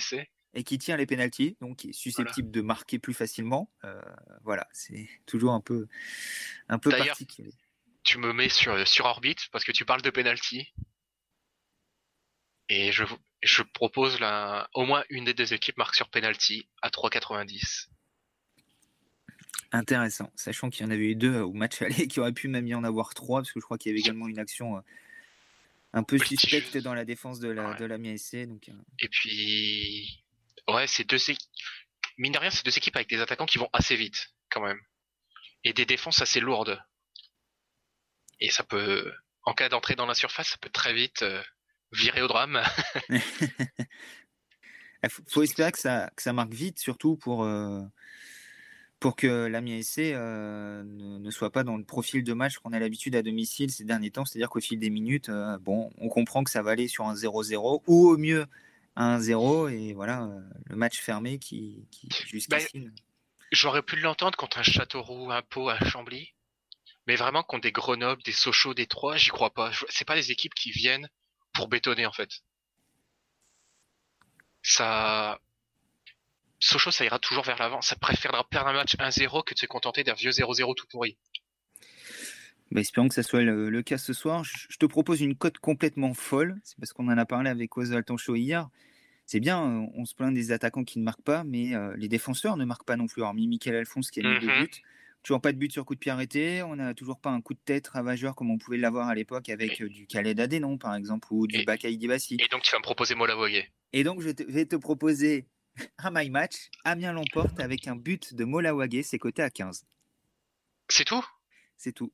et 0.56 0.62
qui 0.62 0.78
tient 0.78 0.96
les 0.96 1.06
pénalties, 1.06 1.56
donc 1.60 1.78
qui 1.78 1.90
est 1.90 1.92
susceptible 1.92 2.50
de 2.50 2.60
marquer 2.60 2.98
plus 2.98 3.14
facilement. 3.14 3.72
Euh, 3.84 4.00
voilà, 4.42 4.68
c'est 4.72 5.08
toujours 5.26 5.52
un 5.52 5.60
peu, 5.60 5.88
un 6.68 6.78
peu 6.78 6.90
particulier. 6.90 7.54
Tu 8.04 8.18
me 8.18 8.32
mets 8.32 8.48
sur, 8.48 8.86
sur 8.86 9.06
orbite 9.06 9.48
parce 9.50 9.64
que 9.64 9.72
tu 9.72 9.84
parles 9.84 10.02
de 10.02 10.10
pénalty. 10.10 10.72
Et 12.68 12.92
je, 12.92 13.04
je 13.42 13.62
propose 13.62 14.20
là, 14.20 14.68
au 14.74 14.84
moins 14.84 15.04
une 15.10 15.24
des 15.24 15.34
deux 15.34 15.52
équipes 15.52 15.76
marque 15.76 15.94
sur 15.94 16.08
penalty 16.08 16.68
à 16.82 16.88
3,90. 16.88 17.88
Intéressant, 19.74 20.30
sachant 20.36 20.70
qu'il 20.70 20.86
y 20.86 20.88
en 20.88 20.92
avait 20.92 21.10
eu 21.10 21.16
deux 21.16 21.40
au 21.40 21.52
match 21.52 21.82
aller 21.82 22.06
qui 22.06 22.20
auraient 22.20 22.32
pu 22.32 22.46
même 22.46 22.68
y 22.68 22.76
en 22.76 22.84
avoir 22.84 23.12
trois, 23.12 23.40
parce 23.40 23.50
que 23.50 23.58
je 23.58 23.64
crois 23.64 23.76
qu'il 23.76 23.90
y 23.90 23.92
avait 23.92 24.00
également 24.00 24.28
une 24.28 24.38
action 24.38 24.76
euh, 24.76 24.80
un 25.92 26.04
peu 26.04 26.16
suspecte 26.16 26.76
dans 26.76 26.94
la 26.94 27.04
défense 27.04 27.40
de 27.40 27.48
la, 27.48 27.74
de 27.74 27.84
la 27.84 27.98
MSC. 27.98 28.46
Donc, 28.46 28.68
euh. 28.68 28.72
Et 29.00 29.08
puis, 29.08 30.22
ouais, 30.68 30.86
c'est 30.86 31.02
deux 31.02 31.28
équipes. 31.28 31.50
Mine 32.18 32.30
de 32.30 32.38
rien, 32.38 32.50
c'est 32.50 32.64
deux 32.64 32.78
équipes 32.78 32.94
avec 32.94 33.08
des 33.08 33.20
attaquants 33.20 33.46
qui 33.46 33.58
vont 33.58 33.68
assez 33.72 33.96
vite, 33.96 34.32
quand 34.48 34.64
même. 34.64 34.80
Et 35.64 35.72
des 35.72 35.86
défenses 35.86 36.22
assez 36.22 36.38
lourdes. 36.38 36.80
Et 38.38 38.50
ça 38.50 38.62
peut, 38.62 39.12
en 39.42 39.54
cas 39.54 39.68
d'entrée 39.68 39.96
dans 39.96 40.06
la 40.06 40.14
surface, 40.14 40.50
ça 40.50 40.56
peut 40.60 40.70
très 40.70 40.94
vite 40.94 41.22
euh, 41.22 41.42
virer 41.90 42.22
au 42.22 42.28
drame. 42.28 42.62
Il 45.02 45.10
faut 45.10 45.42
espérer 45.42 45.72
que 45.72 45.80
ça, 45.80 46.12
que 46.14 46.22
ça 46.22 46.32
marque 46.32 46.52
vite, 46.52 46.78
surtout 46.78 47.16
pour, 47.16 47.42
euh, 47.42 47.82
pour 49.04 49.16
que 49.16 49.26
l'Amiens 49.26 49.82
SC 49.82 49.98
euh, 49.98 50.82
ne, 50.82 51.30
soit 51.30 51.50
pas 51.50 51.62
dans 51.62 51.76
le 51.76 51.84
profil 51.84 52.24
de 52.24 52.32
match 52.32 52.56
qu'on 52.56 52.72
a 52.72 52.78
l'habitude 52.78 53.14
à 53.14 53.20
domicile 53.20 53.70
ces 53.70 53.84
derniers 53.84 54.10
temps. 54.10 54.24
C'est-à-dire 54.24 54.48
qu'au 54.48 54.62
fil 54.62 54.78
des 54.78 54.88
minutes, 54.88 55.30
bon, 55.60 55.92
on 55.98 56.08
comprend 56.08 56.42
que 56.42 56.50
ça 56.50 56.62
va 56.62 56.70
aller 56.70 56.88
sur 56.88 57.04
un 57.04 57.12
0-0 57.12 57.82
ou 57.86 58.08
au 58.08 58.16
mieux 58.16 58.46
1-0 58.96 59.70
et 59.70 59.92
voilà 59.92 60.22
euh, 60.22 60.40
le 60.70 60.76
match 60.76 61.02
fermé 61.02 61.38
qui, 61.38 61.86
qui 61.90 62.08
jusqu'ici. 62.26 62.46
Bah, 62.48 62.90
j'aurais 63.52 63.82
pu 63.82 63.96
l'entendre 63.96 64.38
contre 64.38 64.56
un 64.56 64.62
Châteauroux, 64.62 65.30
un 65.30 65.42
Pau, 65.42 65.68
un 65.68 65.78
Chambly, 65.80 66.32
mais 67.06 67.16
vraiment 67.16 67.42
contre 67.42 67.64
des 67.64 67.72
Grenoble, 67.72 68.22
des 68.22 68.32
Sochaux, 68.32 68.72
des 68.72 68.86
Troyes, 68.86 69.18
j'y 69.18 69.28
crois 69.28 69.52
pas. 69.52 69.70
C'est 69.90 70.06
pas 70.06 70.16
des 70.16 70.30
équipes 70.30 70.54
qui 70.54 70.70
viennent 70.70 71.10
pour 71.52 71.68
bétonner 71.68 72.06
en 72.06 72.12
fait. 72.12 72.30
Ça, 74.62 75.38
Sochaux, 76.64 76.90
ça 76.90 77.04
ira 77.04 77.18
toujours 77.18 77.44
vers 77.44 77.58
l'avant. 77.58 77.82
Ça 77.82 77.94
préférera 77.94 78.42
perdre 78.48 78.68
un 78.68 78.72
match 78.72 78.96
1-0 78.96 79.44
que 79.44 79.52
de 79.52 79.58
se 79.58 79.66
contenter 79.66 80.02
d'un 80.02 80.14
vieux 80.14 80.30
0-0 80.30 80.74
tout 80.74 80.86
pourri. 80.86 81.18
Bah, 82.70 82.80
espérons 82.80 83.08
que 83.08 83.14
ça 83.14 83.22
soit 83.22 83.42
le, 83.42 83.82
cas 83.82 83.98
ce 83.98 84.14
soir. 84.14 84.44
Je, 84.44 84.76
te 84.78 84.86
propose 84.86 85.20
une 85.20 85.36
cote 85.36 85.58
complètement 85.58 86.14
folle. 86.14 86.58
C'est 86.64 86.78
parce 86.78 86.94
qu'on 86.94 87.08
en 87.08 87.18
a 87.18 87.26
parlé 87.26 87.50
avec 87.50 87.76
Oswald 87.76 88.06
Tancho 88.06 88.34
hier. 88.34 88.68
C'est 89.26 89.40
bien, 89.40 89.62
euh, 89.62 89.86
on 89.94 90.06
se 90.06 90.14
plaint 90.14 90.32
des 90.32 90.52
attaquants 90.52 90.84
qui 90.84 90.98
ne 90.98 91.04
marquent 91.04 91.22
pas, 91.22 91.44
mais 91.44 91.74
euh, 91.74 91.94
les 91.98 92.08
défenseurs 92.08 92.56
ne 92.56 92.64
marquent 92.64 92.86
pas 92.86 92.96
non 92.96 93.06
plus. 93.06 93.20
Hormis 93.20 93.46
Michael 93.46 93.76
Alphonse 93.76 94.10
qui 94.10 94.20
a 94.20 94.22
mis 94.22 94.40
deux 94.40 94.46
mhm. 94.46 94.64
buts. 94.64 94.82
Toujours 95.22 95.42
pas 95.42 95.52
de 95.52 95.58
but 95.58 95.70
sur 95.70 95.84
coup 95.84 95.94
de 95.94 96.00
pied 96.00 96.12
arrêté. 96.12 96.62
On 96.62 96.76
n'a 96.76 96.94
toujours 96.94 97.20
pas 97.20 97.30
un 97.30 97.42
coup 97.42 97.52
de 97.52 97.60
tête 97.62 97.88
ravageur 97.88 98.34
comme 98.34 98.50
on 98.50 98.58
pouvait 98.58 98.78
l'avoir 98.78 99.08
à 99.08 99.14
l'époque 99.14 99.50
avec 99.50 99.82
euh, 99.82 99.88
du 99.88 100.06
Khaled 100.06 100.40
Adénon, 100.40 100.78
par 100.78 100.94
exemple, 100.94 101.28
ou 101.30 101.46
du 101.46 101.62
Bakaï 101.64 101.98
Dibassi. 101.98 102.38
Et 102.40 102.48
donc, 102.48 102.62
tu 102.62 102.72
vas 102.72 102.78
me 102.78 102.82
proposer 102.82 103.14
Mola 103.14 103.36
Et 103.92 104.02
donc, 104.02 104.22
je 104.22 104.30
vais 104.48 104.64
te 104.64 104.76
proposer 104.76 105.46
un 105.98 106.10
my 106.12 106.30
match. 106.30 106.70
Amiens 106.84 107.12
l'emporte 107.12 107.60
avec 107.60 107.88
un 107.88 107.96
but 107.96 108.34
de 108.34 108.44
Mola 108.44 108.72
C'est 109.02 109.18
coté 109.18 109.42
à 109.42 109.50
15. 109.50 109.84
C'est 110.88 111.04
tout? 111.04 111.24
C'est 111.76 111.92
tout. 111.92 112.12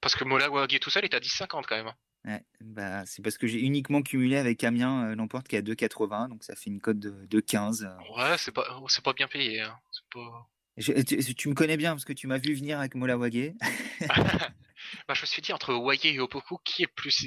Parce 0.00 0.14
que 0.14 0.24
Mola 0.24 0.48
tout 0.80 0.90
seul 0.90 1.04
est 1.04 1.14
à 1.14 1.18
10,50 1.18 1.64
quand 1.66 1.76
même. 1.76 1.92
Ouais, 2.24 2.42
bah, 2.60 3.06
c'est 3.06 3.22
parce 3.22 3.38
que 3.38 3.46
j'ai 3.46 3.60
uniquement 3.60 4.02
cumulé 4.02 4.36
avec 4.36 4.64
Amiens 4.64 5.10
euh, 5.10 5.14
l'emporte 5.14 5.46
qui 5.46 5.54
est 5.54 5.60
à 5.60 5.62
2,80, 5.62 6.28
donc 6.28 6.42
ça 6.42 6.56
fait 6.56 6.70
une 6.70 6.80
cote 6.80 6.98
de, 6.98 7.40
15. 7.40 7.88
Ouais, 8.16 8.36
c'est 8.36 8.50
pas, 8.50 8.64
c'est 8.88 9.04
pas 9.04 9.12
bien 9.12 9.28
payé. 9.28 9.60
Hein. 9.60 9.78
tu, 10.76 11.48
me 11.48 11.54
connais 11.54 11.76
bien 11.76 11.92
parce 11.92 12.04
que 12.04 12.12
tu 12.12 12.26
m'as 12.26 12.38
vu 12.38 12.54
venir 12.54 12.80
avec 12.80 12.96
Mola 12.96 13.16
bah, 15.08 15.14
je 15.14 15.20
me 15.20 15.26
suis 15.26 15.40
dit 15.40 15.52
entre 15.52 15.72
Wagé 15.74 16.14
et 16.14 16.20
Opoku, 16.20 16.58
qui 16.64 16.82
est 16.82 16.88
plus 16.88 17.24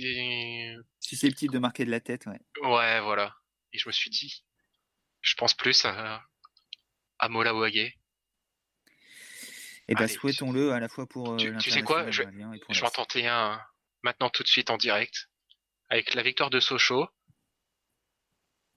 susceptible 1.00 1.54
de 1.54 1.60
marquer 1.60 1.86
de 1.86 1.92
la 1.92 2.02
tête, 2.02 2.26
ouais. 2.26 2.42
Ouais, 2.62 3.00
voilà. 3.00 3.38
Et 3.72 3.78
je 3.78 3.88
me 3.88 3.94
suis 3.94 4.10
dit, 4.10 4.44
je 5.22 5.36
pense 5.36 5.54
plus 5.54 5.86
à, 5.86 6.24
à 7.20 7.30
Mola 7.30 7.54
et 9.90 9.94
eh 9.94 9.96
bien, 9.96 10.08
souhaitons-le 10.08 10.72
à 10.72 10.80
la 10.80 10.88
fois 10.88 11.08
pour. 11.08 11.36
Tu, 11.38 11.48
euh, 11.48 11.60
sais 11.60 11.82
quoi 11.82 12.12
Je, 12.12 12.22
vais 12.22 12.84
en 12.84 12.90
tenter 12.92 13.26
un 13.26 13.60
maintenant 14.04 14.30
tout 14.30 14.44
de 14.44 14.48
suite 14.48 14.70
en 14.70 14.78
direct. 14.78 15.32
Avec 15.90 16.14
la 16.14 16.22
victoire 16.22 16.52
de 16.52 16.60
Sochaux, 16.60 17.10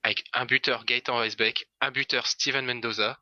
avec 0.01 0.23
un 0.33 0.45
buteur 0.45 0.85
Gaëtan 0.85 1.19
Weisbeck, 1.19 1.69
un 1.81 1.91
buteur 1.91 2.25
Steven 2.25 2.65
Mendoza. 2.65 3.21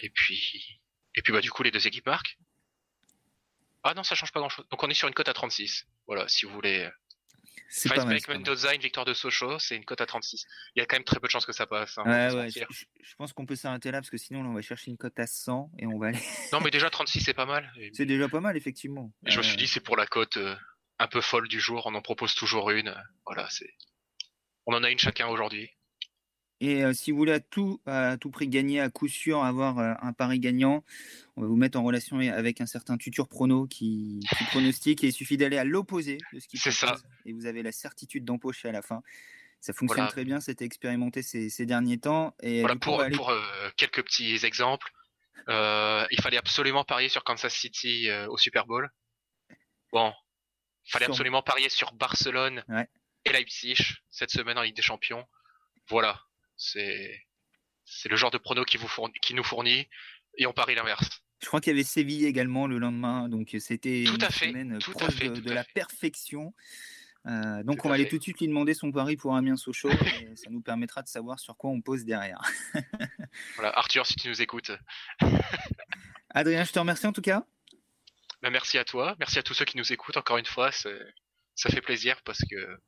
Et 0.00 0.10
puis, 0.10 0.80
et 1.14 1.22
puis 1.22 1.32
bah 1.32 1.40
du 1.40 1.52
coup 1.52 1.62
les 1.62 1.70
deux 1.70 1.86
équipes 1.86 2.06
marquent. 2.06 2.38
Ah 3.84 3.94
non, 3.94 4.02
ça 4.02 4.16
change 4.16 4.32
pas 4.32 4.40
grand 4.40 4.48
chose. 4.48 4.66
Donc 4.70 4.82
on 4.82 4.90
est 4.90 4.94
sur 4.94 5.06
une 5.06 5.14
cote 5.14 5.28
à 5.28 5.32
36. 5.32 5.86
Voilà, 6.08 6.26
si 6.26 6.44
vous 6.44 6.52
voulez 6.52 6.90
c'est 7.76 7.92
pas 7.92 8.04
Mendoza, 8.04 8.72
une 8.72 8.80
victoire 8.80 9.04
de 9.04 9.14
Sochaux, 9.14 9.58
c'est 9.58 9.74
une 9.74 9.84
cote 9.84 10.00
à 10.00 10.06
36. 10.06 10.46
Il 10.76 10.78
y 10.78 10.82
a 10.82 10.86
quand 10.86 10.94
même 10.94 11.04
très 11.04 11.18
peu 11.18 11.26
de 11.26 11.30
chances 11.30 11.44
que 11.44 11.52
ça 11.52 11.66
passe. 11.66 11.98
Hein, 11.98 12.32
ouais, 12.32 12.48
je, 12.50 13.14
pense 13.16 13.32
qu'on 13.32 13.46
peut 13.46 13.56
s'arrêter 13.56 13.90
là 13.90 13.98
parce 13.98 14.10
que 14.10 14.16
sinon 14.16 14.40
on 14.48 14.54
va 14.54 14.62
chercher 14.62 14.92
une 14.92 14.96
cote 14.96 15.18
à 15.18 15.26
100 15.26 15.72
et 15.80 15.86
on 15.86 15.98
va 15.98 16.08
aller. 16.08 16.18
non, 16.52 16.60
mais 16.60 16.70
déjà 16.70 16.88
36 16.88 17.20
c'est 17.20 17.34
pas 17.34 17.46
mal. 17.46 17.72
C'est 17.92 18.06
déjà 18.06 18.28
pas 18.28 18.40
mal 18.40 18.56
effectivement. 18.56 19.12
je 19.26 19.38
me 19.38 19.42
suis 19.42 19.56
dit 19.56 19.66
c'est 19.66 19.80
pour 19.80 19.96
la 19.96 20.06
cote 20.06 20.36
euh, 20.36 20.54
un 21.00 21.08
peu 21.08 21.20
folle 21.20 21.48
du 21.48 21.58
jour. 21.58 21.82
On 21.86 21.94
en 21.94 22.02
propose 22.02 22.36
toujours 22.36 22.70
une. 22.70 22.94
Voilà, 23.26 23.48
c'est. 23.50 23.74
On 24.66 24.74
en 24.74 24.84
a 24.84 24.90
une 24.90 24.98
chacun 24.98 25.26
aujourd'hui. 25.26 25.70
Et 26.60 26.84
euh, 26.84 26.92
si 26.92 27.10
vous 27.10 27.18
voulez 27.18 27.32
à 27.32 27.40
tout, 27.40 27.80
à 27.86 28.16
tout 28.16 28.30
prix 28.30 28.48
gagner, 28.48 28.80
à 28.80 28.88
coup 28.88 29.08
sûr 29.08 29.42
avoir 29.42 29.78
euh, 29.78 29.92
un 30.00 30.12
pari 30.12 30.38
gagnant, 30.38 30.84
on 31.36 31.42
va 31.42 31.48
vous 31.48 31.56
mettre 31.56 31.78
en 31.78 31.82
relation 31.82 32.18
avec 32.18 32.60
un 32.60 32.66
certain 32.66 32.96
tuteur 32.96 33.28
prono 33.28 33.66
qui, 33.66 34.20
pronostique 34.50 35.02
et 35.02 35.08
il 35.08 35.12
suffit 35.12 35.36
d'aller 35.36 35.58
à 35.58 35.64
l'opposé 35.64 36.18
de 36.32 36.38
ce 36.38 36.46
qu'il 36.46 36.60
C'est 36.60 36.70
ça. 36.70 36.96
Et 37.26 37.32
vous 37.32 37.46
avez 37.46 37.62
la 37.62 37.72
certitude 37.72 38.24
d'empocher 38.24 38.68
à 38.68 38.72
la 38.72 38.82
fin. 38.82 39.02
Ça 39.60 39.72
fonctionne 39.72 40.08
très 40.08 40.24
bien, 40.24 40.40
c'était 40.40 40.64
expérimenté 40.64 41.22
ces, 41.22 41.48
ces, 41.48 41.64
derniers 41.64 41.98
temps. 41.98 42.34
Et 42.42 42.60
voilà, 42.60 42.76
pour, 42.76 43.02
pour 43.14 43.30
euh, 43.30 43.40
quelques 43.76 44.02
petits 44.04 44.44
exemples, 44.44 44.92
il 45.48 46.20
fallait 46.22 46.36
absolument 46.36 46.84
parier 46.84 47.08
sur 47.08 47.24
Kansas 47.24 47.54
City 47.54 48.08
au 48.28 48.36
Super 48.36 48.66
Bowl. 48.66 48.90
Bon, 49.92 50.12
il 50.86 50.92
fallait 50.92 51.06
absolument 51.06 51.42
parier 51.42 51.68
sur 51.68 51.92
Barcelone 51.92 52.62
et 53.24 53.32
Leipzig 53.32 53.76
cette 54.10 54.30
semaine 54.30 54.58
en 54.58 54.62
Ligue 54.62 54.76
des 54.76 54.82
Champions. 54.82 55.24
Voilà, 55.88 56.20
c'est 56.56 57.24
c'est 57.84 58.08
le 58.08 58.16
genre 58.16 58.30
de 58.30 58.38
prono 58.38 58.64
qui 58.64 58.76
vous 58.76 58.88
fournit, 58.88 59.14
qui 59.20 59.34
nous 59.34 59.44
fournit 59.44 59.88
et 60.36 60.46
on 60.46 60.52
parie 60.52 60.74
l'inverse. 60.74 61.22
Je 61.40 61.46
crois 61.46 61.60
qu'il 61.60 61.72
y 61.72 61.76
avait 61.76 61.84
Séville 61.84 62.24
également 62.24 62.66
le 62.66 62.78
lendemain, 62.78 63.28
donc 63.28 63.54
c'était 63.58 64.04
une 64.04 64.20
semaine 64.30 64.78
proche 64.78 65.16
de, 65.16 65.52
la 65.52 65.64
perfection. 65.64 66.54
Euh, 67.26 67.62
donc 67.62 67.84
on 67.84 67.88
va 67.88 67.94
aller 67.94 68.08
tout 68.08 68.18
de 68.18 68.22
suite 68.22 68.40
lui 68.40 68.48
demander 68.48 68.74
son 68.74 68.92
pari 68.92 69.16
pour 69.16 69.34
Amiens 69.34 69.56
Sochaux 69.56 69.90
et 70.22 70.36
ça 70.36 70.50
nous 70.50 70.60
permettra 70.60 71.02
de 71.02 71.08
savoir 71.08 71.38
sur 71.38 71.56
quoi 71.56 71.70
on 71.70 71.80
pose 71.80 72.04
derrière. 72.04 72.40
voilà, 73.56 73.76
Arthur, 73.78 74.06
si 74.06 74.14
tu 74.16 74.28
nous 74.28 74.40
écoutes. 74.40 74.72
Adrien, 76.30 76.64
je 76.64 76.72
te 76.72 76.78
remercie 76.78 77.06
en 77.06 77.12
tout 77.12 77.22
cas. 77.22 77.44
Ben, 78.42 78.50
merci 78.50 78.78
à 78.78 78.84
toi, 78.84 79.16
merci 79.18 79.38
à 79.38 79.42
tous 79.42 79.54
ceux 79.54 79.64
qui 79.64 79.76
nous 79.76 79.92
écoutent 79.92 80.16
encore 80.16 80.38
une 80.38 80.46
fois, 80.46 80.70
ça 80.72 80.90
fait 81.70 81.80
plaisir 81.80 82.20
parce 82.24 82.40
que 82.40 82.78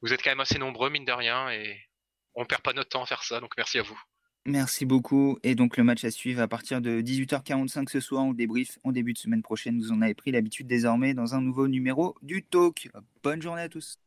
vous 0.00 0.12
êtes 0.12 0.22
quand 0.22 0.30
même 0.30 0.40
assez 0.40 0.58
nombreux 0.58 0.90
mine 0.90 1.04
de 1.04 1.12
rien 1.12 1.50
et 1.50 1.89
on 2.34 2.44
perd 2.44 2.62
pas 2.62 2.72
notre 2.72 2.90
temps 2.90 3.02
à 3.02 3.06
faire 3.06 3.22
ça, 3.22 3.40
donc 3.40 3.52
merci 3.56 3.78
à 3.78 3.82
vous. 3.82 4.00
Merci 4.46 4.86
beaucoup. 4.86 5.38
Et 5.42 5.54
donc 5.54 5.76
le 5.76 5.84
match 5.84 6.04
à 6.04 6.10
suivre 6.10 6.40
à 6.40 6.48
partir 6.48 6.80
de 6.80 7.02
18h45 7.02 7.90
ce 7.90 8.00
soir, 8.00 8.24
on 8.24 8.32
débrief 8.32 8.78
en 8.84 8.92
début 8.92 9.12
de 9.12 9.18
semaine 9.18 9.42
prochaine. 9.42 9.78
Vous 9.78 9.92
en 9.92 10.00
avez 10.00 10.14
pris 10.14 10.32
l'habitude 10.32 10.66
désormais 10.66 11.12
dans 11.14 11.34
un 11.34 11.42
nouveau 11.42 11.68
numéro 11.68 12.16
du 12.22 12.42
Talk. 12.42 12.88
Bonne 13.22 13.42
journée 13.42 13.62
à 13.62 13.68
tous. 13.68 13.98